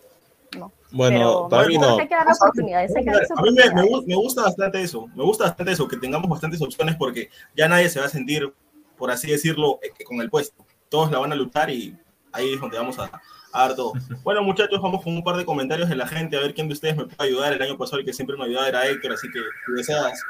¿no? 0.57 0.73
Bueno, 0.91 1.19
Pero, 1.19 1.49
para 1.49 1.67
mí 1.69 1.79
no. 1.79 1.99
Hay 1.99 2.09
que 2.09 2.15
darle 2.15 2.33
oportunidades, 2.33 2.95
hay 2.97 3.05
que 3.05 3.11
darle 3.11 3.27
A 3.37 3.43
mí 3.43 4.05
me, 4.07 4.15
gusta 4.15 4.43
bastante 4.43 4.83
eso, 4.83 5.07
me 5.15 5.23
gusta 5.25 5.45
bastante 5.45 5.73
eso, 5.73 5.89
que 5.89 5.97
tengamos 5.97 6.29
bastantes 6.29 6.61
opciones 6.63 6.97
porque 6.97 7.29
ya 7.55 7.69
nadie 7.69 7.89
se 7.89 8.01
va 8.01 8.07
a 8.07 8.09
sentir, 8.11 8.53
por 8.97 9.11
así 9.11 9.31
decirlo, 9.31 9.79
eh, 9.83 9.93
con 10.05 10.21
el 10.21 10.31
puesto. 10.31 10.65
Todos 10.89 11.11
la 11.11 11.19
van 11.19 11.33
a 11.33 11.37
luchar 11.37 11.71
y 11.71 11.97
ahí 12.33 12.55
es 12.55 12.61
donde 12.61 12.79
vamos 12.79 12.99
a, 12.99 13.11
a 13.53 13.61
dar 13.67 13.77
todo. 13.77 13.93
Bueno, 14.23 14.43
muchachos, 14.43 14.81
vamos 14.81 15.03
con 15.03 15.15
un 15.15 15.23
par 15.25 15.37
de 15.37 15.45
comentarios 15.45 15.89
de 15.89 15.97
la 15.97 16.07
gente, 16.07 16.37
a 16.37 16.41
ver 16.41 16.55
quién 16.55 16.69
de 16.69 16.75
ustedes 16.75 16.97
me 16.97 17.07
puede 17.07 17.29
ayudar. 17.31 17.53
El 17.53 17.63
año 17.63 17.77
pasado 17.77 17.99
el 17.99 18.05
que 18.05 18.13
siempre 18.13 18.37
me 18.37 18.45
ayudaba 18.45 18.69
era 18.69 18.87
Héctor, 18.87 19.13
así 19.13 19.29
que 19.31 19.41
si 19.41 19.73
deseas, 19.73 20.21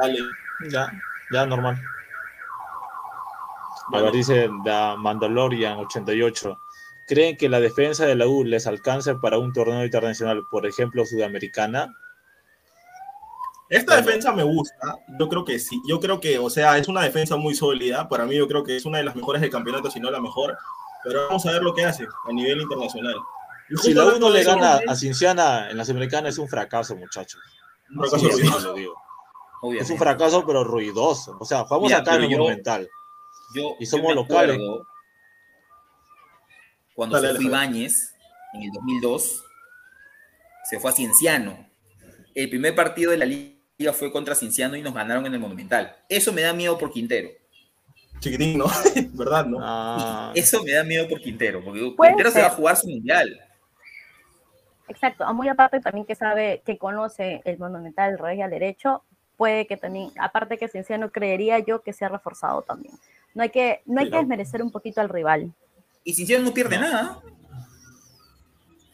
dale. 0.00 0.18
Ya, 0.70 0.92
ya 1.32 1.46
normal. 1.46 1.76
A 3.86 3.90
Bueno. 3.90 4.04
ver, 4.06 4.14
dice 4.14 4.48
The 4.64 4.94
Mandalorian 4.96 5.78
88. 5.78 6.58
¿Creen 7.06 7.36
que 7.36 7.48
la 7.48 7.60
defensa 7.60 8.06
de 8.06 8.14
la 8.14 8.26
U 8.26 8.44
les 8.44 8.66
alcance 8.66 9.14
para 9.16 9.38
un 9.38 9.52
torneo 9.52 9.84
internacional, 9.84 10.42
por 10.50 10.66
ejemplo, 10.66 11.04
sudamericana? 11.04 11.92
Esta 13.68 13.96
defensa 13.96 14.32
me 14.32 14.42
gusta, 14.42 14.98
yo 15.18 15.28
creo 15.30 15.46
que 15.46 15.58
sí, 15.58 15.80
yo 15.88 15.98
creo 15.98 16.20
que, 16.20 16.38
o 16.38 16.50
sea, 16.50 16.76
es 16.76 16.88
una 16.88 17.02
defensa 17.02 17.36
muy 17.36 17.54
sólida, 17.54 18.06
para 18.06 18.26
mí 18.26 18.36
yo 18.36 18.46
creo 18.46 18.62
que 18.62 18.76
es 18.76 18.84
una 18.84 18.98
de 18.98 19.04
las 19.04 19.16
mejores 19.16 19.40
del 19.40 19.50
campeonato, 19.50 19.90
si 19.90 19.98
no 19.98 20.10
la 20.10 20.20
mejor, 20.20 20.58
pero 21.02 21.26
vamos 21.28 21.46
a 21.46 21.52
ver 21.52 21.62
lo 21.62 21.72
que 21.74 21.82
hace 21.86 22.04
a 22.04 22.32
nivel 22.34 22.60
internacional. 22.60 23.14
Y 23.70 23.76
Si 23.78 23.94
la 23.94 24.04
U 24.04 24.18
no 24.18 24.28
le 24.28 24.44
gana 24.44 24.80
a 24.86 24.94
Cinciana 24.94 25.70
en 25.70 25.78
la 25.78 25.86
Sudamericana 25.86 26.28
es 26.28 26.36
un 26.36 26.48
fracaso, 26.48 26.94
muchachos. 26.96 27.40
un 27.90 28.00
fracaso 28.00 28.26
de 28.26 28.32
ruidoso. 28.34 28.68
lo 28.68 28.74
digo. 28.74 28.94
Es 29.80 29.88
un 29.88 29.96
fracaso, 29.96 30.44
pero 30.44 30.64
ruidoso. 30.64 31.38
O 31.40 31.44
sea, 31.46 31.64
jugamos 31.64 31.88
Mira, 31.88 32.00
acá 32.00 32.16
en 32.16 32.24
el 32.24 32.30
Monumental. 32.30 32.90
Yo, 33.54 33.76
Y 33.80 33.86
somos 33.86 34.14
locales. 34.14 34.56
acuerdo 34.56 34.86
Cuando 36.94 37.16
Dale, 37.16 37.28
se 37.28 37.36
fue. 37.36 37.44
Ibáñez, 37.44 38.14
en 38.54 38.62
el 38.62 38.70
2002, 38.72 39.44
se 40.64 40.80
fue 40.80 40.90
a 40.90 40.94
Cienciano. 40.94 41.66
El 42.34 42.48
primer 42.48 42.74
partido 42.74 43.10
de 43.10 43.18
la 43.18 43.24
liga 43.24 43.92
fue 43.92 44.12
contra 44.12 44.34
Cienciano 44.34 44.76
y 44.76 44.82
nos 44.82 44.94
ganaron 44.94 45.26
en 45.26 45.34
el 45.34 45.40
Monumental. 45.40 45.96
Eso 46.08 46.32
me 46.32 46.42
da 46.42 46.52
miedo 46.52 46.78
por 46.78 46.92
Quintero. 46.92 47.30
Chiquitín, 48.20 48.56
¿no? 48.56 48.66
¿Verdad, 49.14 49.46
no? 49.46 49.58
Ah, 49.60 50.32
Eso 50.34 50.62
me 50.62 50.72
da 50.72 50.84
miedo 50.84 51.08
por 51.08 51.20
Quintero, 51.20 51.62
porque 51.64 51.80
Quintero 51.80 52.30
se 52.30 52.40
va 52.40 52.46
a 52.46 52.50
jugar 52.50 52.76
su 52.76 52.88
mundial. 52.88 53.40
Exacto, 54.88 55.24
a 55.24 55.32
muy 55.32 55.48
aparte 55.48 55.80
también 55.80 56.06
que 56.06 56.14
sabe, 56.14 56.62
que 56.64 56.78
conoce 56.78 57.40
el 57.44 57.58
monumental, 57.58 58.12
el 58.12 58.18
rey 58.18 58.40
al 58.42 58.50
derecho, 58.50 59.02
puede 59.36 59.66
que 59.66 59.76
también, 59.76 60.10
aparte 60.20 60.58
que 60.58 60.68
Cienciano 60.68 61.10
creería 61.10 61.58
yo 61.58 61.82
que 61.82 61.92
se 61.92 62.04
ha 62.04 62.08
reforzado 62.08 62.62
también. 62.62 62.94
No 63.34 63.42
hay 63.42 63.48
que, 63.48 63.80
no 63.86 64.00
hay 64.00 64.10
que 64.10 64.18
desmerecer 64.18 64.62
un 64.62 64.70
poquito 64.70 65.00
al 65.00 65.08
rival. 65.08 65.52
Y 66.04 66.14
Cienciano 66.14 66.44
no 66.44 66.54
pierde 66.54 66.78
nada. 66.78 67.20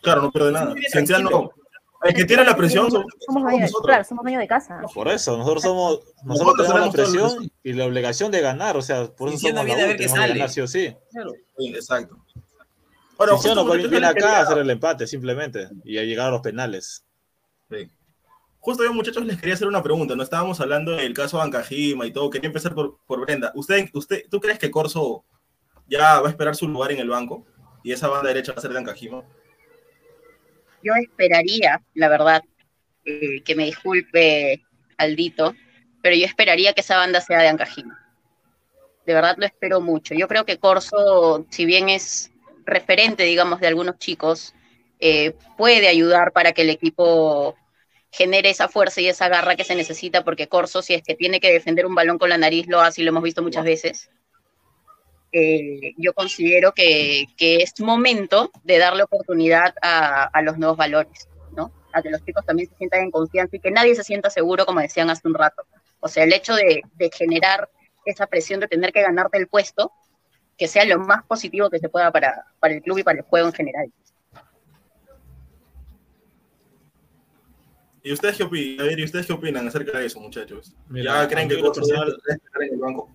Claro, 0.03 0.23
no 0.23 0.31
pierde 0.33 0.53
nada. 0.53 0.75
Cienciano, 0.91 1.51
el 2.05 2.15
que 2.15 2.25
tiene 2.25 2.45
la 2.45 2.57
presión 2.57 2.91
somos, 2.91 3.07
Somos 3.27 3.43
dueños 3.43 3.61
de, 3.61 3.67
nosotros. 3.67 3.87
claro, 3.87 4.05
somos 4.05 4.23
dueños 4.23 4.41
de 4.41 4.49
casa. 4.49 4.81
por 4.95 5.09
eso, 5.09 5.37
nosotros 5.37 5.63
somos, 5.63 6.01
nosotros 6.25 6.57
Nosotros 6.57 6.67
tenemos 6.69 6.87
la 6.87 6.93
presión 6.93 7.53
y 7.65 7.73
la 7.73 7.87
obligación 7.87 8.31
de 8.31 8.41
ganar, 8.41 8.77
o 8.77 8.83
sea, 8.83 9.07
por 9.09 9.29
eso 9.29 9.39
somos 9.39 9.55
la 9.55 9.61
a 9.61 9.65
U, 9.65 9.67
ver 9.89 9.97
que 9.97 10.09
sale. 10.09 10.35
ganar 10.35 10.51
sí 10.51 10.61
o 10.61 10.69
sí. 10.69 10.95
Sí, 11.57 11.69
exacto. 11.75 12.17
Bueno, 13.17 13.37
viene 13.75 14.07
acá 14.07 14.39
a 14.39 14.43
hacer 14.43 14.59
el 14.59 14.71
empate, 14.71 15.09
simplemente, 15.09 15.69
y 15.85 15.99
a 15.99 16.05
llegar 16.05 16.29
a 16.29 16.31
los 16.31 16.41
penales. 16.41 17.05
Sí. 17.69 17.91
Justo 18.61 18.85
yo, 18.85 18.93
muchachos, 18.93 19.25
les 19.25 19.39
quería 19.39 19.55
hacer 19.55 19.67
una 19.67 19.83
pregunta. 19.83 20.15
No 20.15 20.23
estábamos 20.23 20.61
hablando 20.61 20.93
del 20.93 21.15
caso 21.15 21.41
Ancajima 21.41 22.07
y 22.07 22.13
todo. 22.13 22.31
Quería 22.31 22.49
empezar 22.49 22.75
por, 22.75 22.99
por 23.07 23.21
Brenda. 23.21 23.51
¿Usted, 23.55 23.89
usted, 23.93 24.25
¿Tú 24.31 24.41
crees 24.41 24.59
que 24.59 24.71
Corso 24.71 25.25
ya 25.89 26.21
va 26.21 26.29
a 26.29 26.31
esperar 26.31 26.55
su 26.55 26.69
lugar 26.69 26.93
en 26.93 26.99
el 26.99 27.09
banco? 27.09 27.47
Y 27.83 27.93
esa 27.93 28.09
banda 28.09 28.29
derecha 28.29 28.53
va 28.53 28.59
a 28.59 28.63
ser 28.63 28.73
de 28.73 28.79
Ancajima. 28.79 29.25
Yo 30.83 30.93
esperaría, 30.95 31.81
la 31.95 32.09
verdad, 32.09 32.43
eh, 33.05 33.43
que 33.43 33.55
me 33.55 33.65
disculpe 33.65 34.63
Aldito, 34.97 35.55
pero 36.03 36.15
yo 36.15 36.27
esperaría 36.27 36.73
que 36.73 36.83
esa 36.83 36.97
banda 36.97 37.21
sea 37.21 37.41
de 37.41 37.49
Ancajima. 37.49 37.99
De 39.07 39.15
verdad 39.15 39.37
lo 39.39 39.47
espero 39.47 39.81
mucho. 39.81 40.15
Yo 40.15 40.29
creo 40.29 40.45
que 40.45 40.59
Corso, 40.59 41.47
si 41.51 41.65
bien 41.65 41.89
es 41.89 42.31
referente, 42.67 43.23
digamos, 43.25 43.61
de 43.61 43.67
algunos 43.67 43.99
chicos, 43.99 44.55
eh, 45.01 45.35
puede 45.57 45.89
ayudar 45.89 46.33
para 46.33 46.53
que 46.53 46.63
el 46.63 46.71
equipo 46.71 47.57
genere 48.11 48.51
esa 48.51 48.69
fuerza 48.69 49.01
y 49.01 49.09
esa 49.09 49.29
garra 49.29 49.57
que 49.57 49.65
se 49.65 49.75
necesita, 49.75 50.25
porque 50.25 50.49
Corso, 50.49 50.83
si 50.83 50.95
es 50.95 51.03
que 51.03 51.15
tiene 51.15 51.41
que 51.41 51.53
defender 51.53 51.87
un 51.87 51.95
balón 51.95 52.19
con 52.19 52.29
la 52.29 52.39
nariz, 52.39 52.67
lo 52.69 52.81
hace 52.81 53.01
y 53.01 53.05
lo 53.05 53.11
hemos 53.11 53.23
visto 53.23 53.43
muchas 53.43 53.65
veces. 53.65 54.11
Eh, 55.33 55.95
yo 55.97 56.15
considero 56.15 56.73
que, 56.73 57.27
que, 57.37 57.57
es 57.57 57.79
momento 57.81 58.51
de 58.65 58.79
darle 58.79 59.03
oportunidad 59.03 59.75
a, 59.83 60.25
a, 60.25 60.43
los 60.43 60.59
nuevos 60.59 60.77
valores, 60.77 61.29
¿no? 61.55 61.73
A 61.93 62.03
que 62.03 62.11
los 62.11 62.25
chicos 62.25 62.45
también 62.47 62.69
se 62.69 62.77
sientan 62.77 63.03
en 63.03 63.11
confianza 63.11 63.57
y 63.57 63.61
que 63.61 63.71
nadie 63.71 63.95
se 63.95 64.05
sienta 64.05 64.31
seguro, 64.31 64.65
como 64.65 64.81
decían 64.81 65.11
hace 65.11 65.29
un 65.29 65.35
rato. 65.35 65.65
O 66.01 66.09
sea, 66.09 66.25
el 66.25 66.33
hecho 66.33 66.55
de, 66.55 66.83
de 66.97 67.11
generar 67.13 67.69
esa 68.05 68.27
presión 68.27 68.61
de 68.61 68.69
tener 68.69 68.93
que 68.93 69.03
ganarte 69.03 69.39
el 69.39 69.49
puesto, 69.49 69.93
que 70.57 70.67
sea 70.67 70.85
lo 70.85 70.99
más 70.99 71.25
positivo 71.25 71.71
que 71.71 71.79
se 71.79 71.89
pueda 71.89 72.11
para, 72.11 72.47
para 72.59 72.75
el 72.75 72.83
club 72.83 72.99
y 72.99 73.03
para 73.03 73.19
el 73.19 73.25
juego 73.25 73.49
en 73.49 73.55
general. 73.55 73.93
¿Y 78.03 78.13
ustedes 78.13 78.39
qué 78.39 78.45
opinan? 78.45 78.81
A 78.81 78.89
ver, 78.89 78.99
¿y 78.99 79.05
ustedes 79.05 79.27
qué 79.27 79.33
opinan 79.35 79.69
acerca 79.69 79.99
de 79.99 80.07
eso, 80.07 80.21
muchachos? 80.21 80.75
Mira, 80.89 81.23
¿Ya 81.23 81.29
creen 81.29 81.49
que 81.49 81.57
el 81.57 81.63
personal, 81.63 82.17
en 82.29 82.73
el 82.73 82.79
banco? 82.79 83.15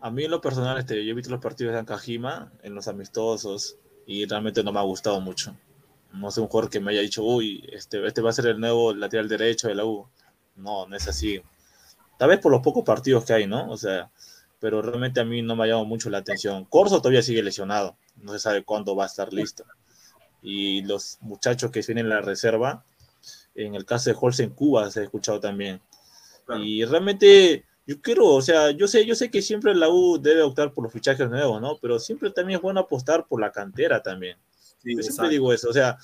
A 0.00 0.10
mí 0.10 0.24
en 0.24 0.30
lo 0.30 0.40
personal, 0.40 0.78
este, 0.78 1.04
yo 1.04 1.10
he 1.10 1.14
visto 1.14 1.30
los 1.30 1.40
partidos 1.40 1.72
de 1.72 1.80
Ancajima 1.80 2.52
en 2.62 2.74
los 2.74 2.86
amistosos 2.86 3.76
y 4.06 4.24
realmente 4.26 4.62
no 4.62 4.72
me 4.72 4.78
ha 4.78 4.84
gustado 4.84 5.20
mucho. 5.20 5.56
No 6.12 6.30
sé 6.30 6.40
un 6.40 6.46
jugador 6.46 6.70
que 6.70 6.80
me 6.80 6.92
haya 6.92 7.00
dicho, 7.00 7.22
uy, 7.22 7.68
este, 7.72 8.06
este 8.06 8.22
va 8.22 8.30
a 8.30 8.32
ser 8.32 8.46
el 8.46 8.60
nuevo 8.60 8.94
lateral 8.94 9.28
derecho 9.28 9.68
de 9.68 9.74
la 9.74 9.84
U. 9.84 10.08
No, 10.56 10.86
no 10.86 10.96
es 10.96 11.06
así. 11.08 11.42
Tal 12.16 12.28
vez 12.28 12.38
por 12.38 12.52
los 12.52 12.62
pocos 12.62 12.84
partidos 12.84 13.24
que 13.24 13.32
hay, 13.32 13.46
¿no? 13.46 13.70
O 13.70 13.76
sea, 13.76 14.10
pero 14.60 14.82
realmente 14.82 15.20
a 15.20 15.24
mí 15.24 15.42
no 15.42 15.56
me 15.56 15.64
ha 15.64 15.66
llamado 15.66 15.86
mucho 15.86 16.10
la 16.10 16.18
atención. 16.18 16.64
Corso 16.64 16.98
todavía 16.98 17.22
sigue 17.22 17.42
lesionado, 17.42 17.96
no 18.16 18.32
se 18.32 18.38
sabe 18.38 18.64
cuándo 18.64 18.96
va 18.96 19.04
a 19.04 19.08
estar 19.08 19.32
listo. 19.32 19.64
Y 20.42 20.82
los 20.82 21.18
muchachos 21.20 21.70
que 21.70 21.80
vienen 21.80 22.06
en 22.06 22.10
la 22.10 22.20
reserva, 22.20 22.84
en 23.54 23.74
el 23.74 23.84
caso 23.84 24.10
de 24.10 24.16
Holz 24.18 24.40
en 24.40 24.50
Cuba 24.50 24.90
se 24.90 25.00
ha 25.00 25.02
escuchado 25.04 25.40
también. 25.40 25.80
Y 26.60 26.84
realmente 26.84 27.66
yo 27.88 28.02
quiero, 28.02 28.26
o 28.26 28.42
sea, 28.42 28.70
yo 28.70 28.86
sé, 28.86 29.06
yo 29.06 29.14
sé 29.14 29.30
que 29.30 29.40
siempre 29.40 29.74
la 29.74 29.88
U 29.88 30.18
debe 30.20 30.42
optar 30.42 30.74
por 30.74 30.84
los 30.84 30.92
fichajes 30.92 31.30
nuevos, 31.30 31.58
¿no? 31.58 31.78
Pero 31.80 31.98
siempre 31.98 32.30
también 32.30 32.58
es 32.58 32.62
bueno 32.62 32.80
apostar 32.80 33.26
por 33.26 33.40
la 33.40 33.50
cantera 33.50 34.02
también. 34.02 34.36
yo 34.84 35.02
siempre 35.02 35.30
digo 35.30 35.54
eso, 35.54 35.70
o 35.70 35.72
sea, 35.72 35.96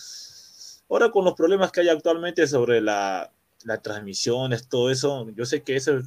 ahora 0.89 1.11
con 1.11 1.27
los 1.27 1.35
problemas 1.35 1.71
que 1.71 1.83
hay 1.83 1.91
actualmente 1.91 2.47
sobre 2.47 2.81
la, 2.81 3.31
las 3.65 3.83
transmisiones, 3.83 4.67
todo 4.67 4.91
eso, 4.91 5.29
yo 5.37 5.45
sé 5.45 5.63
que 5.63 5.77
eso 5.77 6.01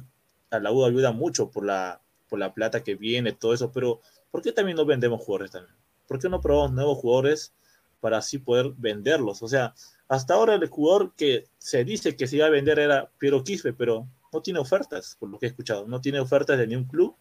a 0.50 0.58
la 0.58 0.72
U 0.72 0.84
ayuda 0.84 1.12
mucho 1.12 1.48
por 1.48 1.64
la, 1.64 2.00
por 2.28 2.40
la 2.40 2.52
plata 2.52 2.82
que 2.82 2.96
viene, 2.96 3.30
todo 3.30 3.54
eso, 3.54 3.70
pero 3.70 4.00
¿por 4.32 4.42
qué 4.42 4.50
también 4.50 4.76
no 4.76 4.84
vendemos 4.84 5.20
jugadores 5.20 5.52
también? 5.52 5.76
¿Por 6.08 6.18
qué 6.18 6.28
no 6.28 6.40
probamos 6.40 6.72
nuevos 6.72 6.98
jugadores 6.98 7.52
para 8.00 8.18
así 8.18 8.38
poder 8.38 8.72
venderlos? 8.76 9.44
O 9.44 9.48
sea, 9.48 9.74
hasta 10.08 10.34
ahora 10.34 10.56
el 10.56 10.66
jugador 10.66 11.12
que 11.14 11.44
se 11.58 11.84
dice 11.84 12.16
que 12.16 12.26
se 12.26 12.34
iba 12.34 12.46
a 12.46 12.50
vender 12.50 12.80
era 12.80 13.08
Piero 13.18 13.44
Quispe, 13.44 13.72
pero 13.72 14.08
no 14.32 14.40
tiene 14.40 14.58
ofertas, 14.58 15.16
por 15.18 15.28
lo 15.30 15.38
que 15.38 15.46
he 15.46 15.48
escuchado. 15.48 15.86
No 15.86 16.00
tiene 16.00 16.20
ofertas 16.20 16.58
de 16.58 16.66
ningún 16.66 16.86
club, 16.86 17.16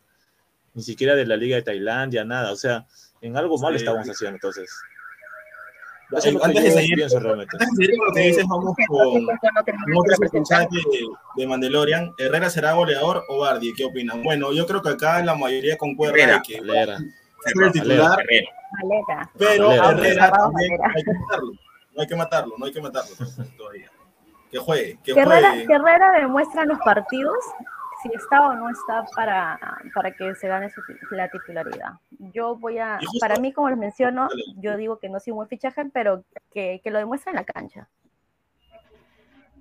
ni 0.74 0.84
siquiera 0.84 1.16
de 1.16 1.26
la 1.26 1.36
Liga 1.36 1.56
de 1.56 1.64
Tailandia, 1.64 2.24
nada. 2.24 2.52
O 2.52 2.56
sea, 2.56 2.86
en 3.22 3.38
algo 3.38 3.58
mal 3.58 3.76
estamos 3.76 4.08
haciendo 4.08 4.36
entonces. 4.36 4.70
Eso 6.10 6.30
es 6.30 6.34
lo 6.36 6.46
antes, 6.46 6.64
de 6.64 6.72
seguir, 6.72 7.04
antes 7.04 7.60
de 7.60 7.66
seguir 7.76 7.98
lo 7.98 8.14
que 8.14 8.22
dices, 8.22 8.46
vamos 8.48 8.74
con 8.88 9.26
de, 9.26 11.08
de, 11.36 11.48
Mandalorian. 11.48 12.14
¿Herrera 12.18 12.50
será 12.50 12.74
goleador 12.74 13.24
o 13.28 13.40
Bardi? 13.40 13.74
¿Qué 13.74 13.84
opinan? 13.84 14.24
Bueno, 14.24 14.54
yo 14.54 14.66
creo 14.66 14.82
que 14.82 14.90
acá 14.90 15.22
la 15.24 15.36
mayoría 15.36 15.78
concuerda 15.78 16.36
de 16.36 16.42
que 16.44 16.58
Herrera. 16.60 16.98
es 17.46 17.62
el 17.62 17.72
titular, 17.74 18.20
pero 19.38 19.74
Herrera 19.74 20.32
también 20.32 20.80
hay 20.96 21.04
que 21.04 21.14
matarlo 21.14 21.54
no 21.98 22.02
hay 22.04 22.08
que 22.08 22.16
matarlo, 22.16 22.56
no 22.58 22.66
hay 22.66 22.72
que 22.72 22.82
matarlo 22.82 23.16
todavía. 23.58 23.92
Que 24.52 24.58
juegue, 24.58 25.00
que 25.04 25.12
Herrera, 25.12 25.52
juegue. 25.52 25.74
Herrera 25.74 26.12
demuestra 26.20 26.64
en 26.64 26.70
los 26.70 26.80
partidos 26.80 27.38
si 28.02 28.10
está 28.14 28.48
o 28.48 28.54
no 28.54 28.70
está 28.70 29.06
para, 29.16 29.60
para 29.94 30.12
que 30.12 30.36
se 30.36 30.48
gane 30.48 30.70
su, 30.70 30.82
la 31.12 31.30
titularidad. 31.30 31.94
Yo 32.34 32.56
voy 32.56 32.78
a, 32.78 33.00
justo, 33.00 33.20
para 33.20 33.38
mí, 33.38 33.52
como 33.52 33.70
les 33.70 33.78
menciono, 33.78 34.28
dale. 34.30 34.44
yo 34.58 34.78
digo 34.78 35.00
que 35.00 35.10
no 35.10 35.20
soy 35.20 35.32
un 35.32 35.38
buen 35.38 35.50
fichaje, 35.50 35.86
pero 35.94 36.24
que, 36.54 36.80
que 36.84 36.92
lo 36.92 37.00
demuestra 37.00 37.32
en 37.32 37.38
la 37.38 37.44
cancha. 37.44 37.90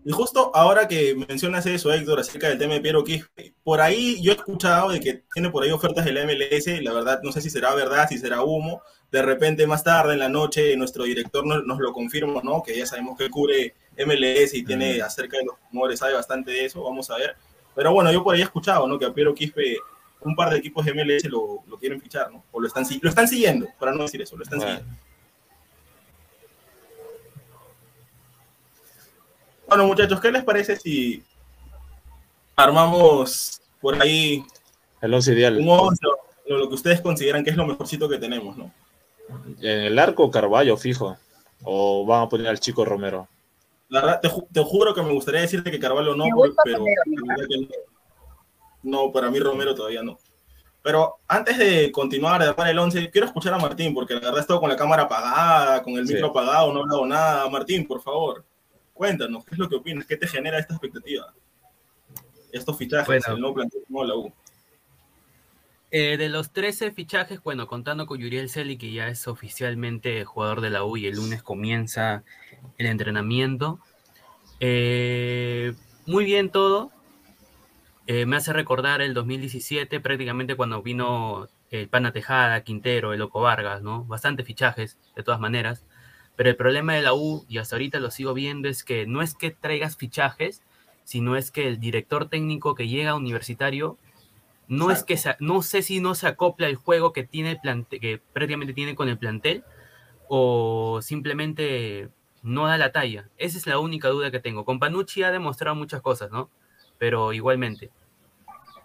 Y 0.05 0.12
justo 0.12 0.53
ahora 0.55 0.87
que 0.87 1.16
mencionas 1.29 1.66
eso, 1.66 1.92
Héctor, 1.92 2.20
acerca 2.20 2.49
del 2.49 2.59
tema 2.59 2.75
de 2.75 2.81
Piero 2.81 3.03
Quispe, 3.03 3.55
por 3.64 3.81
ahí 3.81 4.22
yo 4.22 4.31
he 4.31 4.37
escuchado 4.37 4.90
de 4.90 5.01
que 5.01 5.25
tiene 5.35 5.51
por 5.51 5.64
ahí 5.64 5.72
ofertas 5.72 6.05
del 6.05 6.25
MLS, 6.25 6.81
la 6.81 6.92
verdad 6.92 7.20
no 7.25 7.33
sé 7.33 7.40
si 7.40 7.51
será 7.51 7.75
verdad, 7.75 8.07
si 8.09 8.16
será 8.16 8.44
humo, 8.44 8.83
de 9.11 9.22
repente 9.22 9.66
más 9.66 9.83
tarde 9.83 10.12
en 10.12 10.20
la 10.20 10.29
noche 10.29 10.77
nuestro 10.77 11.03
director 11.03 11.44
nos, 11.44 11.64
nos 11.64 11.81
lo 11.81 11.92
confirma, 11.92 12.40
¿no? 12.44 12.62
Que 12.62 12.79
ya 12.79 12.87
sabemos 12.87 13.18
que 13.18 13.29
cubre 13.29 13.75
MLS 14.04 14.54
y 14.54 14.64
tiene 14.64 15.00
acerca 15.00 15.38
de 15.38 15.44
los 15.44 15.56
rumores, 15.70 15.98
sabe 15.98 16.14
bastante 16.14 16.50
de 16.50 16.64
eso, 16.64 16.82
vamos 16.82 17.11
a 17.11 17.16
ver. 17.16 17.37
Pero 17.74 17.92
bueno, 17.92 18.12
yo 18.12 18.22
por 18.22 18.35
ahí 18.35 18.40
he 18.40 18.44
escuchado, 18.44 18.87
¿no? 18.87 18.98
Que 18.98 19.06
a 19.06 19.12
Piero 19.12 19.35
Quispe 19.35 19.78
un 20.20 20.35
par 20.35 20.50
de 20.50 20.59
equipos 20.59 20.85
de 20.85 20.92
MLS 20.92 21.24
lo, 21.26 21.62
lo 21.66 21.78
quieren 21.78 22.00
fichar, 22.00 22.32
¿no? 22.32 22.44
O 22.50 22.61
lo 22.61 22.66
están, 22.66 22.85
lo 23.00 23.09
están 23.09 23.28
siguiendo, 23.28 23.68
para 23.78 23.92
no 23.92 24.02
decir 24.02 24.20
eso, 24.22 24.37
lo 24.37 24.42
están 24.42 24.59
bueno. 24.59 24.74
siguiendo. 24.74 25.00
Bueno, 29.68 29.87
muchachos, 29.87 30.20
¿qué 30.20 30.30
les 30.30 30.44
parece 30.44 30.76
si 30.76 31.22
armamos 32.54 33.61
por 33.80 34.00
ahí 34.00 34.44
el 35.00 35.14
once 35.14 35.32
ideal? 35.32 35.59
Un 35.59 35.68
once, 35.68 36.00
lo, 36.46 36.59
lo 36.59 36.68
que 36.68 36.74
ustedes 36.74 37.00
consideran 37.00 37.44
que 37.44 37.50
es 37.50 37.56
lo 37.56 37.66
mejorcito 37.66 38.09
que 38.09 38.18
tenemos, 38.18 38.56
¿no? 38.56 38.72
En 39.61 39.80
el 39.80 39.98
arco, 39.98 40.30
Carballo, 40.30 40.76
fijo. 40.76 41.16
O 41.62 42.06
van 42.06 42.22
a 42.22 42.28
poner 42.28 42.48
al 42.48 42.61
chico 42.61 42.85
Romero. 42.85 43.28
La 43.88 44.01
verdad, 44.01 44.20
te, 44.20 44.29
te 44.53 44.64
juro 44.64 44.94
que 44.94 45.03
me 45.03 45.12
gustaría 45.12 45.42
decirte 45.42 45.70
que 45.70 45.79
Carvalho 45.79 46.14
no, 46.16 46.25
pero 46.64 46.79
no. 46.79 46.85
no, 48.83 49.12
para 49.12 49.31
mí 49.31 49.38
Romero 49.38 49.75
todavía 49.75 50.03
no. 50.03 50.18
Pero 50.83 51.16
antes 51.27 51.59
de 51.59 51.90
continuar 51.90 52.40
de 52.40 52.49
armar 52.49 52.68
el 52.68 52.79
11, 52.79 53.11
quiero 53.11 53.27
escuchar 53.27 53.55
a 53.55 53.59
Martín, 53.59 53.92
porque 53.92 54.14
la 54.14 54.20
verdad 54.20 54.38
he 54.38 54.40
estado 54.40 54.61
con 54.61 54.70
la 54.70 54.77
cámara 54.77 55.03
apagada, 55.03 55.83
con 55.83 55.94
el 55.94 56.07
sí. 56.07 56.14
micro 56.14 56.29
apagado, 56.29 56.72
no 56.72 56.79
he 56.79 56.83
hablado 56.83 57.07
nada. 57.07 57.49
Martín, 57.49 57.87
por 57.87 58.01
favor, 58.01 58.44
cuéntanos, 58.92 59.44
¿qué 59.44 59.55
es 59.55 59.59
lo 59.59 59.68
que 59.68 59.77
opinas? 59.77 60.07
¿Qué 60.07 60.16
te 60.16 60.29
genera 60.29 60.59
esta 60.59 60.75
expectativa? 60.75 61.35
Estos 62.53 62.79
fichajes, 62.79 63.07
bueno, 63.07 63.35
el 63.35 63.40
nuevo 63.40 63.55
plantel 63.57 63.83
de 63.88 64.05
la 64.07 64.14
U. 64.14 64.33
Eh, 65.90 66.16
de 66.16 66.29
los 66.29 66.53
13 66.53 66.92
fichajes, 66.92 67.42
bueno, 67.42 67.66
contando 67.66 68.07
con 68.07 68.18
Yuriel 68.18 68.49
Celi, 68.49 68.77
que 68.77 68.92
ya 68.92 69.09
es 69.09 69.27
oficialmente 69.29 70.25
jugador 70.25 70.61
de 70.61 70.70
la 70.70 70.85
U 70.85 70.96
y 70.96 71.07
el 71.07 71.16
lunes 71.16 71.42
comienza 71.42 72.22
el 72.79 72.87
entrenamiento. 72.87 73.79
Eh, 74.61 75.74
muy 76.07 76.24
bien 76.24 76.50
todo. 76.50 76.90
Eh, 78.07 78.24
me 78.26 78.37
hace 78.37 78.52
recordar 78.52 79.02
el 79.02 79.14
2017, 79.14 80.00
prácticamente 80.00 80.55
cuando 80.55 80.83
vino 80.83 81.48
el 81.70 81.88
Pana 81.88 82.12
Tejada, 82.12 82.62
Quintero, 82.62 83.12
el 83.12 83.18
Loco 83.18 83.40
Vargas, 83.40 83.83
¿no? 83.83 84.05
Bastante 84.05 84.44
fichajes, 84.44 84.96
de 85.16 85.22
todas 85.22 85.40
maneras. 85.40 85.85
Pero 86.37 86.50
el 86.50 86.57
problema 86.57 86.94
de 86.94 87.02
la 87.02 87.14
U, 87.14 87.44
y 87.48 87.59
hasta 87.59 87.76
ahorita 87.76 87.98
lo 87.98 88.11
sigo 88.11 88.35
viendo, 88.35 88.68
es 88.68 88.85
que 88.85 89.07
no 89.07 89.22
es 89.22 89.35
que 89.35 89.50
traigas 89.50 89.96
fichajes, 89.96 90.62
sino 91.02 91.37
es 91.37 91.50
que 91.50 91.66
el 91.66 91.81
director 91.81 92.29
técnico 92.29 92.74
que 92.74 92.88
llega 92.88 93.12
a 93.12 93.16
universitario 93.16 93.98
no 94.68 94.90
es 94.90 95.05
que 95.05 95.16
no 95.38 95.62
sé 95.62 95.83
si 95.83 96.00
no 96.00 96.14
se 96.14 96.26
acopla 96.26 96.66
el 96.66 96.76
juego 96.76 97.12
que 97.12 97.24
tiene 97.24 97.61
el 97.62 97.87
que 97.87 98.20
prácticamente 98.33 98.74
tiene 98.74 98.94
con 98.94 99.09
el 99.09 99.18
plantel, 99.18 99.64
o 100.29 101.00
simplemente 101.02 102.09
no 102.46 102.66
da 102.66 102.78
la 102.78 102.92
talla. 102.92 103.28
Esa 103.37 103.59
es 103.59 103.66
la 103.66 103.78
única 103.78 104.09
duda 104.09 104.30
que 104.30 104.40
tengo. 104.40 104.64
Con 104.64 104.78
Panucci 104.78 105.22
ha 105.22 105.32
demostrado 105.32 105.74
muchas 105.74 106.00
cosas, 106.00 106.30
¿no? 106.30 106.50
Pero 106.98 107.32
igualmente. 107.32 107.90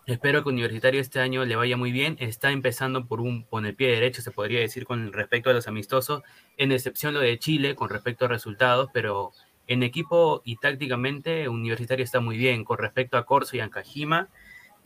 Espero 0.08 0.44
que 0.44 0.50
Universitario 0.50 1.00
este 1.00 1.20
año 1.20 1.46
le 1.46 1.56
vaya 1.56 1.78
muy 1.78 1.92
bien. 1.92 2.18
Está 2.20 2.52
empezando 2.52 3.06
por 3.06 3.22
un 3.22 3.44
con 3.44 3.66
el 3.68 3.76
pie 3.76 3.90
derecho, 3.90 4.22
se 4.24 4.32
podría 4.32 4.60
decir, 4.60 4.86
con 4.86 5.14
respecto 5.14 5.52
a 5.52 5.54
los 5.54 5.68
amistosos, 5.68 6.24
en 6.58 6.72
excepción 6.72 7.14
lo 7.14 7.20
de 7.20 7.38
Chile, 7.38 7.76
con 7.76 7.90
respecto 7.90 8.26
a 8.26 8.28
resultados, 8.28 8.90
pero 8.94 9.32
en 9.68 9.84
equipo 9.84 10.42
y 10.44 10.58
tácticamente 10.58 11.48
Universitario 11.48 12.04
está 12.04 12.20
muy 12.20 12.38
bien. 12.38 12.66
Con 12.66 12.80
respecto 12.80 13.16
a 13.18 13.26
Corso 13.26 13.56
y 13.56 13.60
Ancajima, 13.60 14.28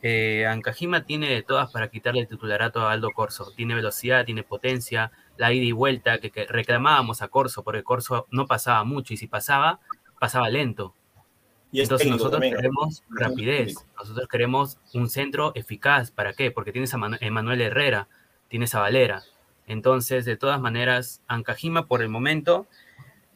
eh, 0.02 0.46
Ancajima 0.46 1.04
tiene 1.04 1.30
de 1.30 1.42
todas 1.42 1.72
para 1.72 1.88
quitarle 1.88 2.20
el 2.20 2.28
titularato 2.28 2.80
a 2.80 2.92
Aldo 2.92 3.10
Corso. 3.12 3.52
Tiene 3.56 3.74
velocidad, 3.74 4.26
tiene 4.26 4.42
potencia, 4.42 5.12
la 5.38 5.52
ida 5.52 5.64
y 5.64 5.72
vuelta 5.72 6.18
que, 6.18 6.30
que, 6.30 6.46
reclamábamos 6.46 7.22
a 7.22 7.28
Corso, 7.28 7.62
porque 7.62 7.82
Corso 7.82 8.26
no 8.30 8.46
pasaba 8.46 8.84
mucho 8.84 9.14
y 9.14 9.16
si 9.16 9.26
pasaba, 9.26 9.80
pasaba 10.18 10.48
lento. 10.50 10.94
Y 11.72 11.80
Entonces 11.80 12.08
nosotros 12.08 12.32
también, 12.32 12.56
queremos 12.56 13.02
¿no? 13.08 13.20
rapidez, 13.20 13.74
nosotros 13.98 14.28
queremos 14.28 14.78
un 14.94 15.10
centro 15.10 15.52
eficaz. 15.54 16.10
¿Para 16.10 16.32
qué? 16.32 16.50
Porque 16.50 16.72
tienes 16.72 16.94
a 16.94 16.96
Manu 16.96 17.16
Emanuel 17.20 17.60
Herrera, 17.60 18.08
tienes 18.48 18.74
a 18.74 18.80
Valera. 18.80 19.22
Entonces, 19.66 20.24
de 20.24 20.36
todas 20.36 20.60
maneras, 20.60 21.22
Ancajima 21.26 21.86
por 21.86 22.02
el 22.02 22.08
momento 22.08 22.66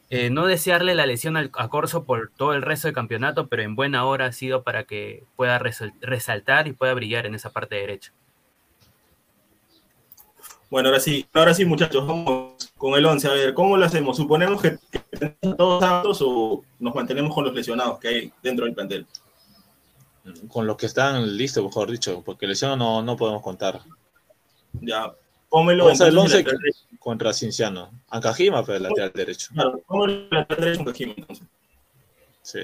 eh, 0.09 0.29
no 0.29 0.45
desearle 0.45 0.93
la 0.95 1.05
lesión 1.05 1.37
al, 1.37 1.51
a 1.53 1.69
Corso 1.69 2.03
por 2.03 2.31
todo 2.35 2.53
el 2.53 2.61
resto 2.61 2.87
del 2.87 2.95
campeonato, 2.95 3.47
pero 3.47 3.63
en 3.63 3.75
buena 3.75 4.05
hora 4.05 4.25
ha 4.25 4.31
sido 4.31 4.63
para 4.63 4.83
que 4.83 5.23
pueda 5.35 5.57
resaltar 6.01 6.67
y 6.67 6.73
pueda 6.73 6.93
brillar 6.93 7.25
en 7.25 7.35
esa 7.35 7.51
parte 7.51 7.75
derecha. 7.75 8.11
Bueno, 10.71 10.87
ahora 10.87 11.01
sí, 11.01 11.27
ahora 11.33 11.53
sí, 11.53 11.65
muchachos, 11.65 12.07
vamos 12.07 12.71
con 12.77 12.93
el 12.93 13.05
11. 13.05 13.27
A 13.27 13.33
ver, 13.33 13.53
¿cómo 13.53 13.75
lo 13.75 13.83
hacemos? 13.83 14.15
¿Suponemos 14.15 14.61
que 14.61 14.79
todos 15.57 15.83
aptos 15.83 16.21
o 16.21 16.63
nos 16.79 16.95
mantenemos 16.95 17.35
con 17.35 17.43
los 17.43 17.53
lesionados 17.53 17.99
que 17.99 18.07
hay 18.07 18.33
dentro 18.41 18.63
del 18.63 18.73
plantel? 18.73 19.05
Con 20.47 20.65
los 20.65 20.77
que 20.77 20.85
están 20.85 21.35
listos, 21.35 21.61
mejor 21.61 21.91
dicho, 21.91 22.23
porque 22.23 22.47
lesionados 22.47 22.79
no, 22.79 23.03
no 23.03 23.17
podemos 23.17 23.41
contar. 23.41 23.81
Ya, 24.79 25.13
pónmelo 25.49 25.87
ver 25.87 25.95
el 25.95 26.07
entonces 26.07 26.17
11 26.17 26.37
lateral 26.37 26.59
derecho. 26.59 26.79
contra 26.99 27.33
Cinciano. 27.33 27.91
Ancajima, 28.09 28.63
pero 28.63 28.77
el 28.77 28.83
lateral 28.83 29.11
derecho. 29.13 29.49
Claro, 29.53 29.81
pónmelo 29.85 30.29
lateral 30.31 30.63
derecho 30.63 30.79
en 30.79 30.85
Cajima, 30.85 31.13
entonces. 31.17 31.47
Sí. 32.43 32.59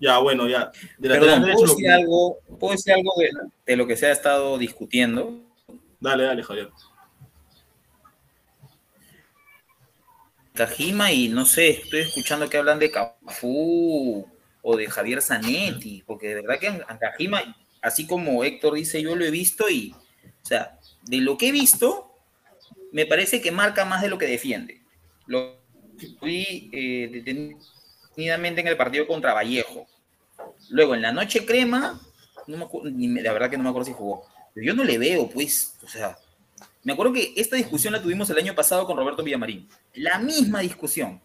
Ya, 0.00 0.18
bueno, 0.18 0.48
ya. 0.48 0.70
De 0.98 1.08
lateral 1.10 1.42
Perdón, 1.42 1.52
¿puedo 1.52 1.66
lo 1.66 1.72
decir 1.74 1.84
que- 1.86 1.92
algo, 1.92 2.38
¿puedo 2.58 2.72
decir 2.72 2.92
algo 2.94 3.12
de, 3.18 3.30
de 3.66 3.76
lo 3.76 3.86
que 3.86 3.96
se 3.96 4.06
ha 4.06 4.12
estado 4.12 4.56
discutiendo? 4.58 5.34
Dale, 6.00 6.24
dale, 6.24 6.42
Javier. 6.42 6.70
Tajima 10.54 11.12
y 11.12 11.28
no 11.28 11.44
sé, 11.44 11.70
estoy 11.70 12.00
escuchando 12.00 12.48
que 12.50 12.56
hablan 12.58 12.78
de 12.78 12.90
Cafú 12.90 14.26
o 14.62 14.76
de 14.76 14.86
Javier 14.88 15.22
Zanetti, 15.22 16.02
porque 16.06 16.28
de 16.28 16.34
verdad 16.42 16.58
que 16.58 16.68
a 16.68 16.98
Tajima, 16.98 17.56
así 17.80 18.06
como 18.06 18.42
Héctor 18.44 18.74
dice, 18.74 19.00
yo 19.00 19.14
lo 19.16 19.24
he 19.24 19.30
visto 19.30 19.68
y, 19.70 19.94
o 20.42 20.46
sea, 20.46 20.78
de 21.02 21.18
lo 21.18 21.38
que 21.38 21.48
he 21.48 21.52
visto, 21.52 22.12
me 22.92 23.06
parece 23.06 23.40
que 23.40 23.52
marca 23.52 23.84
más 23.84 24.02
de 24.02 24.08
lo 24.08 24.18
que 24.18 24.26
defiende. 24.26 24.82
Lo 25.26 25.56
vi 26.20 26.68
eh, 26.72 27.22
detenidamente 28.10 28.60
en 28.60 28.68
el 28.68 28.76
partido 28.76 29.06
contra 29.06 29.32
Vallejo. 29.34 29.86
Luego, 30.70 30.94
en 30.94 31.02
la 31.02 31.12
noche 31.12 31.44
crema, 31.44 32.00
no 32.46 32.56
me 32.56 32.64
acu- 32.66 32.90
ni 32.92 33.08
me- 33.08 33.22
la 33.22 33.32
verdad 33.32 33.50
que 33.50 33.56
no 33.56 33.64
me 33.64 33.70
acuerdo 33.70 33.86
si 33.86 33.92
jugó. 33.92 34.24
Pero 34.54 34.66
yo 34.66 34.74
no 34.74 34.84
le 34.84 34.98
veo, 34.98 35.28
pues, 35.28 35.74
o 35.84 35.88
sea, 35.88 36.18
me 36.82 36.92
acuerdo 36.92 37.12
que 37.12 37.32
esta 37.36 37.56
discusión 37.56 37.92
la 37.92 38.02
tuvimos 38.02 38.28
el 38.30 38.38
año 38.38 38.54
pasado 38.54 38.86
con 38.86 38.96
Roberto 38.96 39.22
Villamarín. 39.22 39.68
La 39.94 40.18
misma 40.18 40.60
discusión. 40.60 41.20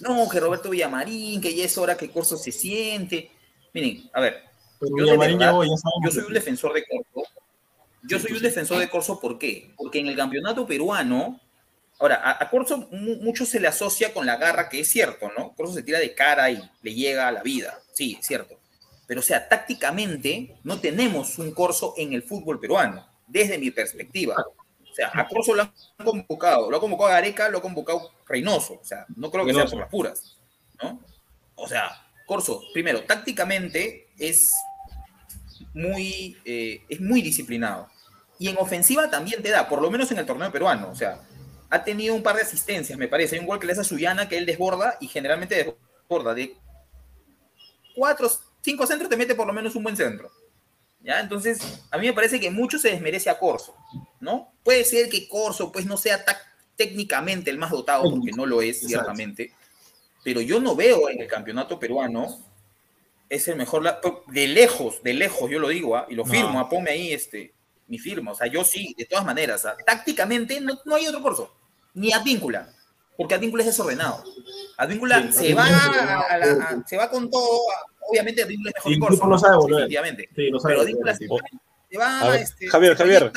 No, 0.00 0.28
que 0.28 0.40
Roberto 0.40 0.70
Villamarín, 0.70 1.40
que 1.40 1.54
ya 1.54 1.64
es 1.64 1.76
hora 1.78 1.96
que 1.96 2.10
Corso 2.10 2.36
se 2.36 2.52
siente. 2.52 3.30
Miren, 3.72 4.08
a 4.12 4.20
ver, 4.20 4.42
yo, 4.80 5.18
verdad, 5.18 5.38
ya 5.38 5.80
yo 6.04 6.10
soy 6.10 6.24
un 6.24 6.32
defensor 6.34 6.72
de 6.72 6.84
Corso. 6.84 7.28
Yo 8.02 8.18
soy 8.18 8.32
un 8.32 8.42
defensor 8.42 8.78
de 8.78 8.90
Corso, 8.90 9.18
¿por 9.20 9.38
qué? 9.38 9.72
Porque 9.76 9.98
en 10.00 10.08
el 10.08 10.16
campeonato 10.16 10.66
peruano, 10.66 11.40
ahora, 11.98 12.16
a, 12.16 12.44
a 12.44 12.50
Corso 12.50 12.88
mu- 12.90 13.16
mucho 13.16 13.46
se 13.46 13.60
le 13.60 13.68
asocia 13.68 14.12
con 14.12 14.26
la 14.26 14.36
garra, 14.36 14.68
que 14.68 14.80
es 14.80 14.88
cierto, 14.88 15.30
¿no? 15.36 15.54
Corso 15.54 15.74
se 15.74 15.82
tira 15.82 15.98
de 15.98 16.14
cara 16.14 16.50
y 16.50 16.62
le 16.82 16.94
llega 16.94 17.28
a 17.28 17.32
la 17.32 17.42
vida, 17.42 17.78
sí, 17.92 18.16
es 18.20 18.26
cierto. 18.26 18.58
Pero, 19.06 19.20
o 19.20 19.22
sea, 19.22 19.48
tácticamente 19.48 20.56
no 20.64 20.80
tenemos 20.80 21.38
un 21.38 21.52
Corso 21.52 21.94
en 21.96 22.12
el 22.14 22.22
fútbol 22.22 22.58
peruano, 22.58 23.06
desde 23.26 23.58
mi 23.58 23.70
perspectiva. 23.70 24.34
O 24.38 24.94
sea, 24.94 25.10
a 25.12 25.28
Corso 25.28 25.54
lo 25.54 25.62
han 25.62 25.72
convocado, 26.04 26.70
lo 26.70 26.76
ha 26.76 26.80
convocado 26.80 27.10
a 27.10 27.14
Gareca, 27.14 27.48
lo 27.48 27.58
ha 27.58 27.62
convocado 27.62 28.12
Reynoso. 28.26 28.78
O 28.80 28.84
sea, 28.84 29.04
no 29.16 29.30
creo 29.30 29.44
que 29.44 29.52
sea 29.52 29.66
por 29.66 29.80
las 29.80 29.90
puras, 29.90 30.36
¿no? 30.82 31.00
O 31.56 31.68
sea, 31.68 32.00
Corso, 32.26 32.62
primero, 32.72 33.02
tácticamente 33.02 34.08
es 34.18 34.54
muy, 35.74 36.38
eh, 36.44 36.82
es 36.88 37.00
muy 37.00 37.20
disciplinado. 37.20 37.90
Y 38.38 38.48
en 38.48 38.56
ofensiva 38.58 39.10
también 39.10 39.42
te 39.42 39.50
da, 39.50 39.68
por 39.68 39.82
lo 39.82 39.90
menos 39.90 40.10
en 40.12 40.18
el 40.18 40.26
torneo 40.26 40.50
peruano. 40.50 40.88
O 40.90 40.94
sea, 40.94 41.20
ha 41.74 41.84
tenido 41.84 42.14
un 42.14 42.22
par 42.22 42.36
de 42.36 42.42
asistencias, 42.42 42.98
me 42.98 43.08
parece. 43.08 43.34
Hay 43.36 43.40
un 43.40 43.46
gol 43.46 43.58
que 43.58 43.66
le 43.66 43.72
hace 43.72 43.80
a 43.82 43.84
Suyana 43.84 44.28
que 44.28 44.36
él 44.38 44.46
desborda 44.46 44.96
y 45.00 45.08
generalmente 45.08 45.56
desborda. 45.56 46.34
De 46.34 46.56
cuatro, 47.94 48.30
cinco 48.62 48.86
centros 48.86 49.08
te 49.10 49.16
mete 49.16 49.34
por 49.34 49.46
lo 49.46 49.52
menos 49.52 49.74
un 49.74 49.82
buen 49.82 49.96
centro. 49.96 50.30
¿Ya? 51.02 51.20
Entonces, 51.20 51.58
a 51.90 51.98
mí 51.98 52.06
me 52.06 52.12
parece 52.14 52.40
que 52.40 52.50
mucho 52.50 52.78
se 52.78 52.88
desmerece 52.90 53.28
a 53.28 53.38
Corso, 53.38 53.76
¿no? 54.20 54.54
Puede 54.62 54.84
ser 54.84 55.10
que 55.10 55.28
Corso 55.28 55.70
pues 55.70 55.84
no 55.84 55.98
sea 55.98 56.24
técnicamente 56.76 57.50
el 57.50 57.58
más 57.58 57.70
dotado, 57.70 58.08
porque 58.10 58.32
no 58.32 58.46
lo 58.46 58.62
es, 58.62 58.80
ciertamente, 58.80 59.52
pero 60.24 60.40
yo 60.40 60.60
no 60.60 60.74
veo 60.74 61.10
en 61.10 61.20
el 61.20 61.28
campeonato 61.28 61.78
peruano 61.78 62.40
es 63.28 63.46
el 63.48 63.56
mejor, 63.56 63.82
la- 63.82 64.00
de 64.28 64.46
lejos, 64.48 65.02
de 65.02 65.12
lejos, 65.12 65.50
yo 65.50 65.58
lo 65.58 65.68
digo, 65.68 65.94
¿ah? 65.96 66.06
y 66.08 66.14
lo 66.14 66.24
No. 66.24 66.30
firmo, 66.32 66.58
ah, 66.58 66.68
ponme 66.68 66.90
ahí 66.90 67.12
este, 67.12 67.52
mi 67.86 67.98
firma, 67.98 68.32
o 68.32 68.34
sea, 68.34 68.46
yo 68.46 68.64
sí, 68.64 68.94
de 68.96 69.04
todas 69.04 69.24
maneras, 69.26 69.66
¿ah? 69.66 69.76
tácticamente 69.84 70.58
no, 70.60 70.78
no 70.86 70.94
hay 70.94 71.06
otro 71.06 71.20
Corso, 71.22 71.54
ni 71.94 72.12
Advíncula, 72.12 72.68
porque 73.16 73.34
Advíncula 73.34 73.62
es 73.62 73.68
desordenado. 73.68 74.22
Advíncula 74.76 75.22
Sí, 75.32 75.48
se, 75.48 75.54
va 75.54 75.66
a 75.66 76.38
la- 76.38 76.60
a- 76.60 76.84
se 76.86 76.96
va 76.96 77.08
con 77.10 77.30
todo, 77.30 77.48
obviamente 78.10 78.42
Advíncula 78.42 78.70
es 78.70 78.74
mejor 78.76 78.90
que 78.90 78.94
el 78.94 79.00
Corso, 79.00 79.26
no 79.26 79.38
sabe 79.38 79.56
volver. 79.56 79.74
definitivamente. 79.88 80.28
Sí, 80.34 80.50
no 80.50 80.58
sabe 80.60 80.74
Pero 80.74 80.80
volver, 80.80 80.92
Advíncula 80.94 81.14
se 81.14 81.26
va, 81.28 81.38
se 81.90 81.98
va, 81.98 82.20
A 82.20 82.28
ver, 82.30 82.40
este, 82.42 82.66
Javier, 82.68 82.96
Javier. 82.96 83.32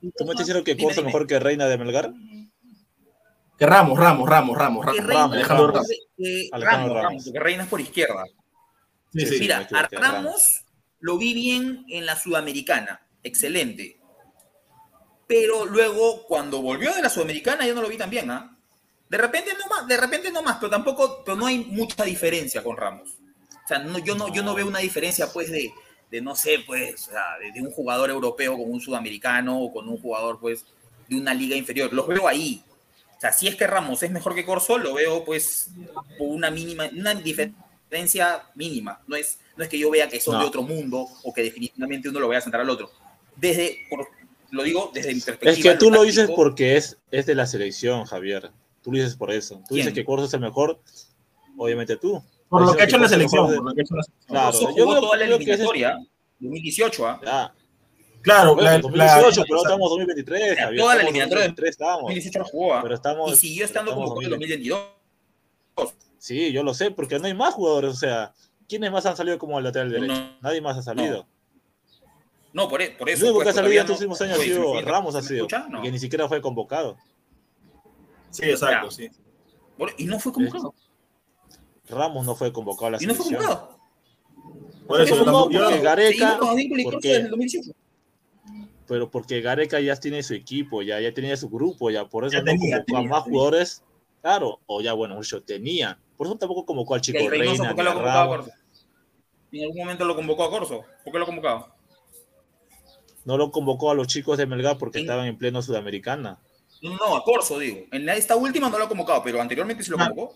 ¿Tú 0.00 0.24
me 0.26 0.32
estás 0.32 0.38
diciendo 0.46 0.64
que 0.64 0.74
Dime, 0.74 0.84
Corso 0.88 1.02
mejor 1.02 1.26
que 1.26 1.38
Reina 1.38 1.66
de 1.66 1.78
Melgar? 1.78 2.12
Que 3.58 3.66
Ramos, 3.66 3.98
Ramos, 3.98 4.28
Ramos, 4.28 4.56
Ramos, 4.58 4.84
Que 4.84 5.00
Ramos. 5.00 5.32
Alejandro 5.32 5.66
Ramos. 5.68 5.74
Ramos. 5.74 5.88
que 6.16 6.48
Alejandro 6.52 6.60
Ramos, 6.88 6.88
Ramos. 6.96 7.02
Ramos, 7.04 7.24
porque 7.24 7.40
Reina 7.40 7.62
es 7.62 7.68
por 7.68 7.80
izquierda. 7.80 8.24
Sí, 9.12 9.26
sí. 9.26 9.36
Mira, 9.38 9.68
a 9.72 9.88
Ramos. 9.92 10.64
lo 10.98 11.16
vi 11.18 11.32
bien 11.34 11.84
en 11.88 12.04
la 12.04 12.16
Sudamericana, 12.16 13.06
excelente. 13.22 14.00
Pero 15.26 15.64
luego, 15.64 16.24
cuando 16.26 16.60
volvió 16.60 16.94
de 16.94 17.02
la 17.02 17.08
Sudamericana, 17.08 17.66
yo 17.66 17.74
no 17.74 17.82
lo 17.82 17.88
vi 17.88 17.96
tan 17.96 18.10
bien, 18.10 18.30
¿ah? 18.30 18.56
De 19.08 19.18
repente 19.18 19.52
no 19.58 19.66
más, 19.68 19.86
de 19.86 19.96
repente 19.96 20.30
no 20.30 20.42
más, 20.42 20.56
pero 20.56 20.70
tampoco, 20.70 21.22
pero 21.24 21.36
no 21.36 21.46
hay 21.46 21.58
mucha 21.58 22.04
diferencia 22.04 22.62
con 22.62 22.76
Ramos. 22.76 23.10
O 23.64 23.68
sea, 23.68 23.78
no, 23.78 23.98
yo, 23.98 24.14
no, 24.14 24.32
yo 24.32 24.42
no 24.42 24.54
veo 24.54 24.66
una 24.66 24.80
diferencia, 24.80 25.32
pues, 25.32 25.50
de, 25.50 25.72
de 26.10 26.20
no 26.20 26.34
sé, 26.36 26.58
pues, 26.66 27.08
o 27.08 27.10
sea, 27.10 27.38
de, 27.40 27.52
de 27.52 27.66
un 27.66 27.70
jugador 27.72 28.10
europeo 28.10 28.56
con 28.56 28.70
un 28.70 28.80
sudamericano 28.80 29.60
o 29.60 29.72
con 29.72 29.88
un 29.88 29.98
jugador, 29.98 30.38
pues, 30.40 30.66
de 31.08 31.16
una 31.16 31.32
liga 31.32 31.56
inferior. 31.56 31.92
Los 31.92 32.06
veo 32.06 32.28
ahí. 32.28 32.62
O 33.16 33.20
sea, 33.20 33.32
si 33.32 33.48
es 33.48 33.56
que 33.56 33.66
Ramos 33.66 34.02
es 34.02 34.10
mejor 34.10 34.34
que 34.34 34.44
Corso, 34.44 34.76
lo 34.76 34.94
veo, 34.94 35.24
pues, 35.24 35.70
por 36.18 36.28
una 36.28 36.50
mínima, 36.50 36.90
una 36.94 37.14
diferencia 37.14 38.42
mínima. 38.54 39.00
No 39.06 39.16
es, 39.16 39.38
no 39.56 39.64
es 39.64 39.70
que 39.70 39.78
yo 39.78 39.90
vea 39.90 40.08
que 40.08 40.20
son 40.20 40.34
No. 40.34 40.40
de 40.40 40.46
otro 40.46 40.62
mundo 40.62 41.06
o 41.22 41.32
que 41.32 41.42
definitivamente 41.42 42.08
uno 42.08 42.20
lo 42.20 42.28
vaya 42.28 42.38
a 42.38 42.42
sentar 42.42 42.60
al 42.60 42.68
otro. 42.70 42.90
Desde, 43.36 43.86
por- 43.88 44.08
lo 44.54 44.62
digo 44.62 44.90
desde 44.94 45.14
mi 45.14 45.20
perspectiva. 45.20 45.52
Es 45.52 45.62
que 45.62 45.74
tú 45.74 45.90
lo 45.90 46.02
dices 46.02 46.30
porque 46.34 46.76
es, 46.76 46.96
es 47.10 47.26
de 47.26 47.34
la 47.34 47.46
selección, 47.46 48.04
Javier. 48.04 48.50
Tú 48.82 48.92
lo 48.92 48.98
dices 48.98 49.16
por 49.16 49.30
eso. 49.32 49.62
Tú 49.68 49.74
dices 49.74 49.92
¿Quién? 49.92 49.94
que 49.94 50.04
Corso 50.04 50.26
es 50.26 50.34
el 50.34 50.40
mejor, 50.40 50.80
obviamente 51.56 51.96
tú. 51.96 52.22
Por 52.48 52.62
lo 52.64 52.74
que 52.74 52.82
ha 52.82 52.84
hecho 52.84 52.96
en 52.96 53.02
la 53.02 53.08
selección. 53.08 53.46
Por 53.46 53.64
lo 53.64 53.74
que 53.74 53.80
ha 53.80 53.84
hecho 53.84 53.94
la 53.96 54.02
selección. 54.02 54.26
Claro, 54.28 54.52
Corso 54.52 54.76
yo 54.76 54.84
jugó 54.84 54.92
veo- 54.92 55.00
toda 55.02 55.16
la 55.16 55.24
creo 55.24 55.36
es- 55.36 55.40
eliminatoria, 55.40 55.98
2018, 56.40 57.06
¿ah? 57.06 57.54
Claro, 58.22 58.54
bueno, 58.54 58.70
la- 58.70 58.78
2018, 58.78 59.40
la- 59.40 59.46
pero 59.46 59.56
estamos 59.62 59.74
en 59.74 59.88
2023, 59.90 60.54
sea, 60.54 60.64
Javier. 60.64 60.80
toda 60.80 60.94
la 60.94 61.00
estamos 61.00 61.00
en 61.00 61.00
eliminatoria 61.06 61.42
de 61.42 61.48
2023 61.48 61.70
estamos. 61.70 62.02
2018 62.02 62.38
no 62.38 62.44
jugó, 62.46 62.74
¿ah? 62.74 62.80
Pero 62.82 62.94
estamos, 62.94 63.32
y 63.32 63.36
siguió 63.36 63.64
estando 63.64 63.92
como 63.92 64.04
estamos 64.04 64.20
en 64.24 64.24
en 64.24 64.30
2022. 64.30 64.80
Sí, 66.18 66.52
yo 66.52 66.62
lo 66.62 66.72
sé, 66.74 66.90
porque 66.90 67.18
no 67.18 67.26
hay 67.26 67.34
más 67.34 67.52
jugadores. 67.54 67.90
O 67.90 67.96
sea, 67.96 68.32
¿quiénes 68.68 68.90
más 68.90 69.04
han 69.06 69.16
salido 69.16 69.38
como 69.38 69.60
lateral 69.60 69.90
derecho? 69.90 70.14
No. 70.14 70.36
Nadie 70.40 70.60
más 70.62 70.76
ha 70.78 70.82
salido. 70.82 71.18
No, 71.18 71.26
por, 72.68 72.80
e- 72.82 72.90
por 72.92 73.08
El 73.08 73.14
eso. 73.16 73.24
único 73.26 73.38
pues, 73.38 73.44
que 73.46 73.50
ha 73.50 73.62
salido 73.62 73.80
estos 73.82 73.88
no- 73.90 73.94
últimos 73.96 74.20
años 74.22 74.38
ha 74.38 74.42
sido 74.42 74.74
¿me- 74.74 74.82
Ramos, 74.82 75.14
ha 75.14 75.22
sido. 75.22 75.46
No. 75.70 75.82
Que 75.82 75.90
ni 75.90 75.98
siquiera 75.98 76.28
fue 76.28 76.40
convocado. 76.40 76.96
Sí, 78.30 78.44
exacto, 78.44 78.90
sí. 78.90 79.10
Por- 79.76 79.92
y 79.98 80.04
no 80.06 80.18
fue 80.20 80.32
convocado. 80.32 80.74
Ramos 81.88 82.24
no 82.24 82.34
fue 82.34 82.52
convocado 82.52 82.86
a 82.86 82.90
la 82.92 83.02
Y 83.02 83.06
no 83.06 83.14
fue 83.14 83.26
selección. 83.26 83.50
convocado. 83.56 83.78
Por 84.86 85.00
eso 85.00 85.24
tampoco- 85.24 85.50
yo- 85.50 85.64
porque 85.64 85.80
Gareca, 85.80 86.10
Seguimos 86.10 86.36
con 86.38 86.48
Advíncula 86.48 86.80
y 86.80 86.84
¿por 86.84 86.92
Corso 86.94 87.02
qué? 87.02 87.08
desde 87.08 87.24
el 87.24 87.30
2018. 87.30 87.72
pero 88.86 89.10
porque 89.10 89.40
Gareca 89.40 89.80
ya 89.80 89.96
tiene 89.96 90.22
su 90.22 90.34
equipo, 90.34 90.82
ya, 90.82 91.00
ya 91.00 91.12
tenía 91.14 91.36
su 91.38 91.48
grupo, 91.48 91.90
ya 91.90 92.06
por 92.06 92.24
eso 92.24 92.34
Ya 92.34 92.40
no 92.40 92.44
tenía, 92.46 92.84
convocó 92.84 92.96
a 92.98 93.02
más 93.08 93.24
tenía. 93.24 93.38
jugadores. 93.38 93.82
Claro, 94.20 94.60
o 94.66 94.80
ya, 94.82 94.92
bueno, 94.92 95.20
yo 95.22 95.42
tenía. 95.42 95.98
Por 96.16 96.26
eso 96.26 96.36
tampoco 96.36 96.64
convocó 96.66 96.94
al 96.94 97.00
chico 97.00 97.18
Reina, 97.18 97.30
¿por 97.30 97.40
qué 97.74 97.82
ni 97.82 97.82
lo 97.82 97.94
convocado 97.94 98.20
a. 98.20 98.26
Corso? 98.36 98.50
En 99.52 99.62
algún 99.62 99.76
momento 99.78 100.04
lo 100.04 100.14
convocó 100.16 100.44
a 100.44 100.50
Corso. 100.50 100.84
¿Por 101.02 101.12
qué 101.12 101.18
lo 101.18 101.24
ha 101.24 101.26
convocado? 101.26 101.73
No 103.24 103.36
lo 103.38 103.50
convocó 103.50 103.90
a 103.90 103.94
los 103.94 104.06
chicos 104.06 104.36
de 104.38 104.46
Melgar 104.46 104.78
porque 104.78 104.98
Sí. 104.98 105.04
estaban 105.04 105.26
en 105.26 105.38
pleno 105.38 105.62
Sudamericana. 105.62 106.38
No, 106.82 106.96
no, 106.96 107.16
a 107.16 107.24
Corso, 107.24 107.58
digo. 107.58 107.86
En 107.92 108.04
la- 108.04 108.14
esta 108.16 108.36
última 108.36 108.68
no 108.68 108.78
lo 108.78 108.84
ha 108.84 108.88
convocado, 108.88 109.22
pero 109.22 109.40
anteriormente 109.40 109.82
sí 109.82 109.90
lo 109.90 109.96
convocó. 109.98 110.34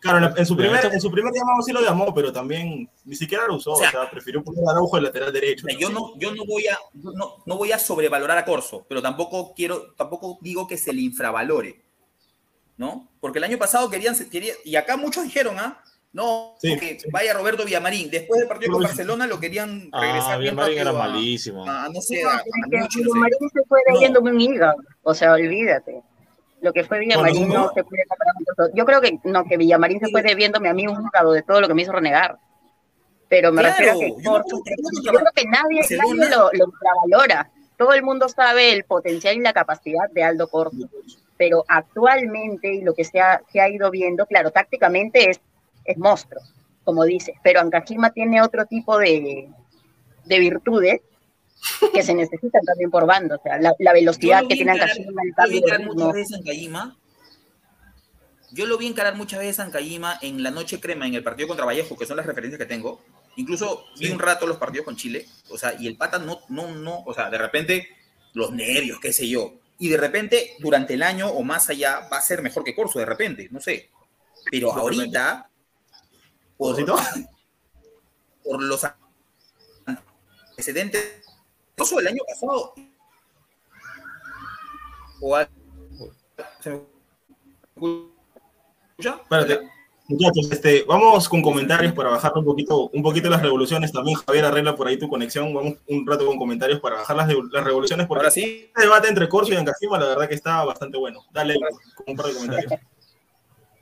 Claro, 0.00 0.34
en, 0.36 0.44
su 0.44 0.54
primer, 0.54 0.84
en 0.84 1.00
su 1.00 1.10
primer 1.10 1.32
llamado 1.32 1.62
sí 1.62 1.72
lo 1.72 1.80
llamó, 1.80 2.12
pero 2.12 2.30
también 2.30 2.90
ni 3.06 3.16
siquiera 3.16 3.46
lo 3.46 3.54
usó. 3.56 3.70
O 3.70 3.74
O 3.74 3.76
sea, 3.78 4.10
prefirió 4.10 4.42
poner 4.44 4.62
a 4.68 4.72
Araujo 4.72 4.98
el 4.98 5.04
lateral 5.04 5.32
derecho. 5.32 5.64
O 5.66 5.70
sea, 5.70 5.78
yo 5.78 5.88
no, 5.88 6.18
yo 6.18 6.34
no 6.34 6.44
voy 6.44 6.66
a, 6.66 6.76
no, 6.92 7.36
no 7.46 7.56
voy 7.56 7.72
a 7.72 7.78
sobrevalorar 7.78 8.36
a 8.36 8.44
Corso, 8.44 8.84
pero 8.86 9.00
tampoco 9.00 9.54
quiero, 9.54 9.94
tampoco 9.96 10.36
digo 10.42 10.66
que 10.66 10.76
se 10.76 10.92
le 10.92 11.00
infravalore, 11.00 11.80
¿no? 12.76 13.08
Porque 13.18 13.38
el 13.38 13.44
año 13.44 13.56
pasado 13.56 13.88
querían, 13.88 14.14
quería- 14.28 14.52
y 14.62 14.76
acá 14.76 14.98
muchos 14.98 15.24
dijeron, 15.24 15.56
¿ah? 15.58 15.82
No, 16.14 16.54
Sí, 16.60 16.78
que 16.78 16.98
sí. 17.00 17.08
vaya 17.10 17.34
Roberto 17.34 17.64
Villamarín. 17.64 18.08
Después 18.08 18.38
del 18.38 18.48
partido 18.48 18.72
con 18.72 18.82
lo- 18.82 18.88
Barcelona 18.88 19.26
lo 19.26 19.38
querían 19.40 19.88
Ah, 19.92 20.00
regresar 20.00 20.38
bien 20.38 20.54
Villamarín 20.54 20.78
era 20.78 20.90
a- 20.90 20.92
malísimo. 20.92 21.64
a, 21.68 21.88
no 21.88 22.00
sé, 22.00 22.22
No, 22.22 22.28
a, 22.30 22.34
a 22.36 22.42
pero 22.70 22.84
es 22.84 22.88
que 22.94 23.02
Múnich, 23.02 23.02
no 23.02 23.02
sé. 23.02 23.02
Villamarín 23.02 23.50
se 23.52 23.62
fue 23.68 23.80
No. 23.88 23.94
leyendo 23.94 24.20
un 24.20 24.40
hígado. 24.40 24.76
O 25.02 25.12
sea, 25.12 25.32
olvídate. 25.32 26.02
Lo 26.62 26.72
que 26.72 26.84
fue 26.84 27.00
Villamarín 27.00 27.48
Bueno, 27.48 27.54
no 27.54 27.66
no. 27.66 27.72
se 27.74 27.84
puede 27.84 28.04
comparar. 28.06 28.70
Yo 28.74 28.84
creo 28.86 29.00
que 29.00 29.18
no, 29.24 29.44
que 29.44 29.56
Villamarín 29.56 29.98
se 30.00 30.08
fue 30.10 30.22
debiéndome 30.22 30.68
a 30.68 30.72
mí 30.72 30.86
un 30.86 31.04
hígado 31.04 31.32
de 31.32 31.42
todo 31.42 31.60
lo 31.60 31.68
que 31.68 31.74
me 31.74 31.82
hizo 31.82 31.92
renegar. 31.92 32.38
Pero 33.28 33.50
me 33.52 33.62
Claro, 33.62 33.76
refiero 33.76 33.92
a 33.92 34.00
que 34.00 34.08
yo 34.22 34.30
no- 34.30 34.44
yo 34.46 34.56
no- 34.78 35.02
yo 35.02 35.12
creo 35.12 35.32
que 35.34 35.44
nadie, 35.46 35.80
nadie 35.98 36.30
lo, 36.30 36.50
lo 36.52 36.66
infravalora. 36.66 37.50
Todo 37.76 37.92
el 37.92 38.04
mundo 38.04 38.28
sabe 38.28 38.72
el 38.72 38.84
potencial 38.84 39.34
y 39.36 39.40
la 39.40 39.52
capacidad 39.52 40.08
de 40.12 40.22
Aldo 40.22 40.46
Corso. 40.48 40.88
Pero 41.36 41.64
actualmente, 41.66 42.72
y 42.72 42.82
lo 42.82 42.94
que 42.94 43.02
se 43.02 43.18
ha, 43.20 43.42
se 43.52 43.60
ha 43.60 43.68
ido 43.68 43.90
viendo, 43.90 44.24
claro, 44.26 44.52
tácticamente 44.52 45.28
es, 45.30 45.40
es 45.84 45.98
monstruo, 45.98 46.42
como 46.84 47.04
dices. 47.04 47.34
Pero 47.42 47.60
Ancajima 47.60 48.10
tiene 48.10 48.42
otro 48.42 48.66
tipo 48.66 48.98
de, 48.98 49.48
de 50.24 50.38
virtudes 50.38 51.00
que 51.92 52.02
se 52.02 52.14
necesitan 52.14 52.62
también 52.64 52.90
por 52.90 53.06
bando. 53.06 53.36
O 53.36 53.42
sea, 53.42 53.58
la, 53.58 53.74
la 53.78 53.92
velocidad 53.92 54.42
que 54.48 54.54
tiene 54.54 54.72
el 54.72 54.80
yo 54.80 54.96
lo 55.46 55.48
vi 55.48 55.58
encarar 55.58 55.86
muchas 55.86 56.12
veces 56.12 56.38
en 56.38 56.44
Kajima. 56.44 56.96
Yo 58.52 58.66
lo 58.66 58.78
vi 58.78 58.86
encarar 58.86 59.16
muchas 59.16 59.40
veces 59.40 59.64
en 59.64 59.70
Kajima 59.70 60.18
en 60.22 60.42
la 60.42 60.50
noche 60.50 60.80
crema, 60.80 61.06
en 61.06 61.14
el 61.14 61.24
partido 61.24 61.48
contra 61.48 61.66
Vallejo, 61.66 61.96
que 61.96 62.06
son 62.06 62.16
las 62.16 62.26
referencias 62.26 62.58
que 62.58 62.66
tengo. 62.66 63.02
Incluso 63.36 63.86
vi 63.98 64.10
un 64.10 64.18
rato 64.18 64.46
los 64.46 64.58
partidos 64.58 64.84
con 64.84 64.96
Chile, 64.96 65.26
o 65.50 65.58
sea, 65.58 65.74
y 65.78 65.88
el 65.88 65.96
pata 65.96 66.18
no, 66.18 66.38
no, 66.48 66.72
no, 66.72 67.02
o 67.04 67.12
sea, 67.12 67.30
de 67.30 67.38
repente 67.38 67.88
los 68.32 68.52
nervios, 68.52 69.00
qué 69.00 69.12
sé 69.12 69.28
yo. 69.28 69.54
Y 69.78 69.88
de 69.88 69.96
repente, 69.96 70.52
durante 70.60 70.94
el 70.94 71.02
año 71.02 71.28
o 71.28 71.42
más 71.42 71.68
allá, 71.68 72.08
va 72.12 72.18
a 72.18 72.22
ser 72.22 72.42
mejor 72.42 72.62
que 72.62 72.76
Corso, 72.76 73.00
de 73.00 73.06
repente, 73.06 73.48
no 73.50 73.60
sé. 73.60 73.90
Pero 74.50 74.72
ahorita, 74.72 75.48
por, 76.56 76.76
por 78.44 78.62
los 78.62 78.86
antecedentes, 80.50 81.22
Corso 81.76 81.98
el 81.98 82.06
año 82.06 82.22
pasado, 82.28 82.72
o 85.20 85.34
a- 85.36 85.48
¿se 86.60 86.70
me 86.70 86.80
escucha? 87.74 89.20
Espérate. 89.22 89.68
Muchachos, 90.06 90.52
este, 90.52 90.82
vamos 90.86 91.26
con 91.30 91.40
comentarios 91.40 91.94
para 91.94 92.10
bajar 92.10 92.32
un 92.36 92.44
poquito, 92.44 92.90
un 92.90 93.02
poquito 93.02 93.30
las 93.30 93.40
revoluciones. 93.40 93.90
También 93.90 94.18
Javier 94.18 94.44
arregla 94.44 94.76
por 94.76 94.86
ahí 94.86 94.98
tu 94.98 95.08
conexión. 95.08 95.54
Vamos 95.54 95.78
un 95.88 96.06
rato 96.06 96.26
con 96.26 96.36
comentarios 96.36 96.78
para 96.78 96.96
bajar 96.96 97.16
las, 97.16 97.28
las 97.50 97.64
revoluciones. 97.64 98.06
Porque 98.06 98.20
Ahora 98.20 98.30
sí. 98.30 98.66
este 98.68 98.82
debate 98.82 99.08
entre 99.08 99.28
Corso 99.30 99.52
y 99.54 99.56
Ancajima, 99.56 99.98
la 99.98 100.08
verdad 100.08 100.28
que 100.28 100.34
está 100.34 100.62
bastante 100.62 100.98
bueno. 100.98 101.24
Dale 101.32 101.54
con 101.94 102.04
un 102.08 102.16
par 102.16 102.26
de 102.26 102.34
comentarios. 102.34 102.72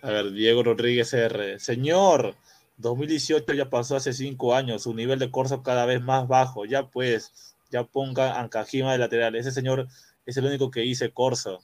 A 0.02 0.10
ver, 0.10 0.30
Diego 0.30 0.62
Rodríguez 0.62 1.12
R. 1.12 1.58
Señor, 1.58 2.36
2018 2.82 3.54
ya 3.54 3.70
pasó 3.70 3.96
hace 3.96 4.12
cinco 4.12 4.54
años, 4.54 4.82
su 4.82 4.94
nivel 4.94 5.18
de 5.18 5.30
corso 5.30 5.62
cada 5.62 5.86
vez 5.86 6.02
más 6.02 6.28
bajo. 6.28 6.66
Ya 6.66 6.88
pues, 6.88 7.56
ya 7.70 7.84
ponga 7.84 8.38
Ancajima 8.38 8.92
de 8.92 8.98
lateral. 8.98 9.34
Ese 9.36 9.52
señor 9.52 9.88
es 10.26 10.36
el 10.36 10.44
único 10.44 10.70
que 10.70 10.84
hice 10.84 11.10
corso. 11.10 11.60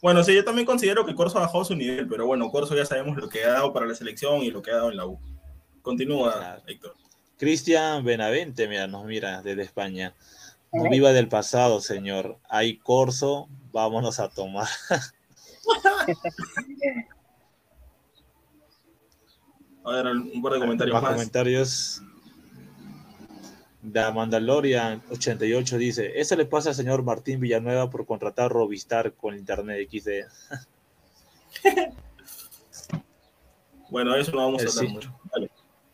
Bueno, 0.00 0.22
sí, 0.24 0.34
yo 0.34 0.44
también 0.44 0.66
considero 0.66 1.06
que 1.06 1.14
Corso 1.14 1.38
ha 1.38 1.42
bajado 1.42 1.64
su 1.64 1.76
nivel, 1.76 2.08
pero 2.08 2.26
bueno, 2.26 2.50
Corso 2.50 2.74
ya 2.74 2.84
sabemos 2.84 3.16
lo 3.16 3.28
que 3.28 3.44
ha 3.44 3.52
dado 3.52 3.72
para 3.72 3.86
la 3.86 3.94
selección 3.94 4.38
y 4.42 4.50
lo 4.50 4.60
que 4.60 4.72
ha 4.72 4.76
dado 4.76 4.90
en 4.90 4.96
la 4.96 5.06
U. 5.06 5.20
Continúa, 5.80 6.60
Héctor. 6.66 6.94
Cristian 7.38 8.04
Benavente, 8.04 8.66
mira, 8.66 8.88
nos 8.88 9.04
mira 9.04 9.42
desde 9.42 9.62
España. 9.62 10.14
No 10.72 10.90
viva 10.90 11.12
del 11.12 11.28
pasado, 11.28 11.80
señor. 11.80 12.38
Hay 12.48 12.78
corso, 12.78 13.48
vámonos 13.70 14.18
a 14.18 14.28
tomar. 14.28 14.68
A 19.84 19.90
ver, 19.90 20.06
un 20.06 20.42
par 20.42 20.52
de 20.54 20.60
comentarios 20.60 20.94
Más 20.94 21.02
más. 21.02 21.12
comentarios. 21.12 22.02
Da 23.82 24.12
Mandalorian 24.12 25.02
88 25.10 25.76
dice, 25.76 26.20
eso 26.20 26.36
le 26.36 26.44
pasa 26.44 26.68
al 26.68 26.76
señor 26.76 27.02
Martín 27.02 27.40
Villanueva 27.40 27.90
por 27.90 28.06
contratar 28.06 28.52
Robistar 28.52 29.14
con 29.14 29.36
Internet 29.36 29.88
XD. 29.90 30.08
Bueno, 33.92 34.16
eso 34.16 34.32
no 34.32 34.38
vamos 34.38 34.64
a 34.64 34.68
hablar 34.70 34.90
mucho. 34.90 35.14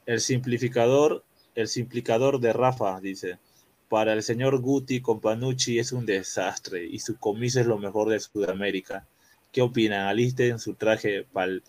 El 0.07 0.21
simplificador, 0.21 1.25
el 1.57 1.67
simplificador 1.67 2.39
de 2.39 2.53
Rafa 2.53 3.01
dice, 3.01 3.41
para 3.89 4.13
el 4.13 4.23
señor 4.23 4.61
Guti 4.61 5.01
con 5.01 5.21
Panucci 5.21 5.81
es 5.81 5.91
un 5.91 6.07
desastre 6.07 6.87
y 6.87 7.01
su 7.01 7.19
comiso 7.19 7.59
es 7.59 7.67
lo 7.67 7.77
mejor 7.77 8.09
de 8.09 8.21
Sudamérica. 8.21 9.05
¿Qué 9.51 9.63
opinan? 9.63 10.07
Alisten 10.07 10.61
su 10.61 10.75
traje 10.75 11.25
pal... 11.25 11.65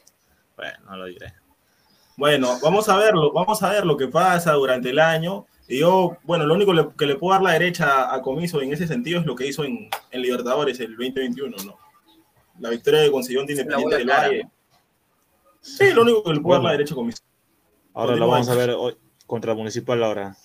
Bueno, 0.55 0.77
no 0.85 0.97
lo 0.97 1.05
diré. 1.05 1.33
Bueno, 2.19 2.59
vamos 2.61 2.89
a 2.89 2.97
verlo, 2.97 3.31
vamos 3.31 3.63
a 3.63 3.69
ver 3.71 3.85
lo 3.85 3.95
que 3.95 4.07
pasa 4.09 4.51
durante 4.53 4.89
el 4.89 4.99
año. 4.99 5.45
Y 5.69 5.79
yo, 5.79 6.17
bueno, 6.23 6.45
lo 6.45 6.53
único 6.55 6.73
le- 6.73 6.89
que 6.97 7.05
le 7.05 7.15
puedo 7.15 7.31
dar 7.33 7.41
la 7.41 7.53
derecha 7.53 8.13
a 8.13 8.21
Comiso 8.21 8.61
en 8.61 8.73
ese 8.73 8.87
sentido 8.87 9.19
es 9.21 9.25
lo 9.25 9.35
que 9.35 9.47
hizo 9.47 9.63
en, 9.63 9.89
en 10.11 10.21
Libertadores 10.21 10.79
el 10.81 10.97
2021, 10.97 11.55
¿no? 11.65 11.77
La 12.59 12.69
victoria 12.69 13.03
que 13.03 13.11
consiguió 13.11 13.39
ante 13.41 13.53
Independiente 13.53 13.95
del 13.97 14.07
Valle. 14.09 14.49
Sí, 15.61 15.93
lo 15.93 16.01
único 16.01 16.23
que 16.23 16.33
le 16.33 16.41
puedo 16.41 16.55
dar 16.55 16.63
la 16.65 16.71
derecha 16.73 16.93
a 16.93 16.95
Comiso. 16.95 17.23
Ahora 17.93 18.15
lo 18.15 18.27
vamos 18.27 18.49
a 18.49 18.55
ver 18.55 18.69
hoy 18.71 18.97
contra 19.25 19.53
Municipal 19.53 20.03
ahora. 20.03 20.35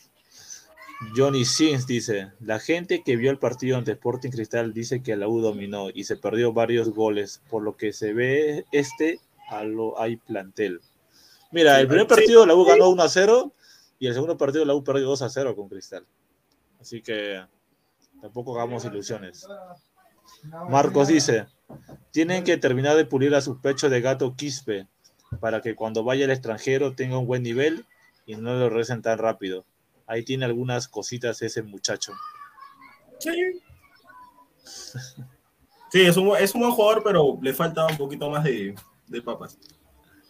Johnny 1.16 1.44
Sins 1.44 1.86
dice, 1.86 2.30
la 2.40 2.60
gente 2.60 3.02
que 3.04 3.16
vio 3.16 3.30
el 3.32 3.38
partido 3.38 3.76
ante 3.76 3.92
Sporting 3.92 4.30
Cristal 4.30 4.72
dice 4.72 5.02
que 5.02 5.16
la 5.16 5.26
U 5.26 5.40
dominó 5.40 5.88
y 5.92 6.04
se 6.04 6.16
perdió 6.16 6.52
varios 6.52 6.90
goles, 6.90 7.42
por 7.50 7.62
lo 7.62 7.76
que 7.76 7.92
se 7.92 8.12
ve 8.12 8.64
este 8.72 9.18
a 9.50 9.64
lo 9.64 10.00
hay 10.00 10.16
plantel. 10.16 10.80
Mira, 11.54 11.76
Sí, 11.76 11.82
el 11.82 11.86
primer 11.86 12.06
sí. 12.06 12.08
partido 12.08 12.44
la 12.46 12.54
U 12.56 12.64
ganó 12.64 12.88
1 12.88 13.00
a 13.00 13.08
0 13.08 13.52
y 14.00 14.08
el 14.08 14.14
segundo 14.14 14.36
partido 14.36 14.64
la 14.64 14.74
U 14.74 14.82
perdió 14.82 15.06
2 15.06 15.22
a 15.22 15.28
0 15.28 15.54
con 15.54 15.68
Cristal. 15.68 16.04
Así 16.80 17.00
que 17.00 17.40
tampoco 18.20 18.56
hagamos 18.56 18.84
ilusiones. 18.84 19.46
Marcos 20.68 21.06
dice, 21.06 21.46
tienen 22.10 22.42
que 22.42 22.56
terminar 22.56 22.96
de 22.96 23.04
pulir 23.04 23.36
a 23.36 23.40
su 23.40 23.60
pecho 23.60 23.88
de 23.88 24.00
gato 24.00 24.34
Quispe 24.34 24.88
para 25.40 25.62
que 25.62 25.76
cuando 25.76 26.02
vaya 26.02 26.24
al 26.24 26.32
extranjero 26.32 26.96
tenga 26.96 27.18
un 27.18 27.26
buen 27.28 27.44
nivel 27.44 27.86
y 28.26 28.34
no 28.34 28.54
lo 28.54 28.68
recen 28.68 29.00
tan 29.00 29.18
rápido. 29.18 29.64
Ahí 30.08 30.24
tiene 30.24 30.44
algunas 30.46 30.88
cositas 30.88 31.40
ese 31.40 31.62
muchacho. 31.62 32.12
Sí. 33.20 33.30
Sí, 35.92 36.00
es 36.00 36.16
un, 36.16 36.36
es 36.36 36.52
un 36.52 36.62
buen 36.62 36.72
jugador, 36.72 37.02
pero 37.04 37.38
le 37.40 37.54
falta 37.54 37.86
un 37.86 37.96
poquito 37.96 38.28
más 38.28 38.42
de, 38.42 38.74
de 39.06 39.22
papas. 39.22 39.56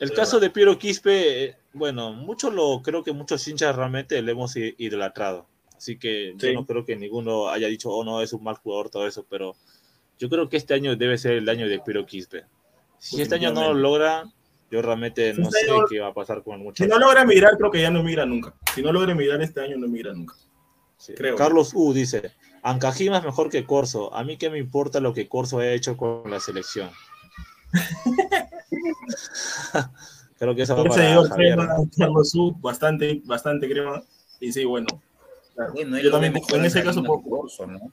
El 0.00 0.12
caso 0.12 0.36
verdad. 0.36 0.48
de 0.48 0.50
Piero 0.50 0.78
Quispe, 0.78 1.44
eh, 1.44 1.56
bueno, 1.72 2.12
mucho 2.12 2.50
lo 2.50 2.82
creo 2.82 3.02
que 3.04 3.12
muchos 3.12 3.46
hinchas 3.46 3.74
realmente 3.76 4.20
le 4.22 4.32
hemos 4.32 4.56
i- 4.56 4.74
idolatrado. 4.78 5.46
Así 5.76 5.98
que 5.98 6.32
yo 6.36 6.48
Sí. 6.48 6.54
no 6.54 6.66
creo 6.66 6.84
que 6.84 6.96
ninguno 6.96 7.48
haya 7.48 7.68
dicho, 7.68 7.90
oh 7.90 8.04
no, 8.04 8.20
es 8.20 8.32
un 8.32 8.42
mal 8.42 8.56
jugador, 8.56 8.90
todo 8.90 9.06
eso, 9.06 9.24
pero 9.28 9.54
yo 10.18 10.28
creo 10.28 10.48
que 10.48 10.56
este 10.56 10.74
año 10.74 10.96
debe 10.96 11.18
ser 11.18 11.32
el 11.32 11.48
año 11.48 11.68
de 11.68 11.78
Piero 11.80 12.06
Quispe. 12.06 12.44
Si 12.98 13.20
este 13.20 13.34
año 13.36 13.52
no 13.52 13.68
lo 13.68 13.74
logra, 13.74 14.24
yo 14.70 14.80
realmente 14.82 15.34
Si 15.34 15.40
no 15.40 15.48
este 15.48 15.60
sé 15.66 15.70
año- 15.70 15.84
qué 15.88 16.00
va 16.00 16.08
a 16.08 16.14
pasar 16.14 16.42
con 16.42 16.60
el 16.60 16.74
Si 16.76 16.86
no 16.86 16.98
logra 16.98 17.22
emigrar, 17.22 17.56
creo 17.58 17.70
que 17.70 17.82
ya 17.82 17.90
no 17.90 18.00
emigra 18.00 18.24
nunca. 18.24 18.54
Si 18.74 18.82
no 18.82 18.92
logra 18.92 19.12
emigrar 19.12 19.40
este 19.42 19.60
año, 19.60 19.76
no 19.76 19.86
emigra 19.86 20.12
nunca. 20.12 20.34
Sí. 20.96 21.12
creo. 21.14 21.36
Carlos 21.36 21.72
U 21.74 21.92
dice, 21.92 22.32
Ancajima 22.62 23.18
es 23.18 23.24
mejor 23.24 23.50
que 23.50 23.64
Corso. 23.66 24.14
A 24.14 24.24
mí 24.24 24.38
qué 24.38 24.48
me 24.48 24.58
importa 24.58 25.00
lo 25.00 25.12
que 25.12 25.28
Corso 25.28 25.58
ha 25.58 25.68
hecho 25.70 25.98
con 25.98 26.30
la 26.30 26.40
selección. 26.40 26.88
Creo 30.38 30.54
que 30.54 30.64
va 30.64 30.82
El 30.82 30.88
para 30.88 31.28
crema, 31.34 31.68
Carlos 31.96 32.32
bastante, 32.60 33.22
bastante 33.24 33.68
crema. 33.68 34.02
Y 34.40 34.52
sí, 34.52 34.64
bueno. 34.64 34.86
claro. 35.54 35.72
Bueno, 35.72 35.98
Yo 35.98 36.10
también, 36.10 36.34
en 36.52 36.64
ese 36.64 36.82
caso, 36.82 37.02
que 37.02 37.06
poco. 37.06 37.40
Corso, 37.42 37.66
¿no? 37.66 37.92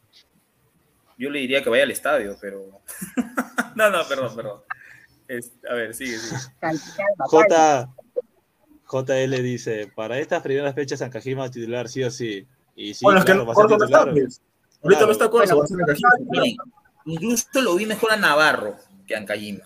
Yo 1.18 1.30
le 1.30 1.40
diría 1.40 1.64
que 1.64 1.70
vaya 1.70 1.84
al 1.84 1.92
estadio, 1.92 2.36
pero. 2.42 2.82
no, 3.76 3.90
no, 3.90 4.00
perdón, 4.08 4.36
perdón. 4.36 4.62
Es- 5.28 5.52
a 5.70 5.74
ver, 5.76 5.94
sigue, 5.94 6.18
sigue. 6.18 6.42
J, 7.20 7.90
JL 8.92 9.44
dice, 9.44 9.92
para 9.96 10.18
estas 10.20 10.42
primeras 10.42 10.76
fechas 10.76 11.02
Ancajima 11.02 11.50
titular 11.50 11.88
sí 11.88 12.04
o 12.04 12.12
sí. 12.12 12.46
Y 12.76 12.94
sí, 12.96 13.06
bueno, 13.06 13.20
es 13.20 13.26
claro, 13.26 13.42
que 13.42 13.46
va 13.48 13.54
a 13.54 13.56
ser 13.56 13.66
Corso 13.68 13.78
no 13.78 13.86
está, 13.86 14.00
titular. 14.00 14.14
pues. 14.26 14.42
Ahorita 14.84 15.00
Claro. 15.00 15.06
no 15.06 15.12
está 15.12 15.30
Corso, 15.30 15.56
Bueno, 15.58 15.86
va 15.88 15.94
a 15.94 16.44
ser 16.44 16.56
incluso 17.06 17.62
lo 17.62 17.76
vi 17.76 17.86
mejor 17.86 18.12
a 18.12 18.18
Navarro 18.18 18.76
que 19.12 19.16
a 19.16 19.20
Ancajima. 19.20 19.66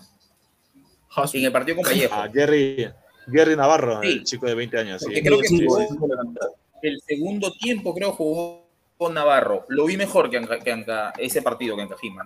Jasu. 1.10 1.38
En 1.38 1.46
el 1.46 1.52
partido 1.52 1.78
con 1.78 1.86
Vallejo. 1.86 2.14
Ah, 2.14 2.30
Jerry, 2.34 2.89
Jerry 3.32 3.56
Navarro, 3.56 4.02
Sí. 4.02 4.08
el 4.10 4.24
chico 4.24 4.46
de 4.48 4.56
20 4.56 4.78
años. 4.78 5.00
sí. 5.02 5.06
Porque 5.06 5.22
creo 5.22 5.39
que 5.39 5.48
Sí, 5.48 5.66
jugó 5.66 5.80
sí, 5.80 5.88
sí, 5.89 5.98
sí. 5.98 6.48
el 6.82 7.02
segundo 7.08 7.52
tiempo, 7.54 7.93
creo, 7.93 8.12
jugó 8.12 8.66
con 8.98 9.14
Navarro. 9.14 9.66
Lo 9.70 9.86
vi 9.86 9.98
mejor 9.98 10.30
que, 10.30 10.38
Anca- 10.38 10.60
que 10.60 10.72
Anca- 10.72 11.14
ese 11.18 11.41
partido 11.41 11.76
que 11.76 11.84
Ancajima. 11.84 12.24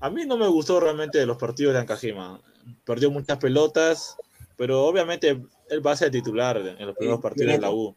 A 0.00 0.10
mí 0.10 0.24
no 0.26 0.36
me 0.38 0.46
gustó 0.48 0.80
realmente 0.80 1.24
los 1.26 1.36
partidos 1.36 1.74
de 1.74 1.80
Ancajima. 1.80 2.40
Perdió 2.84 3.10
muchas 3.10 3.38
pelotas, 3.38 4.16
pero 4.56 4.84
obviamente 4.84 5.40
él 5.68 5.86
va 5.86 5.92
a 5.92 5.96
ser 5.96 6.10
titular 6.10 6.56
en 6.58 6.86
los 6.86 6.96
primeros 6.96 7.20
partidos 7.20 7.52
de 7.52 7.58
la 7.58 7.70
U. 7.70 7.94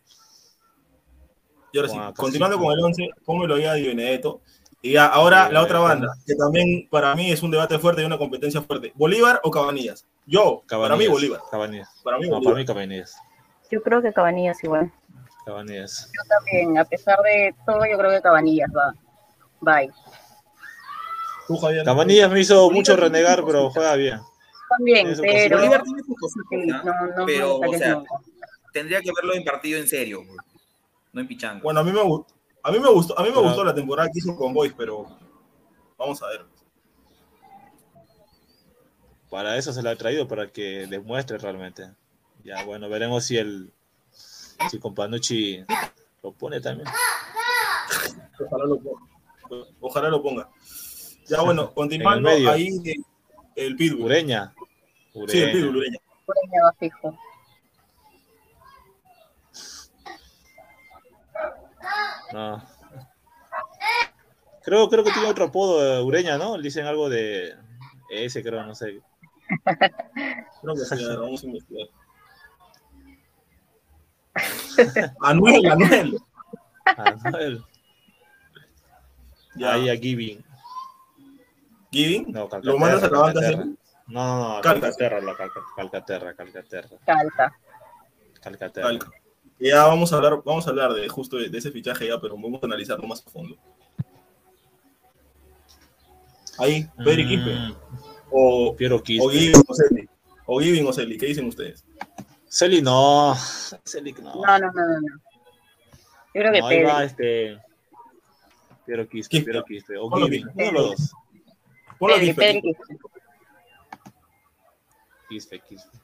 Y 1.71 1.77
ahora 1.79 1.89
sí, 1.89 1.97
continuando 2.15 2.59
con 2.59 2.71
el 2.71 2.79
11, 2.83 3.09
póngelo 3.25 3.57
ya 3.57 3.71
a 3.71 3.75
Di 3.75 3.87
Benedetto. 3.87 4.41
Y 4.85 4.91
ya, 4.91 5.05
ahora 5.05 5.49
la 5.49 5.61
otra 5.61 5.79
banda, 5.79 6.09
que 6.27 6.35
también 6.35 6.89
para 6.91 7.15
mí 7.15 7.31
es 7.31 7.41
un 7.41 7.49
debate 7.49 7.79
fuerte 7.79 8.01
y 8.01 8.05
una 8.05 8.17
competencia 8.17 8.61
fuerte. 8.61 8.91
¿Bolívar 8.95 9.39
o 9.43 9.49
Cabanillas? 9.49 10.05
Yo, 10.25 10.61
para 10.67 10.97
mí 10.97 11.05
Cabanillas, 11.05 11.11
Bolívar. 11.13 11.41
Cabanillas. 11.49 11.89
Para 12.03 12.17
mí 12.17 12.23
No, 12.27 12.31
Bolívar. 12.35 12.51
para 12.51 12.59
mí 12.59 12.65
Cabanillas. 12.65 13.17
Yo 13.71 13.81
creo 13.81 14.01
que 14.01 14.11
Cabanillas 14.11 14.61
igual. 14.61 14.91
Cabanillas. 15.45 16.11
Yo 16.13 16.21
también, 16.27 16.77
a 16.77 16.83
pesar 16.83 17.17
de 17.21 17.55
todo, 17.65 17.79
yo 17.89 17.97
creo 17.97 18.11
que 18.11 18.21
Cabanillas 18.21 18.69
va. 18.75 18.93
Bye. 19.61 19.89
Tú, 21.47 21.55
Javier. 21.55 21.85
Cabanillas 21.85 22.29
me 22.29 22.41
hizo 22.41 22.55
Bolívar 22.55 22.75
mucho 22.75 22.95
renegar, 22.97 23.45
pero 23.45 23.69
juega 23.69 23.95
bien. 23.95 24.19
También, 24.67 25.13
pero 25.21 25.57
Bolívar 25.59 25.83
tiene 25.83 26.01
sus 26.03 26.17
cositas, 26.19 26.47
sí, 26.49 26.67
¿no? 26.67 27.17
no, 27.19 27.25
pero, 27.25 27.55
o 27.57 27.73
sea, 27.73 27.93
nunca. 27.95 28.15
tendría 28.73 28.99
que 29.01 29.11
verlo 29.15 29.33
en 29.33 29.45
partido 29.45 29.79
en 29.79 29.87
serio, 29.87 30.23
no 31.13 31.21
en 31.21 31.27
pichanga. 31.27 31.61
Bueno, 31.63 31.79
a 31.79 31.83
mí 31.85 31.93
me 31.93 32.01
gustó. 32.01 32.33
A 32.63 32.71
mí 32.71 32.79
me 32.79 32.89
gustó, 32.89 33.17
a 33.19 33.21
mí 33.23 33.29
me 33.29 33.35
Pero- 33.35 33.45
gustó 33.47 33.63
la 33.63 33.75
temporada 33.75 34.09
que 34.11 34.19
hizo 34.19 34.35
con 34.35 34.53
Boys, 34.53 34.73
pero 34.77 35.05
vamos 35.97 36.21
a 36.23 36.27
ver. 36.29 36.45
Para 39.29 39.57
eso 39.57 39.73
se 39.73 39.81
la 39.81 39.91
ha 39.91 39.95
traído, 39.95 40.27
para 40.27 40.51
que 40.51 40.85
demuestre 40.87 41.37
realmente. 41.37 41.91
Ya, 42.43 42.63
bueno, 42.65 42.87
veremos 42.89 43.25
si 43.25 43.37
el, 43.37 43.73
Si 44.69 44.79
con 44.79 44.93
Panucci 44.93 45.63
lo 46.21 46.31
pone 46.33 46.61
también. 46.61 46.87
Ojalá 48.39 48.65
lo 48.65 48.79
ponga. 48.79 49.01
Ojalá 49.81 50.09
lo 50.09 50.21
ponga. 50.21 50.49
Ya 51.27 51.41
bueno, 51.41 51.71
continuando 51.73 52.29
medio. 52.29 52.51
ahí 52.51 52.69
eh, 52.85 52.95
el 53.55 53.75
Pitbull. 53.75 54.03
Ureña. 54.05 54.53
Sí, 55.27 55.41
el. 55.41 55.51
Pitbull, 55.51 55.77
Ureña. 55.77 55.97
Ureña 56.27 56.63
va 56.65 56.73
fijo. 56.79 57.17
No. 62.33 62.61
Creo, 64.63 64.89
creo 64.89 65.03
que 65.03 65.11
tiene 65.11 65.27
otro 65.27 65.45
apodo, 65.45 65.83
eh, 65.99 66.01
Ureña, 66.01 66.37
¿no? 66.37 66.57
Le 66.57 66.63
dicen 66.63 66.85
algo 66.85 67.09
de 67.09 67.55
ese, 68.09 68.41
creo, 68.41 68.63
no 68.63 68.73
sé. 68.75 69.01
Creo 70.61 70.73
que 70.75 70.79
sí, 70.85 71.05
vamos 71.17 71.43
a 71.43 71.45
investigar. 71.47 71.87
Anuel, 75.21 75.65
Anuel. 75.71 76.17
Anuel. 76.85 77.63
Ya. 79.55 79.73
Ahí 79.73 79.89
a 79.89 79.95
Giving. 79.97 80.43
¿Giving? 81.91 82.31
No, 82.31 82.49
¿Lo 82.63 82.77
mandas 82.79 83.03
a 83.03 83.07
la 83.07 83.11
Calcaterra. 83.11 83.47
serio? 83.47 83.65
No, 84.07 84.25
no, 84.25 84.55
no, 84.55 84.61
Calca. 84.61 84.81
Calcaterra, 84.87 85.21
la 85.21 85.33
Calca- 85.35 85.61
Calcaterra, 85.75 86.33
Calcaterra, 86.35 86.89
Calca. 87.05 87.55
Calcaterra. 88.41 88.87
Calca. 88.87 89.11
Ya 89.59 89.85
vamos 89.85 90.11
a 90.11 90.17
hablar, 90.17 90.41
vamos 90.43 90.67
a 90.67 90.71
hablar 90.71 90.93
de 90.93 91.07
justo 91.07 91.37
de, 91.37 91.49
de 91.49 91.57
ese 91.57 91.71
fichaje 91.71 92.07
ya, 92.07 92.19
pero 92.19 92.35
vamos 92.35 92.61
a 92.61 92.65
analizarlo 92.65 93.07
más 93.07 93.23
a 93.25 93.29
fondo. 93.29 93.57
Ahí, 96.57 96.87
Pedri 97.03 97.27
Quispe. 97.27 97.53
Mm, 97.55 97.75
O, 98.31 98.75
Piero 98.75 98.97
o. 98.97 99.01
Giving 99.03 99.53
o 99.67 99.73
Celi. 99.73 100.09
O 100.45 100.59
Giving 100.59 100.87
o 100.87 100.93
Celi, 100.93 101.17
¿qué 101.17 101.27
dicen 101.27 101.47
ustedes? 101.47 101.85
Celi 102.47 102.81
no. 102.81 103.35
Celi 103.85 104.13
no. 104.13 104.35
No, 104.35 104.59
no, 104.59 104.71
no, 104.71 104.71
no. 104.71 105.07
Yo 106.35 106.41
creo 106.41 106.51
que 106.51 106.61
No, 106.61 106.67
Pedri. 106.67 106.83
va 106.83 107.03
este. 107.03 107.57
Piero 108.85 109.07
Quispe, 109.07 109.29
Quispe. 109.37 109.45
Piero 109.45 109.63
Quispe. 109.65 109.97
O 109.97 110.09
Ponlo 110.09 110.25
Giving, 110.27 110.47
uno 110.53 110.65
de 110.65 110.71
los 110.71 110.89
dos. 110.89 111.11
Pedri 111.99 112.61
Quispe. 112.61 112.61
Quispe, 115.29 115.59
Quispe. 115.61 115.97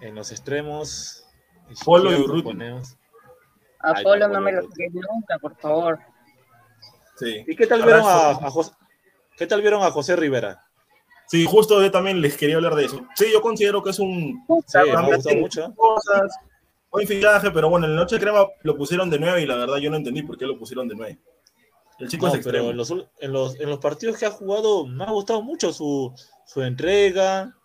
En 0.00 0.14
los 0.14 0.30
extremos. 0.30 1.24
Polo 1.84 2.12
y 2.12 2.42
ponemos- 2.42 2.96
A 3.80 3.92
Ay, 3.96 4.04
Polo 4.04 4.28
no 4.28 4.40
me 4.40 4.52
lo 4.52 4.62
saques 4.62 4.92
nunca, 4.92 5.38
por 5.40 5.56
favor. 5.56 5.98
Sí. 7.16 7.44
¿Y 7.46 7.56
qué 7.56 7.66
tal 7.66 7.82
vieron 7.82 8.02
a, 8.04 8.34
José? 8.50 8.72
¿Qué 9.36 9.46
tal 9.46 9.60
vieron 9.62 9.82
a 9.82 9.90
José 9.90 10.16
Rivera? 10.16 10.62
Sí, 11.28 11.44
justo 11.44 11.80
yo 11.82 11.90
también 11.90 12.20
les 12.20 12.36
quería 12.36 12.56
hablar 12.56 12.74
de 12.74 12.84
eso. 12.84 13.00
Sí, 13.16 13.26
yo 13.32 13.40
considero 13.40 13.82
que 13.82 13.90
es 13.90 13.98
un 13.98 14.44
Sí, 14.66 14.78
me 14.84 15.20
sí. 15.20 15.36
mucho. 15.36 15.74
cosas, 15.74 16.32
buen 16.90 17.06
fichaje, 17.06 17.50
pero 17.50 17.68
bueno, 17.68 17.86
en 17.86 17.96
la 17.96 18.02
noche 18.02 18.18
crema 18.20 18.46
lo 18.62 18.76
pusieron 18.76 19.10
de 19.10 19.18
9 19.18 19.42
y 19.42 19.46
la 19.46 19.56
verdad 19.56 19.78
yo 19.78 19.90
no 19.90 19.96
entendí 19.96 20.22
por 20.22 20.38
qué 20.38 20.46
lo 20.46 20.56
pusieron 20.58 20.86
de 20.88 20.94
9. 20.94 21.18
El 21.98 22.08
chico 22.08 22.26
No, 22.26 22.32
es 22.32 22.38
extremo. 22.38 22.58
pero 22.68 22.70
en 22.70 22.76
los, 22.76 22.90
en, 23.18 23.32
los, 23.32 23.58
en 23.58 23.70
los 23.70 23.78
partidos 23.78 24.18
que 24.18 24.26
ha 24.26 24.30
jugado 24.30 24.86
me 24.86 25.04
ha 25.04 25.10
gustado 25.10 25.42
mucho 25.42 25.72
su, 25.72 26.12
su 26.44 26.62
entrega, 26.62 27.56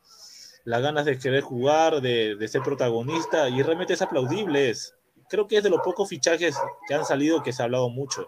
las 0.63 0.81
ganas 0.81 1.05
de 1.05 1.17
querer 1.17 1.41
jugar, 1.41 2.01
de, 2.01 2.35
de 2.35 2.47
ser 2.47 2.61
protagonista, 2.61 3.49
y 3.49 3.61
realmente 3.61 3.93
es 3.93 4.01
aplaudible. 4.01 4.69
es. 4.69 4.95
Creo 5.29 5.47
que 5.47 5.57
es 5.57 5.63
de 5.63 5.69
los 5.69 5.81
pocos 5.81 6.09
fichajes 6.09 6.57
que 6.87 6.93
han 6.93 7.05
salido 7.05 7.41
que 7.41 7.53
se 7.53 7.61
ha 7.61 7.65
hablado 7.65 7.89
mucho. 7.89 8.27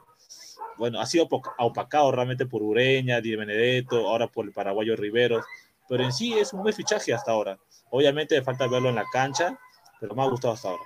Bueno, 0.77 0.99
ha 0.99 1.05
sido 1.05 1.27
opa- 1.27 1.53
opacado 1.59 2.11
realmente 2.11 2.45
por 2.45 2.63
Ureña, 2.63 3.21
Di 3.21 3.35
Benedetto, 3.35 4.07
ahora 4.07 4.27
por 4.27 4.45
el 4.45 4.51
paraguayo 4.53 4.95
Riveros, 4.95 5.45
pero 5.87 6.03
en 6.03 6.11
sí 6.11 6.37
es 6.37 6.53
un 6.53 6.63
buen 6.63 6.73
fichaje 6.73 7.13
hasta 7.13 7.31
ahora. 7.31 7.59
Obviamente 7.91 8.41
falta 8.41 8.67
verlo 8.67 8.89
en 8.89 8.95
la 8.95 9.05
cancha, 9.11 9.59
pero 9.99 10.15
me 10.15 10.23
ha 10.23 10.27
gustado 10.27 10.53
hasta 10.53 10.69
ahora. 10.69 10.83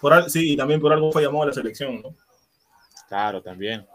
Por 0.00 0.30
sí, 0.30 0.52
y 0.52 0.56
también 0.56 0.80
por 0.80 0.92
algo 0.92 1.10
fue 1.10 1.22
llamado 1.22 1.44
a 1.44 1.46
la 1.46 1.52
selección, 1.52 2.02
¿no? 2.02 2.14
Claro, 3.08 3.40
también. 3.40 3.86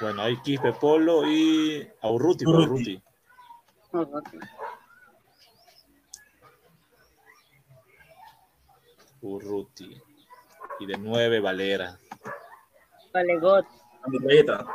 Bueno, 0.00 0.22
hay 0.22 0.40
Quispe 0.42 0.72
Polo 0.72 1.26
y 1.26 1.88
a 2.00 2.10
Urruti, 2.10 2.44
por 2.44 2.56
Urruti. 9.24 10.00
Y 10.80 10.86
de 10.86 10.98
9, 10.98 11.40
Valera. 11.40 11.98
Vale, 13.12 13.38
God. 13.38 13.64
La 14.02 14.08
metralleta. 14.08 14.66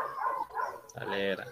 Valera. 0.96 1.46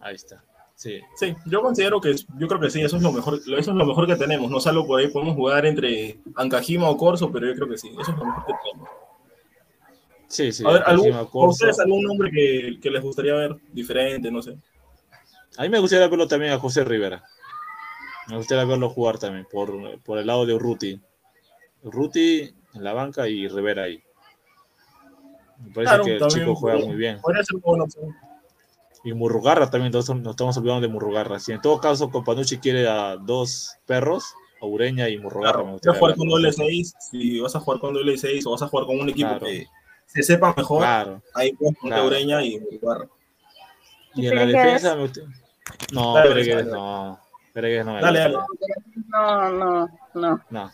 Ahí 0.00 0.14
está. 0.14 0.42
Sí. 0.74 1.00
Sí, 1.16 1.34
yo 1.46 1.62
considero 1.62 2.00
que 2.00 2.10
es- 2.10 2.26
yo 2.38 2.48
creo 2.48 2.60
que 2.60 2.70
sí, 2.70 2.82
eso 2.82 2.96
es 2.96 3.02
lo 3.02 3.12
mejor, 3.12 3.34
eso 3.36 3.54
es 3.56 3.66
lo 3.66 3.86
mejor 3.86 4.06
que 4.06 4.16
tenemos. 4.16 4.50
No 4.50 4.60
salvo 4.60 4.86
por 4.86 5.00
ahí 5.00 5.08
podemos 5.08 5.34
jugar 5.36 5.64
entre 5.66 6.18
Ancajima 6.34 6.88
o 6.90 6.96
Corso, 6.96 7.30
pero 7.32 7.46
yo 7.46 7.54
creo 7.54 7.68
que 7.68 7.78
sí, 7.78 7.88
eso 7.88 8.10
es 8.12 8.18
lo 8.18 8.24
mejor 8.24 8.44
que 8.46 8.52
tenemos. 8.64 8.88
Sí, 10.28 10.52
sí. 10.52 10.64
a 10.66 10.70
ver, 10.72 10.82
¿algún, 10.86 11.06
encima 11.06 11.22
¿a 11.22 11.26
Corso. 11.26 11.48
ustedes 11.50 11.78
algún 11.78 12.02
nombre 12.02 12.30
que, 12.30 12.78
que 12.82 12.90
les 12.90 13.02
gustaría 13.02 13.34
ver 13.34 13.56
diferente? 13.72 14.30
No 14.30 14.42
sé. 14.42 14.56
A 15.56 15.62
mí 15.62 15.68
me 15.68 15.78
gustaría 15.78 16.08
verlo 16.08 16.26
también 16.26 16.52
a 16.52 16.58
José 16.58 16.84
Rivera. 16.84 17.22
Me 18.28 18.36
gustaría 18.36 18.64
verlo 18.64 18.88
jugar 18.90 19.18
también 19.18 19.46
por, 19.50 20.00
por 20.00 20.18
el 20.18 20.26
lado 20.26 20.46
de 20.46 20.54
Urruti. 20.54 21.00
Urruti 21.82 22.54
en 22.74 22.84
la 22.84 22.92
banca 22.92 23.28
y 23.28 23.46
Rivera 23.48 23.84
ahí. 23.84 24.02
Me 25.58 25.72
parece 25.72 25.90
Claro, 25.94 26.04
que 26.04 26.16
el 26.16 26.26
chico 26.28 26.54
juega 26.54 26.78
muy 26.84 26.96
bien. 26.96 27.18
Ser. 27.20 28.02
Y 29.04 29.12
Murrugarra 29.12 29.68
también, 29.70 29.92
nos 29.92 30.08
estamos 30.08 30.56
olvidando 30.56 30.80
de 30.86 30.92
Murrugarra. 30.92 31.38
Si 31.38 31.52
en 31.52 31.60
todo 31.60 31.78
caso 31.78 32.10
Companucci 32.10 32.58
quiere 32.58 32.88
a 32.88 33.16
dos 33.16 33.76
perros, 33.84 34.34
a 34.62 34.66
Ureña 34.66 35.08
y 35.10 35.18
Murrugarra. 35.18 35.58
me 35.58 35.62
Claro, 35.64 35.72
gustaría 35.72 35.90
vas 35.92 35.96
a 35.96 35.98
jugar 36.00 36.12
verlo. 36.12 36.22
con 36.22 36.28
doble 36.30 36.52
6, 36.52 36.94
si 37.10 37.40
vas 37.40 37.54
a 37.56 37.60
jugar 37.60 37.80
con 37.80 37.94
doble 37.94 38.16
6 38.16 38.46
o 38.46 38.50
vas 38.52 38.62
a 38.62 38.68
jugar 38.68 38.86
con 38.86 38.98
un 39.00 39.08
equipo 39.10 39.28
Claro. 39.28 39.46
que 39.46 39.66
se 40.06 40.22
sepa 40.22 40.54
mejor, 40.56 40.78
Claro. 40.78 41.22
ahí 41.34 41.52
puedes 41.52 41.76
poner. 41.78 42.02
Ureña 42.02 42.42
y 42.42 42.56
Uruguay. 42.56 43.08
Y 44.14 44.26
en 44.26 44.34
la 44.36 44.46
defensa 44.46 44.94
me 44.96 45.02
gusta- 45.02 45.20
No, 45.92 46.14
no. 46.64 47.20
No 47.54 47.94
me 47.94 48.00
Dale, 48.00 48.28
gusta. 48.28 48.46
dale. 48.46 48.46
No, 49.06 49.50
no, 49.50 49.88
no. 50.14 50.40
No, 50.50 50.72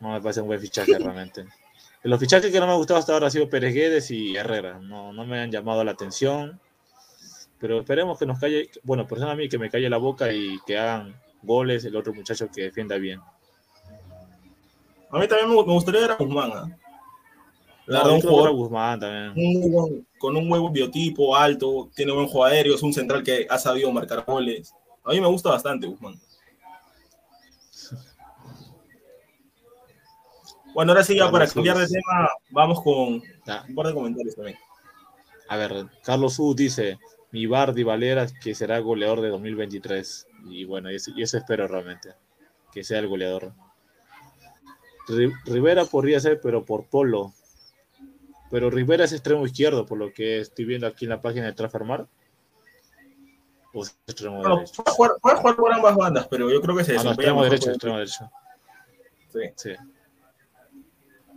no 0.00 0.12
me 0.12 0.20
parece 0.22 0.40
un 0.40 0.46
buen 0.46 0.60
fichaje 0.60 0.98
realmente. 0.98 1.44
Los 2.02 2.18
fichajes 2.18 2.50
que 2.50 2.60
no 2.60 2.66
me 2.66 2.72
han 2.72 2.78
gustado 2.78 2.98
hasta 2.98 3.12
ahora 3.12 3.26
han 3.26 3.32
sido 3.32 3.48
Pérez 3.48 3.74
Guedes 3.74 4.10
y 4.10 4.34
Herrera. 4.34 4.78
No, 4.78 5.12
no 5.12 5.26
me 5.26 5.40
han 5.40 5.50
llamado 5.50 5.84
la 5.84 5.90
atención. 5.92 6.60
Pero 7.58 7.80
esperemos 7.80 8.18
que 8.18 8.26
nos 8.26 8.38
calle, 8.38 8.70
bueno, 8.82 9.06
persona 9.06 9.32
a 9.32 9.36
mí 9.36 9.48
que 9.48 9.58
me 9.58 9.70
calle 9.70 9.88
la 9.88 9.96
boca 9.98 10.32
y 10.32 10.58
que 10.66 10.78
hagan 10.78 11.14
goles 11.42 11.84
el 11.84 11.96
otro 11.96 12.14
muchacho 12.14 12.48
que 12.54 12.62
defienda 12.62 12.96
bien. 12.96 13.20
A 15.10 15.18
mí 15.18 15.28
también 15.28 15.48
me, 15.48 15.62
gustaría 15.62 16.00
ver 16.00 16.10
a 16.12 16.16
Guzmán. 16.16 16.50
¿ah? 16.54 16.78
La 17.86 18.02
No, 18.02 18.14
un 18.14 18.40
era 18.40 18.50
Guzmán 18.50 19.00
también. 19.00 19.32
un 19.36 20.06
con 20.18 20.36
un 20.36 20.48
buen 20.48 20.72
biotipo 20.72 21.36
alto, 21.36 21.90
tiene 21.94 22.12
buen 22.12 22.26
juego 22.26 22.44
aéreo, 22.44 22.74
es 22.74 22.82
un 22.82 22.94
central 22.94 23.22
que 23.22 23.46
ha 23.48 23.58
sabido 23.58 23.92
marcar 23.92 24.24
goles. 24.26 24.74
A 25.04 25.10
mí 25.12 25.20
me 25.20 25.26
gusta 25.28 25.50
bastante 25.50 25.86
Guzmán. 25.86 26.14
Bueno, 30.74 30.92
ahora 30.92 31.04
sí, 31.04 31.14
ya 31.16 31.30
para 31.30 31.44
cambiar 31.54 31.76
de 31.76 31.86
tema, 31.86 32.28
vamos 32.50 32.82
con 32.82 33.22
un 33.68 33.74
par 33.74 33.86
de 33.86 33.94
comentarios 33.94 34.34
también. 34.34 34.58
A 35.48 35.56
ver, 35.56 35.86
Carlos 36.02 36.38
U 36.38 36.54
dice, 36.54 36.98
mi 37.30 37.46
Bardi 37.46 37.82
Valera 37.84 38.26
que 38.42 38.54
será 38.54 38.78
goleador 38.80 39.20
de 39.20 39.28
2023. 39.28 40.26
Y 40.46 40.64
bueno, 40.64 40.90
y 40.90 40.96
eso, 40.96 41.12
y 41.14 41.22
eso 41.22 41.38
espero 41.38 41.68
realmente, 41.68 42.14
que 42.72 42.82
sea 42.82 42.98
el 42.98 43.06
goleador. 43.08 43.52
Ri- 45.06 45.32
Rivera 45.44 45.84
podría 45.84 46.18
ser, 46.18 46.40
pero 46.40 46.64
por 46.64 46.86
Polo. 46.86 47.32
Pero 48.50 48.68
Rivera 48.70 49.04
es 49.04 49.12
extremo 49.12 49.46
izquierdo, 49.46 49.86
por 49.86 49.98
lo 49.98 50.12
que 50.12 50.40
estoy 50.40 50.64
viendo 50.64 50.86
aquí 50.86 51.04
en 51.04 51.10
la 51.10 51.20
página 51.20 51.46
de 51.46 51.52
Transfermar. 51.52 52.06
O 53.74 53.82
es 53.82 53.96
extremo 54.06 54.42
derecho. 54.42 54.82
puede 54.82 54.94
jugar, 54.96 55.10
puede 55.20 55.36
jugar 55.36 55.56
por 55.56 55.72
ambas 55.72 55.96
bandas, 55.96 56.26
pero 56.28 56.50
yo 56.50 56.60
creo 56.60 56.76
que 56.76 56.84
se 56.84 56.92
Ah, 56.92 57.02
no, 57.02 57.10
desempeña 57.10 57.28
extremo 57.32 57.44
derecho, 57.44 57.64
con- 57.64 57.72
extremo 57.72 57.96
derecho. 57.98 58.30
Sí. 59.32 59.40
Sí. 59.56 59.70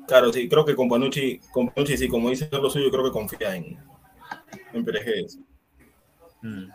Claro, 0.07 0.31
sí, 0.31 0.47
creo 0.47 0.63
que 0.63 0.75
con 0.75 0.87
Panucci, 0.87 1.39
con 1.51 1.67
Panucci, 1.69 1.97
sí, 1.97 2.07
como 2.07 2.29
dice 2.29 2.47
lo 2.51 2.69
suyo, 2.69 2.89
creo 2.91 3.03
que 3.03 3.11
confía 3.11 3.55
en, 3.55 3.77
en 4.71 4.85
Pérez 4.85 5.05
Guedes. 5.05 5.39
Mm. 6.41 6.69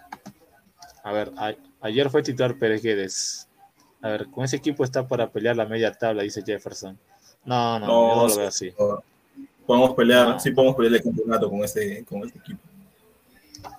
A 1.05 1.13
ver, 1.13 1.33
a- 1.37 1.55
ayer 1.81 2.11
fue 2.11 2.23
titular 2.23 2.59
Pérez 2.59 2.83
Guedes. 2.83 3.49
A 4.03 4.09
ver, 4.09 4.27
con 4.29 4.45
ese 4.45 4.57
equipo 4.57 4.83
está 4.85 5.07
para 5.07 5.31
pelear 5.31 5.57
la 5.57 5.65
media 5.65 5.93
tabla, 5.93 6.25
dice 6.25 6.43
Jefferson. 6.45 6.99
No, 7.45 7.79
no, 7.79 7.87
yo 7.87 8.17
no 8.17 8.29
lo 8.29 8.37
veo 8.37 8.49
así. 8.49 8.73
Podemos 9.67 9.95
pelear, 9.95 10.29
No. 10.29 10.41
sí 10.41 10.51
podemos 10.51 10.75
pelear 10.77 10.95
el 10.97 11.03
campeonato 11.03 11.49
con 11.49 11.61
este, 11.65 12.05
con 12.05 12.23
este 12.25 12.39
equipo. 12.39 12.61
Más 13.63 13.73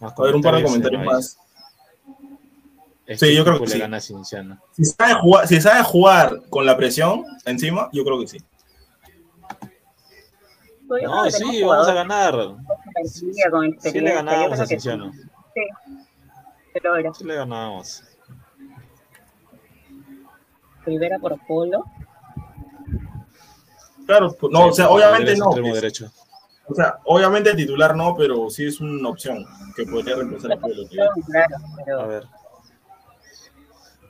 A 0.00 0.22
ver, 0.22 0.34
un 0.34 0.42
par 0.42 0.56
de 0.56 0.62
comentarios, 0.62 1.02
eh, 1.02 1.04
más. 1.04 1.38
Este 3.06 3.26
Sí, 3.26 3.36
yo 3.36 3.44
creo 3.44 3.58
que 3.58 3.66
le 3.66 3.72
sí. 3.72 3.78
gana. 3.78 4.00
Si 4.00 4.84
sabe, 4.84 5.14
jugar, 5.14 5.48
si 5.48 5.60
sabe 5.60 5.82
jugar 5.82 6.42
con 6.48 6.64
la 6.64 6.76
presión 6.76 7.24
encima, 7.44 7.88
yo 7.92 8.04
creo 8.04 8.20
que 8.20 8.28
sí. 8.28 8.38
No, 10.88 11.30
sí, 11.30 11.62
vamos 11.62 11.88
a 11.88 11.94
ganar. 11.94 12.34
con 13.50 13.80
Sí 13.80 14.00
le 14.00 14.12
creo 14.12 14.52
a 14.52 14.56
sí. 14.56 14.66
Cienciano. 14.66 15.12
Sí. 15.12 15.60
Pero 16.72 16.96
era 16.96 17.12
Sí 17.12 17.24
le 17.24 17.34
ganamos. 17.34 18.04
Rivera 20.84 21.18
por 21.18 21.38
Polo. 21.46 21.84
Claro, 24.06 24.32
pues, 24.32 24.52
no, 24.52 24.66
o 24.66 24.72
sea, 24.72 24.88
obviamente 24.88 25.36
no. 25.36 25.46
extremo 25.46 25.74
derecho. 25.74 26.10
O 26.70 26.74
sea, 26.74 26.98
obviamente 27.04 27.54
titular 27.54 27.96
no, 27.96 28.14
pero 28.16 28.48
sí 28.48 28.66
es 28.66 28.80
una 28.80 29.08
opción 29.08 29.44
que 29.74 29.84
podría 29.84 30.16
reemplazar 30.16 30.52
a. 30.52 30.58
Claro, 30.58 32.00
A 32.00 32.06
ver. 32.06 32.24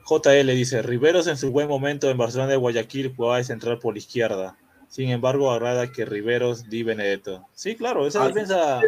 JL 0.07 0.47
dice, 0.53 0.81
Riveros 0.81 1.27
en 1.27 1.37
su 1.37 1.51
buen 1.51 1.67
momento 1.67 2.09
en 2.09 2.17
Barcelona 2.17 2.49
de 2.51 2.57
Guayaquil 2.57 3.13
jugaba 3.15 3.37
de 3.37 3.45
central 3.45 3.79
por 3.79 3.97
izquierda. 3.97 4.57
Sin 4.89 5.09
embargo, 5.09 5.51
agrada 5.51 5.91
que 5.91 6.05
Riveros 6.05 6.69
di 6.69 6.83
Benedetto. 6.83 7.47
Sí, 7.53 7.75
claro, 7.75 8.05
esa 8.05 8.23
Ah, 8.23 8.27
defensa 8.27 8.81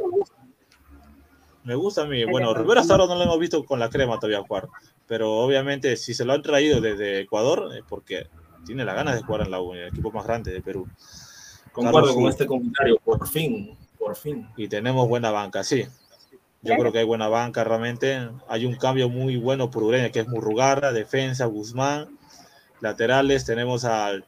me 1.63 1.75
gusta 1.75 2.01
a 2.01 2.05
mí. 2.05 2.25
Bueno, 2.25 2.51
Ajá. 2.51 2.59
Riveros 2.59 2.81
hasta 2.81 2.95
ahora 2.95 3.07
no 3.07 3.15
lo 3.15 3.23
hemos 3.23 3.39
visto 3.39 3.63
con 3.63 3.79
la 3.79 3.89
crema 3.89 4.19
todavía 4.19 4.41
jugar. 4.45 4.67
Pero 5.07 5.31
obviamente 5.31 5.95
si 5.95 6.13
se 6.13 6.25
lo 6.25 6.33
han 6.33 6.41
traído 6.41 6.81
desde 6.81 7.21
Ecuador 7.21 7.71
es 7.75 7.83
porque 7.87 8.27
tiene 8.65 8.83
las 8.83 8.95
ganas 8.95 9.15
de 9.15 9.23
jugar 9.23 9.41
en 9.41 9.51
la 9.51 9.61
U, 9.61 9.73
en 9.73 9.81
el 9.81 9.87
equipo 9.87 10.11
más 10.11 10.25
grande 10.25 10.51
de 10.51 10.61
Perú. 10.61 10.87
Concuerdo 11.73 12.07
Carlos 12.07 12.15
con 12.15 12.29
este 12.29 12.45
comentario, 12.45 12.99
por 13.03 13.27
fin, 13.27 13.75
por 13.97 14.15
fin. 14.15 14.47
Y 14.55 14.67
tenemos 14.67 15.07
buena 15.09 15.31
banca, 15.31 15.63
sí. 15.63 15.85
Yo 16.61 16.75
creo 16.77 16.93
que 16.93 16.99
hay 16.99 17.05
buena 17.05 17.27
banca 17.27 17.63
realmente. 17.65 18.29
Hay 18.47 18.65
un 18.65 18.75
cambio 18.75 19.09
muy 19.09 19.35
bueno 19.35 19.69
por 19.69 19.83
Ureña, 19.83 20.11
que 20.11 20.21
es 20.21 20.27
Murrugarra, 20.27 20.93
defensa, 20.93 21.45
Guzmán. 21.45 22.17
Laterales 22.79 23.43
tenemos 23.43 23.83
al 23.83 24.25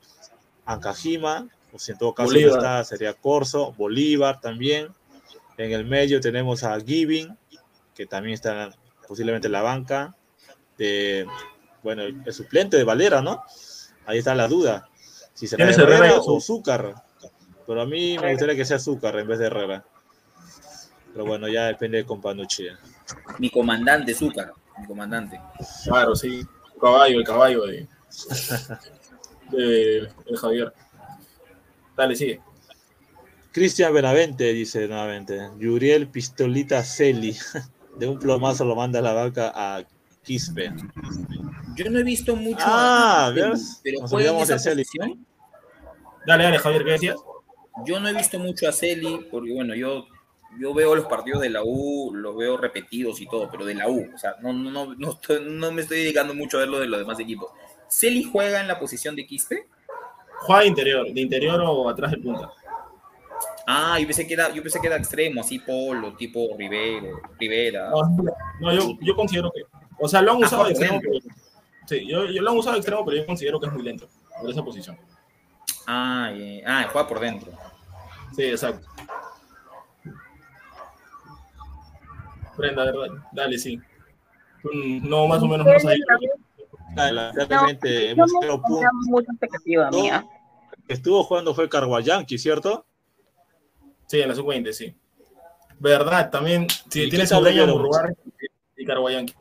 Ancajima, 0.66 1.48
o 1.72 1.80
si 1.80 1.92
en 1.94 1.98
todo 1.98 2.14
caso 2.14 2.30
no 2.30 2.34
Bolívar. 2.34 2.58
está, 2.58 2.84
sería 2.84 3.14
Corso, 3.14 3.74
Bolívar 3.78 4.42
también. 4.42 4.90
En 5.58 5.72
el 5.72 5.86
medio 5.86 6.20
tenemos 6.20 6.64
a 6.64 6.78
Giving, 6.80 7.38
que 7.94 8.06
también 8.06 8.34
está 8.34 8.72
posiblemente 9.08 9.48
en 9.48 9.54
la 9.54 9.62
banca. 9.62 10.16
De, 10.78 11.26
bueno, 11.84 12.02
el, 12.02 12.22
el 12.26 12.34
suplente 12.34 12.76
de 12.76 12.84
Valera, 12.84 13.22
¿no? 13.22 13.44
Ahí 14.06 14.18
está 14.18 14.36
la 14.36 14.48
duda. 14.48 14.90
Si 15.34 15.48
será 15.48 15.64
¿Quién 15.66 15.70
es 15.70 15.78
Herrera 15.78 15.98
Herrera 16.08 16.20
o 16.20 16.38
Azúcar? 16.38 16.82
Zúcar. 16.82 17.05
Pero 17.68 17.82
a 17.82 17.86
mí 17.86 18.18
me 18.20 18.32
gustaría 18.32 18.56
que 18.56 18.66
sea 18.66 18.80
Zúcar 18.80 19.18
en 19.20 19.28
vez 19.28 19.40
de 19.40 19.48
Herrera. 19.48 19.84
Pero 21.14 21.26
bueno, 21.26 21.48
ya 21.48 21.66
depende 21.68 21.98
de 22.00 22.06
Companucci. 22.06 22.68
Mi 23.40 23.50
comandante, 23.50 24.14
Zúcar, 24.14 24.52
mi 24.80 24.86
comandante. 24.86 25.40
Claro, 25.86 26.16
sí. 26.16 26.46
Caballo, 26.80 27.20
el 27.20 27.24
caballo 27.26 27.66
de, 27.66 27.88
de, 29.50 30.10
de 30.26 30.38
Javier. 30.38 30.74
Dale, 31.96 32.16
sigue. 32.16 32.42
Cristian 33.52 33.94
Benavente 33.94 34.52
dice 34.52 34.88
nuevamente. 34.88 35.50
Yuriel 35.58 36.08
Pistolita 36.08 36.84
Celi. 36.84 37.36
De 37.98 38.06
un 38.10 38.20
plomazo 38.20 38.66
lo 38.66 38.76
manda 38.76 39.00
a 39.00 39.02
la 39.02 39.14
vaca 39.14 39.54
a 39.56 39.82
Quispe. 40.22 40.74
Yo 41.78 41.90
no 41.90 42.00
he 42.00 42.04
visto 42.04 42.36
mucho. 42.36 42.58
Ah, 42.60 43.28
a- 43.28 43.30
¿ves? 43.30 43.80
Pero 43.86 44.02
Nos 44.02 44.12
olvidamos 44.12 44.50
de 44.50 44.60
Celi. 44.60 44.84
Dale, 46.28 46.44
dale, 46.44 46.58
Javier, 46.60 46.84
¿qué 46.84 46.92
decías? 46.92 47.16
Yo 47.84 48.00
no 48.00 48.08
he 48.08 48.14
visto 48.14 48.40
mucho 48.40 48.68
a 48.70 48.72
Celi, 48.72 49.28
porque 49.30 49.52
bueno, 49.54 49.76
yo, 49.76 50.08
yo 50.60 50.74
veo 50.74 50.96
los 50.96 51.06
partidos 51.06 51.42
de 51.42 51.50
la 51.50 51.62
U, 51.64 52.14
los 52.14 52.36
veo 52.38 52.56
repetidos 52.58 53.20
y 53.20 53.28
todo, 53.28 53.50
pero 53.52 53.66
de 53.66 53.76
la 53.76 53.90
U, 53.90 54.10
o 54.14 54.18
sea, 54.18 54.36
no, 54.42 54.54
no, 54.54 54.72
no, 54.72 54.96
no, 54.96 55.12
estoy- 55.12 55.44
no 55.46 55.72
me 55.72 55.82
estoy 55.82 56.00
dedicando 56.00 56.34
mucho 56.34 56.58
a 56.58 56.62
ver 56.62 56.70
lo 56.70 56.80
de 56.80 56.88
los 56.88 57.00
demás 57.00 57.20
equipos. 57.20 57.52
¿Celi 57.90 58.24
juega 58.24 58.62
en 58.62 58.68
la 58.68 58.80
posición 58.80 59.16
de 59.16 59.26
Quispe? 59.28 59.68
Juega 60.42 60.62
de 60.62 60.68
interior, 60.68 61.06
de 61.14 61.22
interior 61.22 61.62
o 61.62 61.90
atrás 61.90 62.12
de 62.12 62.18
punta. 62.18 62.50
Ah, 63.68 63.98
yo 64.00 64.06
pensé 64.06 64.28
que 64.28 64.36
era, 64.36 64.54
yo 64.54 64.62
pensé 64.62 64.80
que 64.80 64.88
era 64.88 64.96
extremo, 64.96 65.42
así 65.42 65.60
Polo, 65.60 66.14
tipo 66.16 66.50
Rivero, 66.58 67.20
Rivera. 67.40 67.90
No, 67.90 68.26
no, 68.62 68.74
yo, 68.74 68.98
yo 69.02 69.16
considero 69.16 69.52
que. 69.52 69.62
O 70.00 70.08
sea, 70.08 70.22
lo 70.22 70.32
han 70.34 70.44
Ah, 70.44 70.46
usado 70.46 70.64
de 70.66 70.70
extremo. 70.72 71.00
pero- 71.02 71.20
sí, 71.88 72.08
yo, 72.08 72.26
yo 72.26 72.42
lo 72.42 72.52
han 72.52 72.58
usado 72.58 72.74
de 72.74 72.80
extremo, 72.80 73.04
pero 73.04 73.18
yo 73.18 73.26
considero 73.26 73.60
que 73.60 73.68
es 73.68 73.74
muy 73.74 73.82
lento 73.84 74.08
por 74.40 74.50
esa 74.50 74.64
posición. 74.64 74.98
Ah, 75.88 76.32
eh, 76.34 76.64
ah, 76.66 76.88
juega 76.92 77.08
por 77.08 77.20
dentro. 77.20 77.52
Sí, 78.36 78.44
exacto. 78.44 78.88
Brenda, 82.58 82.86
dale, 82.86 83.12
dale, 83.32 83.58
sí. 83.58 83.80
No, 85.04 85.28
más 85.28 85.42
o 85.42 85.48
menos 85.48 85.66
no 85.66 85.80
sabía. 85.80 86.06
Lamentablemente 86.96 88.16
No, 88.16 88.24
hemos 88.26 88.32
no 88.64 88.92
mucha 89.08 89.32
expectativa 89.32 89.92
mía. 89.92 90.26
estuvo 90.88 91.24
jugando 91.24 91.54
fue 91.54 91.68
Carguayanqui, 91.68 92.38
¿cierto? 92.38 92.86
Sí, 94.08 94.22
en 94.22 94.30
la 94.30 94.36
sub-20, 94.36 94.72
sí. 94.72 94.96
Verdad, 95.78 96.30
también, 96.32 96.68
si 96.90 97.04
¿Y 97.04 97.10
tienes 97.10 97.30
dueño 97.30 97.50
vieron? 97.52 97.70
Murrugar 97.72 98.16
y 98.78 98.86
Carguayanqui. 98.86 99.34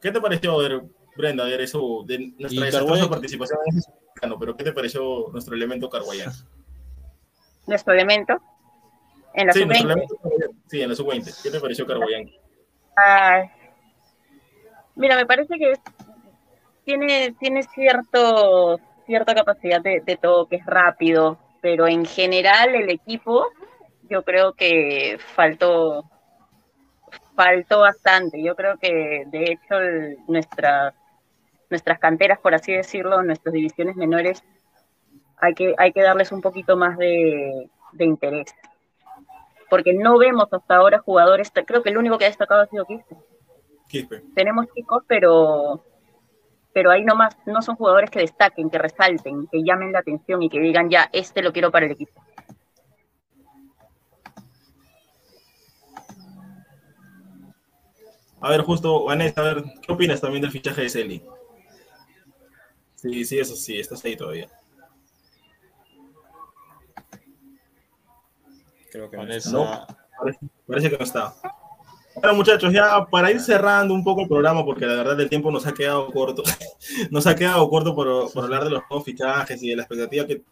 ¿Qué 0.00 0.10
te 0.10 0.20
pareció, 0.20 0.56
ver, 0.58 0.82
Brenda, 1.16 1.44
ver 1.44 1.60
eso 1.60 2.02
de 2.04 2.32
nuestra 2.38 3.08
participación 3.08 3.58
en 3.66 3.80
Sudamericano? 4.16 4.38
Pero 4.38 4.56
¿qué 4.56 4.64
te 4.64 4.72
pareció 4.72 5.28
nuestro 5.32 5.54
elemento 5.54 5.88
Carguayanqui? 5.88 6.38
Nuestro 7.66 7.94
elemento 7.94 8.40
en 9.34 9.48
la 9.48 9.52
Sí, 9.52 9.64
nuestro 9.66 9.88
sub-20. 9.88 9.92
elemento 9.92 10.16
Carguayanqui. 10.22 10.60
Sí, 10.68 10.82
en 10.82 10.88
la 10.88 10.94
sub-20. 10.94 11.42
¿Qué 11.42 11.50
te 11.50 11.60
pareció? 11.60 11.86
Ay. 12.96 13.50
Mira, 14.94 15.16
me 15.16 15.26
parece 15.26 15.58
que 15.58 15.74
tiene, 16.84 17.32
tiene 17.38 17.62
cierto, 17.64 18.78
cierta 19.04 19.34
capacidad 19.34 19.80
de, 19.82 20.00
de 20.00 20.16
toque, 20.16 20.56
es 20.56 20.64
rápido, 20.66 21.38
pero 21.60 21.86
en 21.86 22.06
general 22.06 22.74
el 22.74 22.88
equipo 22.88 23.46
yo 24.08 24.22
creo 24.22 24.52
que 24.54 25.18
faltó, 25.34 26.04
faltó 27.34 27.80
bastante. 27.80 28.42
Yo 28.42 28.54
creo 28.56 28.78
que 28.78 29.24
de 29.26 29.52
hecho 29.52 29.78
el- 29.78 30.16
nuestras, 30.28 30.94
nuestras 31.70 31.98
canteras, 31.98 32.38
por 32.38 32.54
así 32.54 32.72
decirlo, 32.72 33.22
nuestras 33.22 33.52
divisiones 33.52 33.96
menores, 33.96 34.42
hay 35.38 35.54
que, 35.54 35.74
hay 35.78 35.92
que 35.92 36.02
darles 36.02 36.32
un 36.32 36.40
poquito 36.40 36.76
más 36.76 36.96
de, 36.98 37.70
de 37.92 38.04
interés. 38.04 38.54
Porque 39.68 39.92
no 39.94 40.18
vemos 40.18 40.48
hasta 40.52 40.76
ahora 40.76 40.98
jugadores, 40.98 41.52
creo 41.66 41.82
que 41.82 41.90
el 41.90 41.98
único 41.98 42.18
que 42.18 42.24
ha 42.24 42.28
destacado 42.28 42.62
ha 42.62 42.66
sido 42.66 42.84
Quispe 42.84 43.16
Quispe. 43.88 44.22
tenemos 44.34 44.66
chicos, 44.74 45.02
pero, 45.06 45.84
pero 46.72 46.90
ahí 46.90 47.04
nomás 47.04 47.36
no 47.46 47.62
son 47.62 47.76
jugadores 47.76 48.10
que 48.10 48.20
destaquen, 48.20 48.70
que 48.70 48.78
resalten, 48.78 49.46
que 49.48 49.62
llamen 49.62 49.92
la 49.92 50.00
atención 50.00 50.42
y 50.42 50.48
que 50.48 50.60
digan, 50.60 50.88
ya, 50.88 51.08
este 51.12 51.42
lo 51.42 51.52
quiero 51.52 51.70
para 51.70 51.86
el 51.86 51.92
equipo. 51.92 52.22
A 58.40 58.50
ver, 58.50 58.60
justo, 58.60 59.04
Vanessa, 59.04 59.40
a 59.40 59.44
ver, 59.44 59.64
¿qué 59.82 59.92
opinas 59.92 60.20
también 60.20 60.42
del 60.42 60.52
fichaje 60.52 60.82
de 60.82 60.88
Celi? 60.88 61.22
Sí, 62.96 63.24
sí, 63.24 63.38
eso 63.38 63.54
sí, 63.54 63.78
estás 63.78 64.04
ahí 64.04 64.16
todavía. 64.16 64.48
Creo 68.90 69.10
que 69.10 69.16
no 69.16 69.22
Vanessa, 69.22 69.50
No. 69.50 69.86
Parece, 70.18 70.38
parece 70.66 70.90
que 70.90 70.98
no 70.98 71.04
está. 71.04 71.34
Bueno, 72.14 72.34
muchachos, 72.34 72.72
ya 72.72 73.04
para 73.10 73.30
ir 73.30 73.40
cerrando 73.40 73.92
un 73.92 74.02
poco 74.02 74.22
el 74.22 74.28
programa, 74.28 74.64
porque 74.64 74.86
la 74.86 74.94
verdad 74.94 75.20
el 75.20 75.28
tiempo 75.28 75.50
nos 75.50 75.66
ha 75.66 75.74
quedado 75.74 76.10
corto, 76.10 76.42
nos 77.10 77.26
ha 77.26 77.36
quedado 77.36 77.68
corto 77.68 77.94
por, 77.94 78.32
por 78.32 78.44
hablar 78.44 78.64
de 78.64 78.70
los 78.70 78.82
nuevos 78.88 79.04
fichajes 79.04 79.62
y 79.62 79.68
de 79.68 79.76
la 79.76 79.82
expectativa 79.82 80.26
que, 80.26 80.42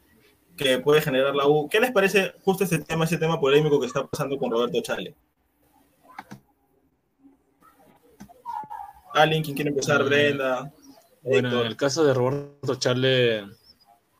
que 0.57 0.79
puede 0.79 1.01
generar 1.01 1.35
la 1.35 1.47
U. 1.47 1.67
¿Qué 1.71 1.81
les 1.81 1.91
parece 1.91 2.35
justo 2.45 2.65
ese 2.65 2.81
tema, 2.81 3.07
ese 3.07 3.17
tema 3.17 3.41
polémico 3.41 3.81
que 3.81 3.87
está 3.87 4.07
pasando 4.07 4.37
con 4.37 4.51
Roberto 4.51 4.83
Chale? 4.83 5.15
¿Alguien 9.15 9.43
quien 9.43 9.55
quiere 9.57 9.71
empezar? 9.71 10.03
Mm. 10.03 10.07
Brenda. 10.07 10.73
Bueno, 11.25 11.49
Héctor. 11.49 11.61
en 11.62 11.66
el 11.66 11.77
caso 11.77 12.05
de 12.05 12.12
Roberto 12.12 12.75
Charle, 12.75 13.47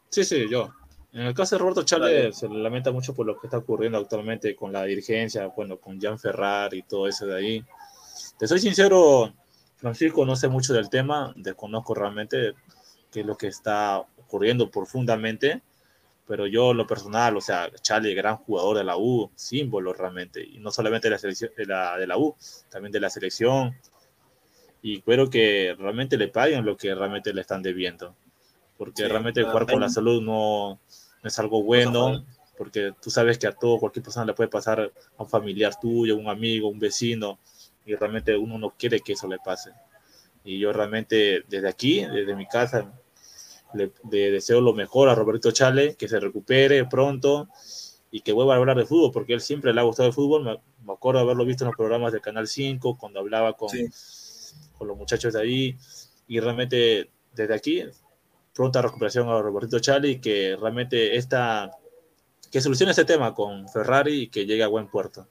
sí, 0.09 0.25
sí, 0.25 0.49
yo. 0.49 0.73
En 1.13 1.21
el 1.21 1.35
caso 1.35 1.55
de 1.55 1.61
Roberto 1.61 1.85
Charle 1.85 2.33
se 2.33 2.49
le 2.49 2.59
lamenta 2.59 2.91
mucho 2.91 3.15
por 3.15 3.27
lo 3.27 3.39
que 3.39 3.47
está 3.47 3.59
ocurriendo 3.59 3.99
actualmente 3.99 4.57
con 4.57 4.73
la 4.73 4.83
dirigencia, 4.85 5.47
bueno, 5.49 5.79
con 5.79 6.01
Jan 6.01 6.19
Ferrar 6.19 6.73
y 6.75 6.83
todo 6.83 7.07
eso 7.07 7.27
de 7.27 7.37
ahí. 7.37 7.65
Te 8.39 8.49
soy 8.49 8.59
sincero, 8.59 9.35
Francisco, 9.77 10.25
no 10.25 10.35
sé 10.35 10.49
mucho 10.49 10.73
del 10.73 10.89
tema, 10.89 11.33
desconozco 11.37 11.95
realmente 11.95 12.55
qué 13.13 13.21
es 13.21 13.27
lo 13.27 13.37
que 13.37 13.49
está 13.49 13.99
ocurriendo 13.99 14.71
profundamente, 14.71 15.63
pero 16.27 16.47
yo 16.47 16.73
lo 16.73 16.87
personal, 16.87 17.37
o 17.37 17.41
sea, 17.41 17.71
Charlie, 17.83 18.15
gran 18.15 18.39
jugador 18.39 18.79
de 18.79 18.85
la 18.85 18.97
U, 18.97 19.31
símbolo 19.37 19.93
realmente, 19.93 20.43
y 20.43 20.59
no 20.59 20.71
solamente 20.71 21.09
de 21.09 21.13
la 21.13 21.19
selección 21.19 21.51
de 21.55 21.67
la, 21.67 21.99
de 21.99 22.07
la 22.07 22.17
U, 22.17 22.35
también 22.71 22.93
de 22.93 23.01
la 23.01 23.11
selección, 23.11 23.77
y 24.85 24.97
espero 24.97 25.31
que 25.31 25.75
realmente 25.79 26.19
le 26.19 26.29
paguen 26.29 26.63
lo 26.63 26.77
que 26.77 26.95
realmente 26.95 27.33
le 27.33 27.41
están 27.41 27.63
debiendo, 27.63 28.15
porque 28.77 29.03
Sí, 29.03 29.09
realmente 29.09 29.43
jugar 29.43 29.67
con 29.67 29.81
la 29.81 29.89
salud 29.89 30.21
no, 30.21 30.79
no 31.23 31.27
es 31.29 31.39
algo 31.39 31.63
bueno, 31.63 32.23
porque 32.59 32.93
tú 33.01 33.09
sabes 33.09 33.39
que 33.39 33.47
a 33.47 33.53
todo, 33.53 33.79
cualquier 33.79 34.03
persona 34.03 34.27
le 34.27 34.35
puede 34.35 34.51
pasar 34.51 34.93
a 35.17 35.23
un 35.23 35.27
familiar 35.27 35.81
tuyo, 35.81 36.19
un 36.19 36.29
amigo, 36.29 36.69
un 36.69 36.79
vecino, 36.79 37.39
y 37.87 37.95
realmente 37.95 38.37
uno 38.37 38.59
no 38.59 38.75
quiere 38.79 39.01
que 39.01 39.15
eso 39.15 39.27
le 39.27 39.39
pase. 39.39 39.71
Y 40.45 40.59
yo 40.59 40.71
realmente 40.71 41.45
desde 41.49 41.67
aquí, 41.67 42.05
desde 42.05 42.37
mi 42.37 42.47
casa, 42.47 42.93
le, 43.73 43.91
le 44.11 44.33
deseo 44.33 44.61
lo 44.61 44.75
mejor 44.75 45.09
a 45.09 45.15
Roberto 45.15 45.51
Chale, 45.51 45.95
que 45.97 46.09
se 46.09 46.21
recupere 46.21 46.85
pronto 46.85 47.49
y 48.11 48.21
que 48.21 48.33
vuelva 48.33 48.53
a 48.53 48.59
hablar 48.59 48.77
de 48.77 48.85
fútbol, 48.85 49.13
porque 49.13 49.33
él 49.33 49.41
siempre 49.41 49.73
le 49.73 49.81
ha 49.81 49.85
gustado 49.85 50.09
el 50.09 50.15
fútbol. 50.15 50.45
Me, 50.45 50.59
me 50.85 50.93
acuerdo 50.93 51.21
haberlo 51.21 51.47
visto 51.47 51.65
en 51.65 51.69
los 51.69 51.77
programas 51.77 52.13
de 52.13 52.21
Canal 52.21 52.47
5, 52.47 52.99
cuando 52.99 53.21
hablaba 53.21 53.55
con, 53.55 53.71
Sí. 53.71 53.89
Con 54.77 54.89
los 54.89 54.97
muchachos 54.97 55.33
de 55.33 55.41
ahí 55.41 55.77
y 56.27 56.41
realmente 56.41 57.11
desde 57.33 57.55
aquí 57.55 57.85
pronta 58.55 58.83
recuperación 58.83 59.29
a 59.29 59.41
Roberto 59.41 59.79
Chali 59.79 60.21
que 60.21 60.57
realmente 60.61 61.17
esta 61.17 61.71
que 62.51 62.61
solucione 62.61 62.91
este 62.93 63.05
tema 63.05 63.35
con 63.35 63.69
Ferrari 63.69 64.23
y 64.23 64.29
que 64.29 64.47
llegue 64.47 64.63
a 64.63 64.69
buen 64.69 64.87
puerto. 64.87 65.27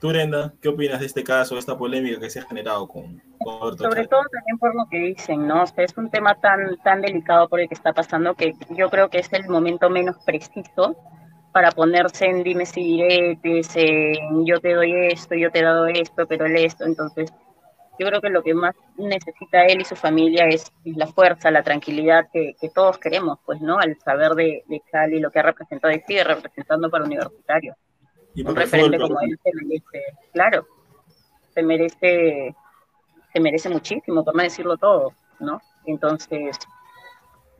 Tú, 0.00 0.08
Brenda, 0.08 0.52
¿qué 0.60 0.68
opinas 0.68 0.98
de 0.98 1.06
este 1.06 1.22
caso, 1.22 1.54
de 1.54 1.60
esta 1.60 1.78
polémica 1.78 2.18
que 2.18 2.28
se 2.28 2.40
ha 2.40 2.42
generado 2.42 2.88
con, 2.88 3.22
con 3.38 3.60
Roberto 3.60 3.84
Sobre 3.84 3.94
Chávez? 3.94 4.08
todo 4.10 4.22
también 4.32 4.58
por 4.58 4.74
lo 4.74 4.88
que 4.90 4.98
dicen, 4.98 5.46
¿no? 5.46 5.62
O 5.62 5.66
sea, 5.68 5.84
es 5.84 5.96
un 5.96 6.10
tema 6.10 6.34
tan, 6.40 6.76
tan 6.78 7.00
delicado 7.00 7.48
por 7.48 7.60
el 7.60 7.68
que 7.68 7.74
está 7.74 7.92
pasando 7.92 8.34
que 8.34 8.56
yo 8.70 8.90
creo 8.90 9.08
que 9.08 9.20
es 9.20 9.32
el 9.32 9.48
momento 9.48 9.88
menos 9.88 10.16
preciso 10.26 10.96
para 11.52 11.70
ponerse 11.70 12.24
en 12.24 12.42
dimes 12.42 12.76
y 12.76 12.82
diretes, 12.82 13.76
en 13.76 14.44
yo 14.44 14.60
te 14.60 14.74
doy 14.74 14.92
esto, 15.12 15.36
yo 15.36 15.52
te 15.52 15.60
he 15.60 15.62
dado 15.62 15.86
esto, 15.86 16.26
pero 16.26 16.46
él 16.46 16.56
esto. 16.56 16.84
Entonces, 16.84 17.32
yo 18.02 18.08
creo 18.08 18.20
que 18.20 18.30
lo 18.30 18.42
que 18.42 18.54
más 18.54 18.74
necesita 18.96 19.64
él 19.64 19.80
y 19.80 19.84
su 19.84 19.94
familia 19.94 20.46
es 20.48 20.72
la 20.84 21.06
fuerza, 21.06 21.50
la 21.50 21.62
tranquilidad 21.62 22.28
que, 22.32 22.54
que 22.60 22.68
todos 22.68 22.98
queremos, 22.98 23.38
pues, 23.46 23.60
¿no? 23.60 23.78
Al 23.78 23.96
saber 23.98 24.32
de, 24.32 24.64
de 24.66 24.82
Cali 24.90 25.20
lo 25.20 25.30
que 25.30 25.38
ha 25.38 25.42
representado 25.42 25.94
y 25.94 26.00
sigue 26.00 26.24
representando 26.24 26.90
para 26.90 27.04
Universitario. 27.04 27.76
Y 28.34 28.40
Un 28.40 28.54
para 28.54 28.64
referente 28.64 28.98
como 28.98 29.20
él 29.20 29.38
se 29.42 29.50
merece, 29.54 30.02
claro, 30.32 30.66
se 31.54 31.62
merece, 31.62 32.54
se 33.32 33.40
merece 33.40 33.68
muchísimo, 33.68 34.24
por 34.24 34.34
no 34.34 34.42
decirlo 34.42 34.76
todo, 34.76 35.12
¿no? 35.38 35.60
Entonces, 35.86 36.58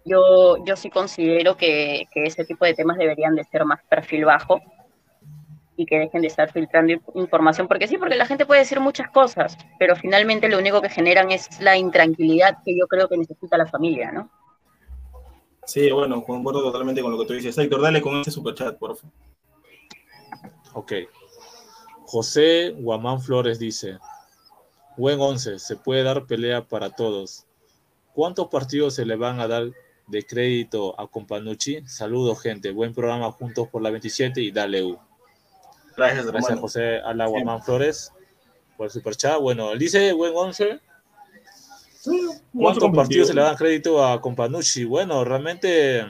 yo, 0.05 0.57
yo 0.65 0.75
sí 0.75 0.91
considero 0.91 1.57
que, 1.57 2.09
que 2.13 2.25
ese 2.25 2.45
tipo 2.45 2.65
de 2.65 2.75
temas 2.75 2.99
deberían 2.99 3.37
de 3.37 3.45
ser 3.45 3.65
más 3.65 3.81
perfil 3.85 4.25
bajo 4.25 4.61
y 5.77 5.87
que 5.87 5.99
dejen 5.99 6.21
de 6.23 6.29
estar 6.29 6.53
filtrando 6.53 6.93
in- 6.93 7.03
información, 7.15 7.67
porque 7.69 7.89
sí, 7.89 7.97
porque 7.99 8.15
la 8.17 8.27
gente 8.27 8.45
puede 8.47 8.61
decir 8.61 8.79
muchas 8.81 9.11
cosas, 9.11 9.57
pero 9.79 9.97
finalmente 9.97 10.49
lo 10.49 10.59
único 10.59 10.83
que 10.83 10.91
generan 10.91 11.31
es 11.31 11.61
la 11.61 11.77
intranquilidad 11.77 12.59
que 12.65 12.77
yo 12.77 12.87
creo 12.87 13.09
que 13.09 13.17
necesita 13.17 13.57
la 13.57 13.67
familia, 13.67 14.13
¿no? 14.13 14.31
Sí, 15.65 15.91
bueno, 15.91 16.23
concuerdo 16.25 16.63
totalmente 16.63 17.01
con 17.03 17.13
lo 17.13 17.19
que 17.19 17.27
tú 17.27 17.33
dices. 17.35 17.57
Héctor, 17.57 17.81
dale 17.81 18.03
con 18.03 18.17
ese 18.21 18.31
superchat, 18.33 18.77
por 18.79 18.97
favor. 18.97 19.15
Ok. 20.75 20.93
José 22.05 22.71
Guamán 22.77 23.21
Flores 23.23 23.59
dice, 23.59 23.99
buen 24.97 25.21
11, 25.21 25.59
se 25.59 25.77
puede 25.77 26.03
dar 26.03 26.27
pelea 26.27 26.63
para 26.63 26.91
todos. 26.91 27.47
¿Cuántos 28.13 28.49
partidos 28.49 28.95
se 28.97 29.07
le 29.07 29.17
van 29.17 29.41
a 29.41 29.49
dar 29.49 29.71
de 30.09 30.23
crédito 30.27 30.99
a 31.01 31.07
Companucci? 31.07 31.87
Saludos, 31.87 32.43
gente. 32.43 32.73
Buen 32.73 32.93
programa 32.93 33.31
juntos 33.33 33.69
por 33.69 33.81
la 33.83 33.91
27 33.91 34.43
y 34.43 34.51
dale 34.51 34.83
U. 34.83 34.99
Gracias, 35.97 36.27
Gracias, 36.27 36.45
hermano. 36.45 36.61
José 36.61 36.99
Ala 37.01 37.27
Guamán 37.27 37.63
Flores, 37.63 38.13
por 38.77 38.87
el 38.87 38.91
superchat. 38.93 39.39
Bueno, 39.41 39.73
él 39.73 39.79
dice 39.79 40.13
buen 40.13 40.33
11. 40.35 40.81
¿Cuántos 42.53 42.91
partidos 42.95 43.29
se 43.29 43.35
le 43.35 43.43
dan 43.43 43.57
crédito 43.57 44.05
a 44.05 44.21
Companucci? 44.21 44.85
Bueno, 44.85 45.25
realmente, 45.25 46.01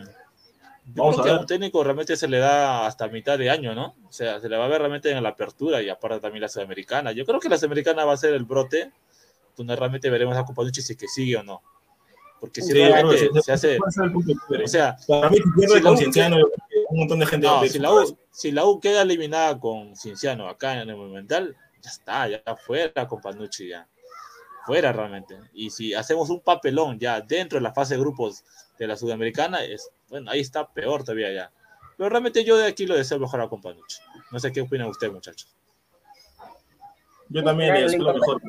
yo 0.87 1.03
Vamos 1.03 1.17
creo 1.17 1.21
a 1.21 1.25
que 1.25 1.31
a 1.31 1.33
ver. 1.35 1.41
un 1.43 1.47
técnico 1.47 1.85
realmente 1.85 2.17
se 2.17 2.29
le 2.29 2.39
da 2.39 2.87
hasta 2.87 3.09
mitad 3.09 3.39
de 3.39 3.51
año, 3.51 3.75
¿no? 3.75 3.95
O 4.09 4.13
sea, 4.13 4.41
se 4.41 4.49
le 4.49 4.57
va 4.57 4.65
a 4.65 4.69
ver 4.69 4.79
realmente 4.79 5.11
en 5.11 5.23
la 5.23 5.31
apertura 5.31 5.83
y 5.83 5.89
aparte 5.91 6.21
también 6.21 6.41
la 6.43 6.49
sudamericana. 6.49 7.13
Yo 7.13 7.27
creo 7.27 7.41
que 7.41 7.49
la 7.51 7.59
sudamericana 7.59 8.05
va 8.07 8.15
a 8.15 8.17
ser 8.17 8.33
el 8.35 8.45
brote, 8.45 8.91
donde 9.57 9.77
realmente 9.77 10.09
veremos 10.09 10.37
a 10.37 10.45
Companucci 10.45 10.81
si 10.81 10.93
es 10.95 10.99
que 10.99 11.09
sigue 11.09 11.37
o 11.37 11.43
no. 11.43 11.61
Porque 12.41 12.63
si 12.63 12.69
Sí, 12.69 12.75
realmente 12.75 13.19
sí. 13.19 13.41
se 13.43 13.53
hace, 13.53 13.79
o 13.79 14.67
sea, 14.67 14.97
Para 15.07 15.29
mí, 15.31 15.37
si 15.37 15.43
pierde 15.57 15.75
si 15.77 15.81
la 15.83 15.91
un 16.93 16.99
montón 17.01 17.19
de 17.19 17.27
gente 17.27 17.47
no, 17.47 17.65
si 17.65 17.79
la. 17.79 17.93
U, 17.93 18.19
si 18.31 18.53
la 18.53 18.67
U 18.67 18.81
queda 18.81 19.03
eliminada 19.03 19.59
con 19.59 19.97
Cinciano 19.97 20.49
acá 20.49 20.81
en 20.81 20.91
el 20.91 20.97
Monumental, 20.97 21.57
ya 21.81 21.91
está, 21.91 22.29
ya 22.29 22.43
fuera 22.57 23.09
con 23.09 23.21
Panucci, 23.21 23.69
ya. 23.69 23.89
Fuera 24.65 24.93
realmente. 24.93 25.37
Y 25.53 25.71
si 25.71 25.93
hacemos 25.93 26.31
un 26.31 26.41
papelón 26.41 26.99
ya 26.99 27.21
dentro 27.21 27.59
de 27.59 27.63
la 27.63 27.73
fase 27.73 27.95
de 27.95 28.01
grupos 28.01 28.45
de 28.79 28.87
la 28.87 28.97
Sudamericana, 28.97 29.65
es, 29.65 29.91
bueno, 30.09 30.31
ahí 30.31 30.41
está 30.41 30.69
peor 30.69 31.03
todavía 31.03 31.33
ya. 31.33 31.51
Pero 31.97 32.09
realmente 32.09 32.45
yo 32.45 32.57
de 32.57 32.67
aquí 32.67 32.87
lo 32.87 32.97
deseo 32.97 33.19
mejor 33.19 33.41
a 33.41 33.49
Companucci. 33.49 34.01
No 34.31 34.39
sé 34.39 34.53
qué 34.53 34.61
opinan 34.61 34.89
ustedes, 34.89 35.13
muchachos. 35.13 35.53
Yo 37.29 37.43
también 37.43 37.75
le 37.75 37.83
deseo 37.83 38.03
lo 38.03 38.15
mejor. 38.15 38.41
importante, 38.43 38.49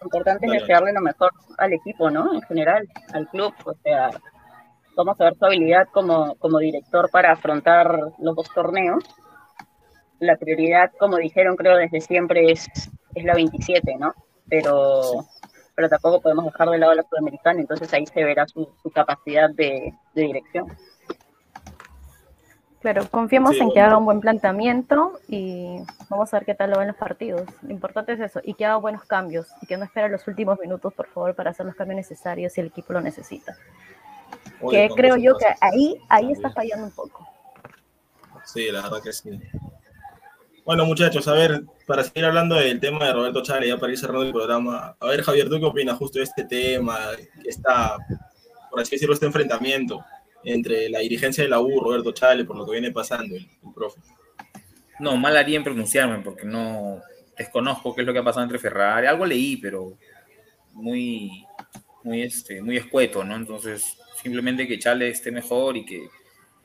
lo 0.00 0.04
importante 0.04 0.46
es 0.46 0.52
desearle 0.52 0.92
lo 0.92 1.00
mejor 1.00 1.30
al 1.58 1.72
equipo, 1.72 2.10
¿no? 2.10 2.34
En 2.34 2.42
general, 2.42 2.88
al 3.14 3.28
club. 3.28 3.54
O 3.64 3.74
sea, 3.82 4.10
vamos 4.96 5.20
a 5.20 5.24
ver 5.24 5.36
su 5.36 5.44
habilidad 5.44 5.88
como, 5.92 6.34
como 6.36 6.58
director 6.58 7.10
para 7.10 7.32
afrontar 7.32 7.98
los 8.18 8.36
dos 8.36 8.48
torneos. 8.54 9.04
La 10.18 10.36
prioridad, 10.36 10.92
como 10.98 11.16
dijeron, 11.16 11.56
creo 11.56 11.76
desde 11.76 12.00
siempre 12.00 12.52
es, 12.52 12.68
es 13.14 13.24
la 13.24 13.34
27, 13.34 13.96
¿no? 13.98 14.14
Pero, 14.48 15.26
pero 15.74 15.88
tampoco 15.88 16.20
podemos 16.20 16.44
dejar 16.44 16.68
de 16.70 16.78
lado 16.78 16.92
a 16.92 16.96
la 16.96 17.02
sudamericana, 17.02 17.60
entonces 17.60 17.92
ahí 17.92 18.06
se 18.06 18.22
verá 18.22 18.46
su, 18.46 18.68
su 18.82 18.90
capacidad 18.90 19.50
de, 19.50 19.92
de 20.14 20.22
dirección. 20.22 20.66
Claro, 22.82 23.08
confiemos 23.08 23.54
Sí, 23.54 23.60
en 23.60 23.70
que 23.70 23.80
haga 23.80 23.96
un 23.96 24.04
buen 24.04 24.20
planteamiento 24.20 25.20
y 25.28 25.84
vamos 26.08 26.34
a 26.34 26.38
ver 26.38 26.46
qué 26.46 26.54
tal 26.54 26.70
lo 26.70 26.78
ven 26.78 26.88
los 26.88 26.96
partidos. 26.96 27.42
Lo 27.62 27.70
importante 27.70 28.12
es 28.12 28.20
eso, 28.20 28.40
y 28.42 28.54
que 28.54 28.66
haga 28.66 28.76
buenos 28.76 29.04
cambios, 29.04 29.46
y 29.62 29.66
que 29.66 29.76
no 29.76 29.84
espere 29.84 30.08
los 30.08 30.26
últimos 30.26 30.58
minutos, 30.58 30.92
por 30.92 31.06
favor, 31.06 31.32
para 31.36 31.50
hacer 31.50 31.64
los 31.64 31.76
cambios 31.76 31.96
necesarios 31.96 32.52
si 32.52 32.60
el 32.60 32.66
equipo 32.66 32.92
lo 32.92 33.00
necesita. 33.00 33.56
Oye, 34.62 34.88
que 34.88 34.94
creo 34.94 35.16
yo 35.16 35.36
que 35.36 35.44
pasa. 35.46 35.58
ahí, 35.60 35.98
ahí 36.08 36.32
está 36.32 36.50
fallando 36.50 36.86
un 36.86 36.92
poco. 36.92 37.26
Sí, 38.44 38.70
la 38.70 38.82
verdad 38.82 39.02
que 39.02 39.12
sí. 39.12 39.30
Bueno, 40.64 40.84
muchachos, 40.86 41.26
a 41.26 41.32
ver, 41.32 41.64
para 41.86 42.04
seguir 42.04 42.24
hablando 42.24 42.54
del 42.54 42.78
tema 42.78 43.06
de 43.06 43.12
Roberto 43.12 43.42
Chávez, 43.42 43.68
ya 43.68 43.78
para 43.78 43.92
ir 43.92 43.98
cerrando 43.98 44.22
el 44.22 44.32
programa, 44.32 44.96
a 44.98 45.06
ver, 45.06 45.22
Javier, 45.22 45.48
¿tú 45.48 45.58
qué 45.58 45.66
opinas 45.66 45.98
justo 45.98 46.18
de 46.18 46.24
este 46.24 46.44
tema, 46.44 46.98
esta, 47.44 47.96
por 48.70 48.80
así 48.80 48.92
decirlo, 48.92 49.14
este 49.14 49.26
enfrentamiento 49.26 50.04
entre 50.44 50.88
la 50.88 51.00
dirigencia 51.00 51.42
de 51.42 51.50
la 51.50 51.60
U, 51.60 51.80
Roberto 51.80 52.12
Chávez, 52.12 52.46
por 52.46 52.56
lo 52.56 52.64
que 52.64 52.72
viene 52.72 52.92
pasando, 52.92 53.34
el, 53.34 53.42
el 53.42 53.72
profe? 53.74 54.00
No, 55.00 55.16
mal 55.16 55.36
haría 55.36 55.56
en 55.56 55.64
pronunciarme 55.64 56.18
porque 56.18 56.44
no 56.44 57.00
desconozco 57.36 57.94
qué 57.94 58.02
es 58.02 58.06
lo 58.06 58.12
que 58.12 58.20
ha 58.20 58.24
pasado 58.24 58.44
entre 58.44 58.58
Ferrari. 58.58 59.08
Algo 59.08 59.26
leí, 59.26 59.56
pero 59.56 59.98
muy, 60.72 61.44
muy, 62.04 62.22
este, 62.22 62.62
muy 62.62 62.76
escueto, 62.76 63.24
¿no? 63.24 63.34
Entonces, 63.34 63.98
simplemente 64.22 64.66
que 64.66 64.78
Chale 64.78 65.08
esté 65.08 65.30
mejor 65.30 65.76
y 65.76 65.84
que, 65.84 66.08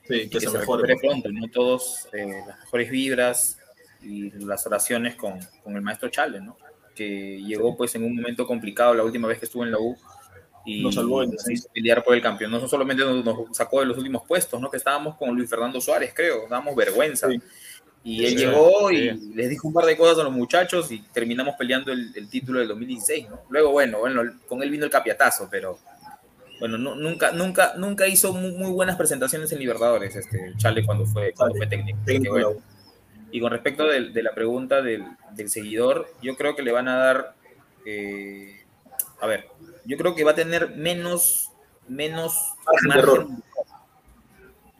Sí, 0.06 0.14
y 0.22 0.28
que 0.28 0.40
se 0.40 0.48
se 0.48 0.58
mejore. 0.58 0.96
pronto, 0.96 1.30
¿no? 1.30 1.48
Todos 1.48 2.08
eh, 2.12 2.42
las 2.46 2.58
mejores 2.60 2.90
vibras 2.90 3.58
y 4.02 4.30
las 4.44 4.66
oraciones 4.66 5.16
con, 5.16 5.38
con 5.62 5.76
el 5.76 5.82
maestro 5.82 6.08
Chale, 6.08 6.40
¿no? 6.40 6.56
Que 6.94 7.40
llegó 7.42 7.76
pues 7.76 7.94
en 7.94 8.04
un 8.04 8.16
momento 8.16 8.46
complicado 8.46 8.94
la 8.94 9.04
última 9.04 9.28
vez 9.28 9.38
que 9.38 9.44
estuvo 9.44 9.64
en 9.64 9.70
la 9.72 9.78
U 9.78 9.96
y 10.64 10.82
Nos 10.82 10.96
salvó 10.96 11.22
hizo 11.24 11.68
pelear 11.72 12.02
por 12.04 12.14
el 12.14 12.20
campeón. 12.22 12.50
No 12.50 12.66
solamente 12.68 13.02
nos, 13.04 13.24
nos 13.24 13.56
sacó 13.56 13.80
de 13.80 13.86
los 13.86 13.96
últimos 13.98 14.22
puestos, 14.26 14.60
¿no? 14.60 14.70
Que 14.70 14.76
estábamos 14.76 15.16
con 15.16 15.34
Luis 15.34 15.48
Fernando 15.48 15.80
Suárez, 15.80 16.12
creo, 16.14 16.42
dábamos 16.48 16.74
vergüenza. 16.76 17.28
Sí. 17.28 17.40
Y 18.04 18.24
él 18.24 18.30
Sí, 18.30 18.36
llegó 18.38 18.90
y 18.90 19.10
sí. 19.10 19.32
les 19.34 19.50
dijo 19.50 19.68
un 19.68 19.74
par 19.74 19.84
de 19.84 19.96
cosas 19.96 20.18
a 20.20 20.24
los 20.24 20.32
muchachos 20.32 20.90
y 20.92 21.00
terminamos 21.12 21.54
peleando 21.58 21.92
el, 21.92 22.12
el 22.14 22.28
título 22.28 22.58
del 22.60 22.68
2016, 22.68 23.28
¿no? 23.30 23.40
Luego, 23.50 23.70
bueno, 23.72 23.98
bueno, 24.00 24.22
con 24.46 24.62
él 24.62 24.70
vino 24.70 24.84
el 24.84 24.90
capiatazo, 24.90 25.48
pero 25.50 25.78
bueno, 26.60 26.78
nu- 26.78 26.94
nunca, 26.94 27.32
nunca, 27.32 27.74
nunca 27.76 28.06
hizo 28.08 28.32
muy, 28.32 28.52
muy 28.52 28.70
buenas 28.72 28.96
presentaciones 28.96 29.52
en 29.52 29.58
Libertadores, 29.58 30.16
este 30.16 30.52
Chale 30.56 30.84
cuando 30.84 31.06
fue, 31.06 31.32
cuando 31.32 31.54
fue 31.56 31.66
técnico. 31.66 31.98
Bueno. 32.30 32.52
Y 33.30 33.40
con 33.40 33.50
respecto 33.52 33.86
de, 33.86 34.22
la 34.22 34.32
pregunta 34.34 34.80
del, 34.80 35.04
del 35.34 35.50
seguidor, 35.50 36.12
yo 36.22 36.36
creo 36.36 36.56
que 36.56 36.62
le 36.62 36.72
van 36.72 36.88
a 36.88 36.96
dar, 36.96 37.34
eh, 37.84 38.64
a 39.20 39.26
ver, 39.26 39.48
yo 39.84 39.96
creo 39.96 40.14
que 40.14 40.24
va 40.24 40.30
a 40.32 40.34
tener 40.34 40.76
menos, 40.76 41.50
menos 41.88 42.54
Margen 42.86 43.42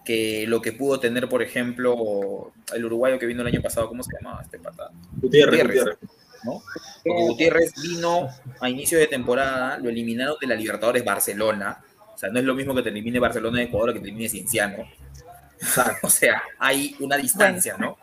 que 0.04 0.46
lo 0.46 0.62
que 0.62 0.72
pudo 0.72 0.98
tener, 0.98 1.28
por 1.28 1.42
ejemplo, 1.42 2.50
el 2.74 2.84
uruguayo 2.86 3.18
que 3.18 3.26
vino 3.26 3.42
el 3.42 3.48
año 3.48 3.60
pasado, 3.60 3.88
¿cómo 3.88 4.02
se 4.02 4.16
llamaba 4.16 4.40
este 4.42 4.58
pata? 4.58 4.90
Gutiérrez, 5.20 5.60
Gutiérrez. 5.60 5.84
Gutiérrez. 5.84 6.17
¿No? 6.44 6.62
Porque 7.04 7.22
Gutiérrez 7.22 7.72
vino 7.82 8.28
a 8.60 8.68
inicio 8.68 8.98
de 8.98 9.06
temporada, 9.06 9.78
lo 9.78 9.88
eliminaron 9.88 10.36
de 10.40 10.46
la 10.46 10.54
Libertadores 10.54 11.04
Barcelona. 11.04 11.84
O 12.14 12.18
sea, 12.18 12.30
no 12.30 12.38
es 12.38 12.44
lo 12.44 12.54
mismo 12.54 12.74
que 12.74 12.82
te 12.82 12.88
elimine 12.88 13.18
Barcelona 13.18 13.58
de 13.58 13.64
Ecuador 13.64 13.92
que 13.92 14.00
te 14.00 14.06
elimine 14.06 14.28
Cienciano. 14.28 14.84
O 16.02 16.10
sea, 16.10 16.42
hay 16.58 16.94
una 17.00 17.16
distancia, 17.16 17.76
¿no? 17.78 17.98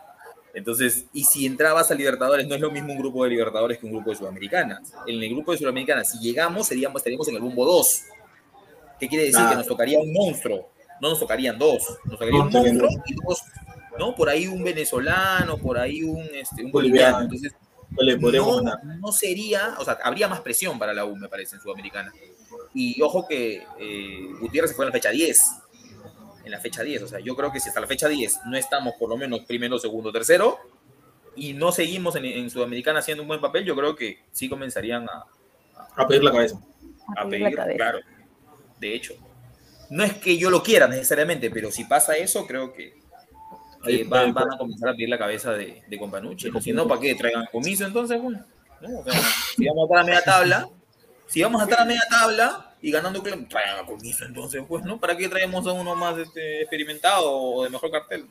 Entonces, 0.52 1.06
y 1.12 1.24
si 1.24 1.44
entrabas 1.46 1.90
a 1.90 1.94
Libertadores, 1.94 2.46
no 2.46 2.54
es 2.54 2.60
lo 2.60 2.70
mismo 2.70 2.92
un 2.92 2.98
grupo 2.98 3.24
de 3.24 3.30
Libertadores 3.30 3.78
que 3.78 3.86
un 3.86 3.92
grupo 3.92 4.10
de 4.10 4.16
Sudamericanas. 4.16 4.92
En 5.06 5.22
el 5.22 5.30
grupo 5.30 5.52
de 5.52 5.58
Sudamericanas, 5.58 6.10
si 6.10 6.18
llegamos, 6.18 6.66
seríamos, 6.66 7.00
estaríamos 7.00 7.28
en 7.28 7.34
el 7.36 7.40
rumbo 7.42 7.64
2. 7.64 8.02
¿Qué 8.98 9.08
quiere 9.08 9.24
decir? 9.24 9.36
Claro. 9.36 9.50
Que 9.50 9.56
nos 9.56 9.66
tocaría 9.66 9.98
un 9.98 10.12
monstruo. 10.12 10.70
No 11.00 11.10
nos 11.10 11.20
tocarían 11.20 11.58
dos. 11.58 11.98
Nos 12.04 12.18
tocaría 12.18 12.40
un 12.40 12.50
monstruo 12.50 12.88
y 13.06 13.14
dos, 13.14 13.42
¿no? 13.98 14.14
Por 14.14 14.28
ahí 14.28 14.46
un 14.46 14.64
venezolano, 14.64 15.58
por 15.58 15.78
ahí 15.78 16.02
un, 16.02 16.22
este, 16.34 16.64
un 16.64 16.70
Boliviano. 16.70 17.18
boliviano. 17.18 17.20
Entonces, 17.22 17.54
Le 17.98 18.16
podríamos 18.18 18.62
no, 18.62 18.70
ganar. 18.70 18.98
no 18.98 19.12
sería, 19.12 19.74
o 19.78 19.84
sea, 19.84 19.98
habría 20.02 20.28
más 20.28 20.40
presión 20.40 20.78
para 20.78 20.92
la 20.94 21.04
U, 21.04 21.16
me 21.16 21.28
parece, 21.28 21.56
en 21.56 21.62
Sudamericana. 21.62 22.12
Y 22.74 23.00
ojo 23.02 23.26
que 23.26 23.62
eh, 23.78 24.28
Gutiérrez 24.40 24.70
se 24.70 24.76
fue 24.76 24.84
en 24.84 24.90
la 24.90 24.92
fecha 24.92 25.10
10. 25.10 25.42
En 26.44 26.50
la 26.52 26.60
fecha 26.60 26.82
10, 26.82 27.02
o 27.02 27.08
sea, 27.08 27.18
yo 27.20 27.34
creo 27.34 27.50
que 27.50 27.58
si 27.58 27.68
hasta 27.68 27.80
la 27.80 27.86
fecha 27.88 28.06
10 28.08 28.40
no 28.46 28.56
estamos 28.56 28.94
por 28.98 29.08
lo 29.08 29.16
menos 29.16 29.40
primero, 29.40 29.78
segundo, 29.78 30.12
tercero, 30.12 30.58
y 31.34 31.54
no 31.54 31.72
seguimos 31.72 32.14
en, 32.16 32.24
en 32.24 32.48
Sudamericana 32.50 33.00
haciendo 33.00 33.22
un 33.22 33.28
buen 33.28 33.40
papel, 33.40 33.64
yo 33.64 33.74
creo 33.74 33.96
que 33.96 34.20
sí 34.30 34.48
comenzarían 34.48 35.08
a, 35.08 35.24
A 35.96 36.06
pedir 36.06 36.22
la 36.22 36.30
cabeza. 36.32 36.60
a 37.16 37.24
pedir 37.28 37.40
la 37.40 37.46
pedir, 37.48 37.56
cabeza. 37.56 37.76
claro. 37.76 37.98
De 38.78 38.94
hecho, 38.94 39.14
no 39.90 40.04
es 40.04 40.14
que 40.14 40.38
yo 40.38 40.50
lo 40.50 40.62
quiera 40.62 40.86
necesariamente, 40.86 41.50
pero 41.50 41.70
si 41.72 41.84
pasa 41.84 42.14
eso, 42.16 42.46
creo 42.46 42.72
que, 42.72 42.94
que 43.86 44.04
van, 44.04 44.36
a 44.36 44.58
comenzar 44.58 44.90
a 44.90 44.92
pedir 44.92 45.08
la 45.08 45.18
cabeza 45.18 45.52
de, 45.52 45.82
de 45.86 45.98
Companucci. 45.98 46.50
¿no? 46.50 46.60
Si 46.60 46.72
no, 46.72 46.86
¿para 46.86 47.00
qué 47.00 47.14
traigan 47.14 47.46
comiso 47.46 47.86
entonces? 47.86 48.20
Bueno, 48.20 48.44
¿no? 48.80 49.00
O 49.00 49.04
sea, 49.04 49.12
si 49.56 49.66
vamos 49.66 49.82
a 49.82 49.84
estar 49.84 49.98
a 49.98 50.04
media 50.04 50.22
tabla, 50.22 50.68
si 51.26 51.42
vamos 51.42 51.60
a 51.60 51.64
estar 51.64 51.80
a 51.80 51.84
media 51.84 52.02
tabla 52.08 52.74
y 52.82 52.90
ganando, 52.90 53.22
traigan 53.22 53.78
a 53.78 53.86
comiso 53.86 54.24
entonces, 54.24 54.62
pues, 54.68 54.84
¿no? 54.84 54.98
¿Para 54.98 55.16
qué 55.16 55.28
traemos 55.28 55.66
a 55.66 55.72
uno 55.72 55.94
más 55.94 56.18
este, 56.18 56.60
experimentado 56.60 57.30
o 57.30 57.64
de 57.64 57.70
mejor 57.70 57.90
cartel? 57.90 58.26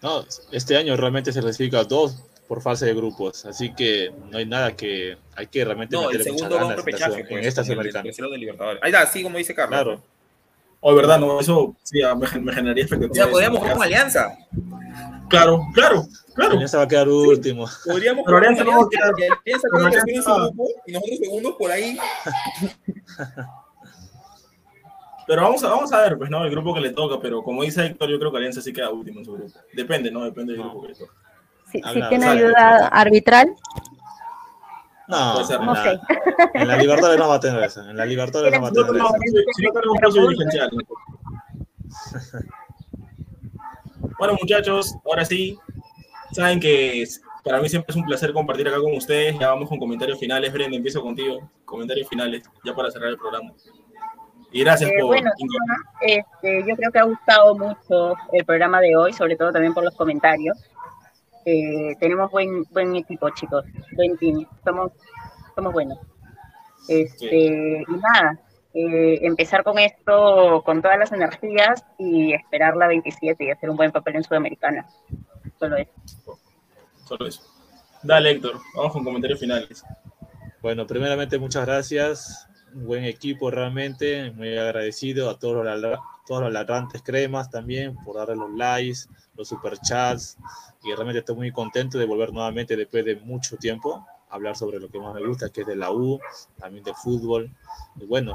No, 0.00 0.24
este 0.50 0.76
año 0.76 0.96
realmente 0.96 1.32
se 1.32 1.40
clasifica 1.40 1.84
dos 1.84 2.24
por 2.48 2.60
fase 2.60 2.86
de 2.86 2.94
grupos, 2.94 3.46
así 3.46 3.72
que 3.72 4.12
no 4.30 4.38
hay 4.38 4.46
nada 4.46 4.76
que 4.76 5.16
hay 5.34 5.46
que 5.46 5.64
realmente 5.64 5.94
No, 5.94 6.10
el 6.10 6.22
segundo 6.22 6.56
va 6.56 6.62
a 6.62 6.64
un 6.64 6.70
ganas 6.70 6.78
en 6.78 6.86
repechaje, 6.86 7.24
pues, 7.24 7.40
en 7.40 7.48
esta 7.48 7.62
el 7.62 8.30
de 8.30 8.38
Libertadores. 8.38 8.82
Ahí 8.82 8.92
está, 8.92 9.06
sí, 9.06 9.22
como 9.22 9.38
dice 9.38 9.54
Carlos. 9.54 9.82
Claro. 9.82 10.02
O 10.84 10.94
verdad, 10.96 11.18
no, 11.20 11.38
eso 11.40 11.76
sí, 11.82 12.02
ah, 12.02 12.14
me, 12.14 12.26
me 12.40 12.52
generaría 12.52 12.82
O 12.82 12.86
expectativas. 12.86 13.16
sea, 13.16 13.30
podríamos 13.30 13.58
jugar 13.60 13.74
con 13.74 13.82
Alianza. 13.84 14.36
Claro, 15.28 15.62
claro, 15.72 16.04
claro. 16.34 16.52
Alianza 16.54 16.78
va 16.78 16.82
a 16.84 16.88
quedar 16.88 17.08
último. 17.08 17.66
Podríamos 17.86 18.24
Pero 18.26 18.36
jugar 18.38 18.48
Alianza 18.50 18.64
no 18.64 18.70
va 18.70 18.76
a 18.76 18.80
Alianza, 18.86 19.12
quedar- 19.16 19.38
Alianza 19.44 19.68
queda 19.72 19.90
tercero 19.90 20.16
en 20.16 20.22
su 20.22 20.34
grupo 20.34 20.68
y 20.86 20.92
nosotros 20.92 21.18
segundos 21.20 21.54
por 21.58 21.70
ahí. 21.70 21.96
Pero 25.26 25.42
vamos 25.42 25.62
a, 25.62 25.68
vamos 25.68 25.92
a 25.92 26.00
ver, 26.02 26.18
pues, 26.18 26.28
¿no? 26.30 26.44
El 26.44 26.50
grupo 26.50 26.74
que 26.74 26.80
le 26.80 26.90
toca, 26.90 27.20
pero 27.20 27.42
como 27.44 27.62
dice 27.62 27.86
Héctor, 27.86 28.10
yo 28.10 28.18
creo 28.18 28.32
que 28.32 28.38
Alianza 28.38 28.60
sí 28.60 28.72
queda 28.72 28.90
último 28.90 29.20
en 29.20 29.24
su 29.24 29.32
grupo. 29.34 29.52
Depende, 29.72 30.10
¿no? 30.10 30.24
Depende 30.24 30.52
del 30.54 30.62
grupo 30.62 30.82
que 30.82 30.88
le 30.88 30.94
toca. 30.96 31.12
Si, 31.70 31.78
si 31.78 31.84
Habla- 31.88 32.08
tiene 32.08 32.24
sale, 32.26 32.40
ayuda 32.40 32.88
arbitral, 32.88 33.54
No, 35.08 35.32
Puede 35.34 35.44
ser, 35.46 35.60
en 35.60 35.66
no 35.66 35.74
sé. 35.74 36.00
en 36.54 36.68
la 36.68 36.76
Libertadores 36.76 37.18
no 37.18 37.28
va 37.28 37.34
a 37.34 37.40
tener 37.40 37.62
eso. 37.62 37.80
En 37.88 37.96
la 37.96 38.06
Libertadores 38.06 38.52
no 38.54 38.62
va 38.62 38.68
a 38.68 38.72
tener 38.72 38.96
eso. 38.96 39.08
si 39.56 39.62
no 39.64 39.72
tenemos 39.72 40.14
dirigencial. 40.14 40.70
Bueno, 44.18 44.36
muchachos, 44.40 44.94
ahora 45.04 45.24
sí, 45.24 45.58
saben 46.32 46.60
que 46.60 47.04
para 47.44 47.60
mí 47.60 47.68
siempre 47.68 47.90
es 47.92 47.96
un 47.96 48.04
placer 48.04 48.32
compartir 48.32 48.68
acá 48.68 48.78
con 48.80 48.94
ustedes. 48.96 49.38
Ya 49.38 49.48
vamos 49.48 49.68
con 49.68 49.78
comentarios 49.78 50.18
finales. 50.18 50.52
Brenda, 50.52 50.76
empiezo 50.76 51.02
contigo. 51.02 51.50
Comentarios 51.64 52.08
finales, 52.08 52.42
ya 52.64 52.74
para 52.74 52.90
cerrar 52.90 53.08
el 53.10 53.16
programa. 53.18 53.52
Y 54.52 54.60
gracias 54.62 54.90
Eh, 54.90 54.94
por. 55.00 55.06
bueno, 55.08 55.30
Este, 56.02 56.64
yo 56.68 56.76
creo 56.76 56.92
que 56.92 56.98
ha 56.98 57.04
gustado 57.04 57.56
mucho 57.56 58.14
el 58.32 58.44
programa 58.44 58.80
de 58.80 58.94
hoy, 58.96 59.12
sobre 59.12 59.34
todo 59.36 59.50
también 59.50 59.72
por 59.74 59.82
los 59.82 59.94
comentarios. 59.94 60.56
Eh, 61.44 61.96
tenemos 61.98 62.30
buen 62.30 62.64
buen 62.70 62.94
equipo, 62.96 63.28
chicos, 63.30 63.64
buen 63.96 64.16
team, 64.18 64.46
somos, 64.64 64.92
somos 65.54 65.72
buenos. 65.72 65.98
Este, 66.88 67.84
Y 67.86 67.92
nada, 67.92 68.40
eh, 68.74 69.18
empezar 69.22 69.62
con 69.64 69.78
esto 69.78 70.62
con 70.64 70.80
todas 70.82 70.98
las 70.98 71.12
energías 71.12 71.84
y 71.98 72.32
esperar 72.32 72.76
la 72.76 72.88
27 72.88 73.44
y 73.44 73.50
hacer 73.50 73.70
un 73.70 73.76
buen 73.76 73.92
papel 73.92 74.16
en 74.16 74.24
Sudamericana. 74.24 74.86
Solo 75.58 75.76
eso. 75.76 76.38
Solo 77.04 77.26
eso. 77.26 77.42
Dale, 78.02 78.32
Héctor, 78.32 78.60
vamos 78.74 78.92
con 78.92 79.04
comentarios 79.04 79.38
finales. 79.38 79.84
Bueno, 80.60 80.86
primeramente 80.86 81.38
muchas 81.38 81.66
gracias. 81.66 82.48
Un 82.74 82.86
buen 82.86 83.04
equipo 83.04 83.50
realmente. 83.50 84.30
Muy 84.30 84.56
agradecido 84.56 85.28
a 85.28 85.38
todos 85.38 85.64
los, 85.64 85.98
todos 86.26 86.42
los 86.42 86.52
ladrantes 86.52 87.02
cremas 87.02 87.50
también 87.50 87.96
por 88.04 88.16
darle 88.16 88.36
los 88.36 88.50
likes, 88.52 89.00
los 89.36 89.48
superchats. 89.48 90.38
Y 90.82 90.92
realmente 90.92 91.20
estoy 91.20 91.36
muy 91.36 91.52
contento 91.52 91.98
de 91.98 92.06
volver 92.06 92.32
nuevamente 92.32 92.76
después 92.76 93.04
de 93.04 93.16
mucho 93.16 93.56
tiempo 93.56 94.06
a 94.28 94.34
hablar 94.34 94.56
sobre 94.56 94.80
lo 94.80 94.88
que 94.88 94.98
más 94.98 95.14
me 95.14 95.26
gusta, 95.26 95.50
que 95.50 95.62
es 95.62 95.66
de 95.66 95.76
la 95.76 95.90
U, 95.90 96.20
también 96.58 96.84
de 96.84 96.94
fútbol. 96.94 97.50
Y 97.96 98.06
bueno, 98.06 98.34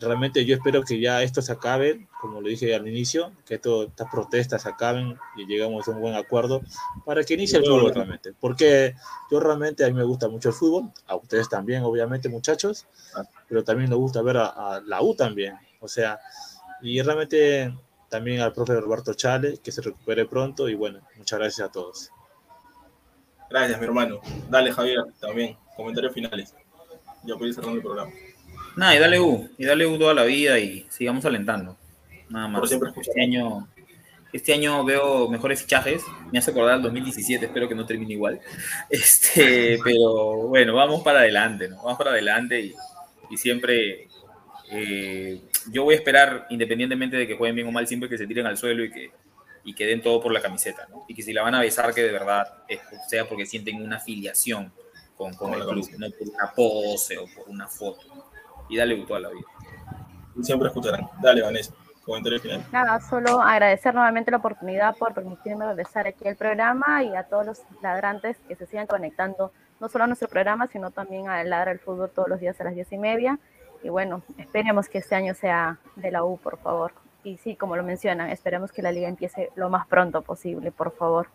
realmente 0.00 0.44
yo 0.44 0.56
espero 0.56 0.82
que 0.82 1.00
ya 1.00 1.22
esto 1.22 1.42
se 1.42 1.52
acabe, 1.52 2.06
como 2.20 2.40
lo 2.40 2.48
dije 2.48 2.74
al 2.74 2.88
inicio, 2.88 3.32
que 3.44 3.54
esto, 3.54 3.84
estas 3.84 4.10
protestas 4.10 4.62
se 4.62 4.68
acaben 4.68 5.18
y 5.36 5.46
llegamos 5.46 5.86
a 5.86 5.90
un 5.92 6.00
buen 6.00 6.14
acuerdo 6.14 6.62
para 7.04 7.22
que 7.24 7.34
inicie 7.34 7.58
el 7.58 7.64
fútbol 7.64 7.94
realmente. 7.94 8.32
Porque 8.38 8.94
yo 9.30 9.40
realmente 9.40 9.84
a 9.84 9.88
mí 9.88 9.94
me 9.94 10.04
gusta 10.04 10.28
mucho 10.28 10.48
el 10.48 10.54
fútbol, 10.54 10.90
a 11.06 11.16
ustedes 11.16 11.48
también, 11.48 11.82
obviamente, 11.82 12.28
muchachos, 12.28 12.86
pero 13.48 13.62
también 13.62 13.90
nos 13.90 13.98
gusta 13.98 14.22
ver 14.22 14.38
a, 14.38 14.46
a 14.46 14.80
la 14.80 15.02
U 15.02 15.14
también. 15.14 15.54
O 15.80 15.88
sea, 15.88 16.18
y 16.82 17.00
realmente 17.02 17.72
también 18.08 18.40
al 18.40 18.52
profe 18.52 18.80
Roberto 18.80 19.14
Chale, 19.14 19.58
que 19.62 19.72
se 19.72 19.82
recupere 19.82 20.26
pronto 20.26 20.68
y 20.68 20.74
bueno, 20.74 21.00
muchas 21.16 21.38
gracias 21.38 21.68
a 21.68 21.72
todos. 21.72 22.10
Gracias, 23.48 23.78
mi 23.78 23.86
hermano. 23.86 24.20
Dale, 24.48 24.72
Javier, 24.72 25.04
también. 25.20 25.56
Comentarios 25.76 26.12
finales. 26.12 26.54
Ya 27.24 27.36
puedes 27.36 27.50
ir 27.50 27.54
cerrando 27.54 27.76
el 27.78 27.82
programa. 27.82 28.12
Nada, 28.76 28.94
y 28.94 28.98
dale 28.98 29.20
U, 29.20 29.50
y 29.58 29.64
dale 29.64 29.86
U 29.86 29.98
toda 29.98 30.14
la 30.14 30.24
vida 30.24 30.58
y 30.58 30.86
sigamos 30.88 31.24
alentando. 31.24 31.76
Nada 32.28 32.48
más. 32.48 32.60
Por 32.60 32.68
siempre 32.68 32.90
escuchar. 32.90 33.10
Este 33.10 33.22
año, 33.22 33.68
este 34.32 34.52
año 34.54 34.84
veo 34.84 35.28
mejores 35.28 35.62
fichajes. 35.62 36.02
Me 36.30 36.38
hace 36.38 36.52
acordar 36.52 36.74
al 36.74 36.82
2017, 36.82 37.46
espero 37.46 37.68
que 37.68 37.74
no 37.74 37.86
termine 37.86 38.12
igual. 38.12 38.40
Este, 38.90 39.78
pero 39.82 40.48
bueno, 40.48 40.74
vamos 40.74 41.02
para 41.02 41.20
adelante, 41.20 41.68
¿no? 41.68 41.76
Vamos 41.76 41.98
para 41.98 42.10
adelante 42.10 42.60
y, 42.60 42.74
y 43.30 43.36
siempre 43.36 44.08
eh, 44.70 45.40
yo 45.70 45.84
voy 45.84 45.94
a 45.94 45.98
esperar, 45.98 46.46
independientemente 46.50 47.16
de 47.16 47.26
que 47.26 47.36
jueguen 47.36 47.56
bien 47.56 47.68
o 47.68 47.72
mal, 47.72 47.86
siempre 47.86 48.08
que 48.08 48.16
se 48.18 48.26
tiren 48.26 48.46
al 48.46 48.56
suelo 48.56 48.84
y 48.84 48.90
que, 48.90 49.10
y 49.64 49.74
que 49.74 49.86
den 49.86 50.00
todo 50.02 50.20
por 50.22 50.32
la 50.32 50.40
camiseta, 50.40 50.86
¿no? 50.90 51.04
Y 51.08 51.14
que 51.14 51.22
si 51.22 51.32
la 51.32 51.42
van 51.42 51.54
a 51.54 51.60
besar, 51.60 51.92
que 51.94 52.02
de 52.02 52.12
verdad 52.12 52.46
es- 52.68 52.80
sea 53.08 53.28
porque 53.28 53.46
sienten 53.46 53.82
una 53.82 53.96
afiliación 53.96 54.72
con, 55.16 55.34
con 55.34 55.50
Con 55.50 55.60
el 55.60 55.66
club, 55.66 55.90
no 55.98 56.06
por 56.10 56.28
una 56.28 56.52
pose 56.54 57.18
o 57.18 57.26
por 57.36 57.48
una 57.48 57.68
foto. 57.68 58.00
Y 58.68 58.76
dale 58.76 58.94
U 58.94 59.04
toda 59.04 59.20
la 59.20 59.28
vida. 59.28 59.44
Siempre 60.42 60.68
escucharán. 60.68 61.08
Dale, 61.20 61.42
Vanessa. 61.42 61.74
Comentarios 62.04 62.40
finales. 62.40 62.64
Nada, 62.72 62.98
solo 63.00 63.42
agradecer 63.42 63.94
nuevamente 63.94 64.30
la 64.30 64.38
oportunidad 64.38 64.96
por 64.96 65.12
permitirme 65.12 65.66
regresar 65.66 66.06
aquí 66.06 66.26
al 66.26 66.36
programa 66.36 67.02
y 67.04 67.14
a 67.14 67.24
todos 67.24 67.44
los 67.44 67.62
ladrantes 67.82 68.38
que 68.48 68.56
se 68.56 68.64
sigan 68.66 68.86
conectando, 68.86 69.52
no 69.78 69.88
solo 69.90 70.04
a 70.04 70.06
nuestro 70.06 70.28
programa, 70.28 70.66
sino 70.68 70.90
también 70.90 71.28
a 71.28 71.44
Ladra 71.44 71.72
el 71.72 71.78
Fútbol 71.78 72.10
todos 72.10 72.28
los 72.28 72.40
días 72.40 72.58
a 72.60 72.64
las 72.64 72.74
diez 72.74 72.90
y 72.90 72.96
media. 72.98 73.38
Y 73.82 73.88
bueno, 73.88 74.22
esperemos 74.38 74.88
que 74.88 74.98
este 74.98 75.14
año 75.14 75.34
sea 75.34 75.78
de 75.96 76.10
la 76.10 76.24
U, 76.24 76.38
por 76.38 76.58
favor. 76.58 76.92
Y 77.24 77.36
sí, 77.38 77.56
como 77.56 77.76
lo 77.76 77.82
mencionan, 77.82 78.30
esperemos 78.30 78.72
que 78.72 78.82
la 78.82 78.92
liga 78.92 79.08
empiece 79.08 79.50
lo 79.54 79.68
más 79.70 79.86
pronto 79.86 80.22
posible, 80.22 80.70
por 80.70 80.92
favor. 80.92 81.28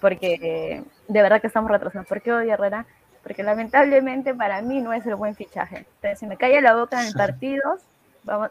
Porque 0.00 0.34
eh, 0.40 0.84
de 1.08 1.22
verdad 1.22 1.40
que 1.40 1.46
estamos 1.46 1.70
retrasando. 1.70 2.08
¿Por 2.08 2.22
qué 2.22 2.30
Herrera? 2.30 2.86
Porque 3.22 3.42
lamentablemente 3.42 4.34
para 4.34 4.62
mí 4.62 4.80
no 4.80 4.92
es 4.92 5.06
el 5.06 5.14
buen 5.14 5.34
fichaje. 5.34 5.78
Entonces, 5.78 6.18
si 6.18 6.26
me 6.26 6.36
calla 6.36 6.60
la 6.60 6.74
boca 6.74 7.06
en 7.06 7.12
partidos, 7.12 7.82
vamos, 8.24 8.50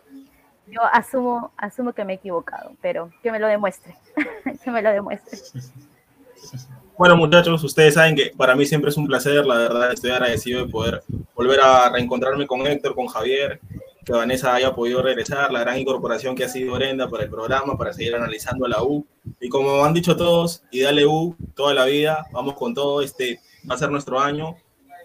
yo 0.68 0.82
asumo, 0.94 1.52
asumo 1.58 1.94
que 1.94 2.06
me 2.06 2.14
he 2.14 2.16
equivocado, 2.18 2.74
pero 2.82 3.10
que 3.24 3.32
me 3.32 3.40
lo 3.40 3.48
demuestre, 3.48 3.96
que 4.64 4.72
me 4.72 4.82
lo 4.82 4.92
demuestre. 4.92 5.40
Bueno, 7.00 7.16
muchachos, 7.16 7.64
ustedes 7.64 7.94
saben 7.94 8.14
que 8.14 8.34
para 8.36 8.58
mí 8.58 8.66
siempre 8.66 8.90
es 8.90 8.98
un 8.98 9.08
placer, 9.08 9.46
la 9.46 9.56
verdad, 9.56 9.94
estoy 9.94 10.12
agradecido 10.12 10.66
de 10.66 10.70
poder 10.70 11.02
volver 11.34 11.62
a 11.62 11.90
reencontrarme 11.90 12.46
con 12.46 12.68
Héctor, 12.68 12.94
con 12.94 13.08
Javier, 13.08 13.62
que 14.04 14.12
Vanessa 14.12 14.54
haya 14.54 14.76
podido 14.76 15.02
regresar, 15.02 15.50
la 15.50 15.62
gran 15.62 15.80
incorporación 15.80 16.36
que 16.36 16.44
ha 16.44 16.50
sido 16.50 16.74
Brenda 16.76 17.08
para 17.08 17.24
el 17.24 17.30
programa, 17.30 17.78
para 17.78 17.94
seguir 17.94 18.16
analizando 18.16 18.66
a 18.66 18.68
la 18.68 18.84
U. 18.84 19.08
Y 19.40 19.48
como 19.48 19.86
han 19.86 19.94
dicho 19.94 20.18
todos, 20.18 20.62
y 20.72 20.82
dale 20.82 21.06
U 21.06 21.38
toda 21.56 21.74
la 21.74 21.86
vida, 21.86 22.28
vamos 22.34 22.56
con 22.56 22.74
todo, 22.74 23.02
este 23.02 23.40
va 23.72 23.76
a 23.76 23.78
ser 23.78 23.90
nuestro 23.92 24.20
año. 24.20 24.58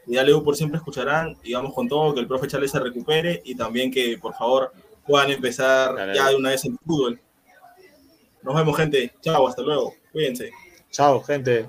Y 0.09 0.16
dale 0.16 0.34
U 0.34 0.42
por 0.42 0.57
siempre 0.57 0.78
escucharán, 0.78 1.36
y 1.45 1.55
vamos 1.55 1.74
con 1.74 1.88
todo, 1.88 2.12
que 2.12 2.18
el 2.18 2.26
profe 2.26 2.49
Chávez 2.49 2.72
se 2.72 2.80
recupere 2.80 3.40
y 3.45 3.55
también 3.55 3.92
que 3.92 4.18
por 4.20 4.34
favor 4.34 4.72
puedan 5.07 5.30
empezar 5.30 5.95
Dale, 5.95 6.16
ya 6.16 6.28
de 6.30 6.34
una 6.34 6.51
vez 6.51 6.64
el 6.64 6.76
fútbol. 6.84 7.20
Nos 8.42 8.53
vemos, 8.53 8.76
gente. 8.76 9.14
Chao, 9.20 9.47
hasta 9.47 9.62
luego. 9.62 9.95
Cuídense. 10.11 10.51
Chao, 10.90 11.22
gente. 11.22 11.68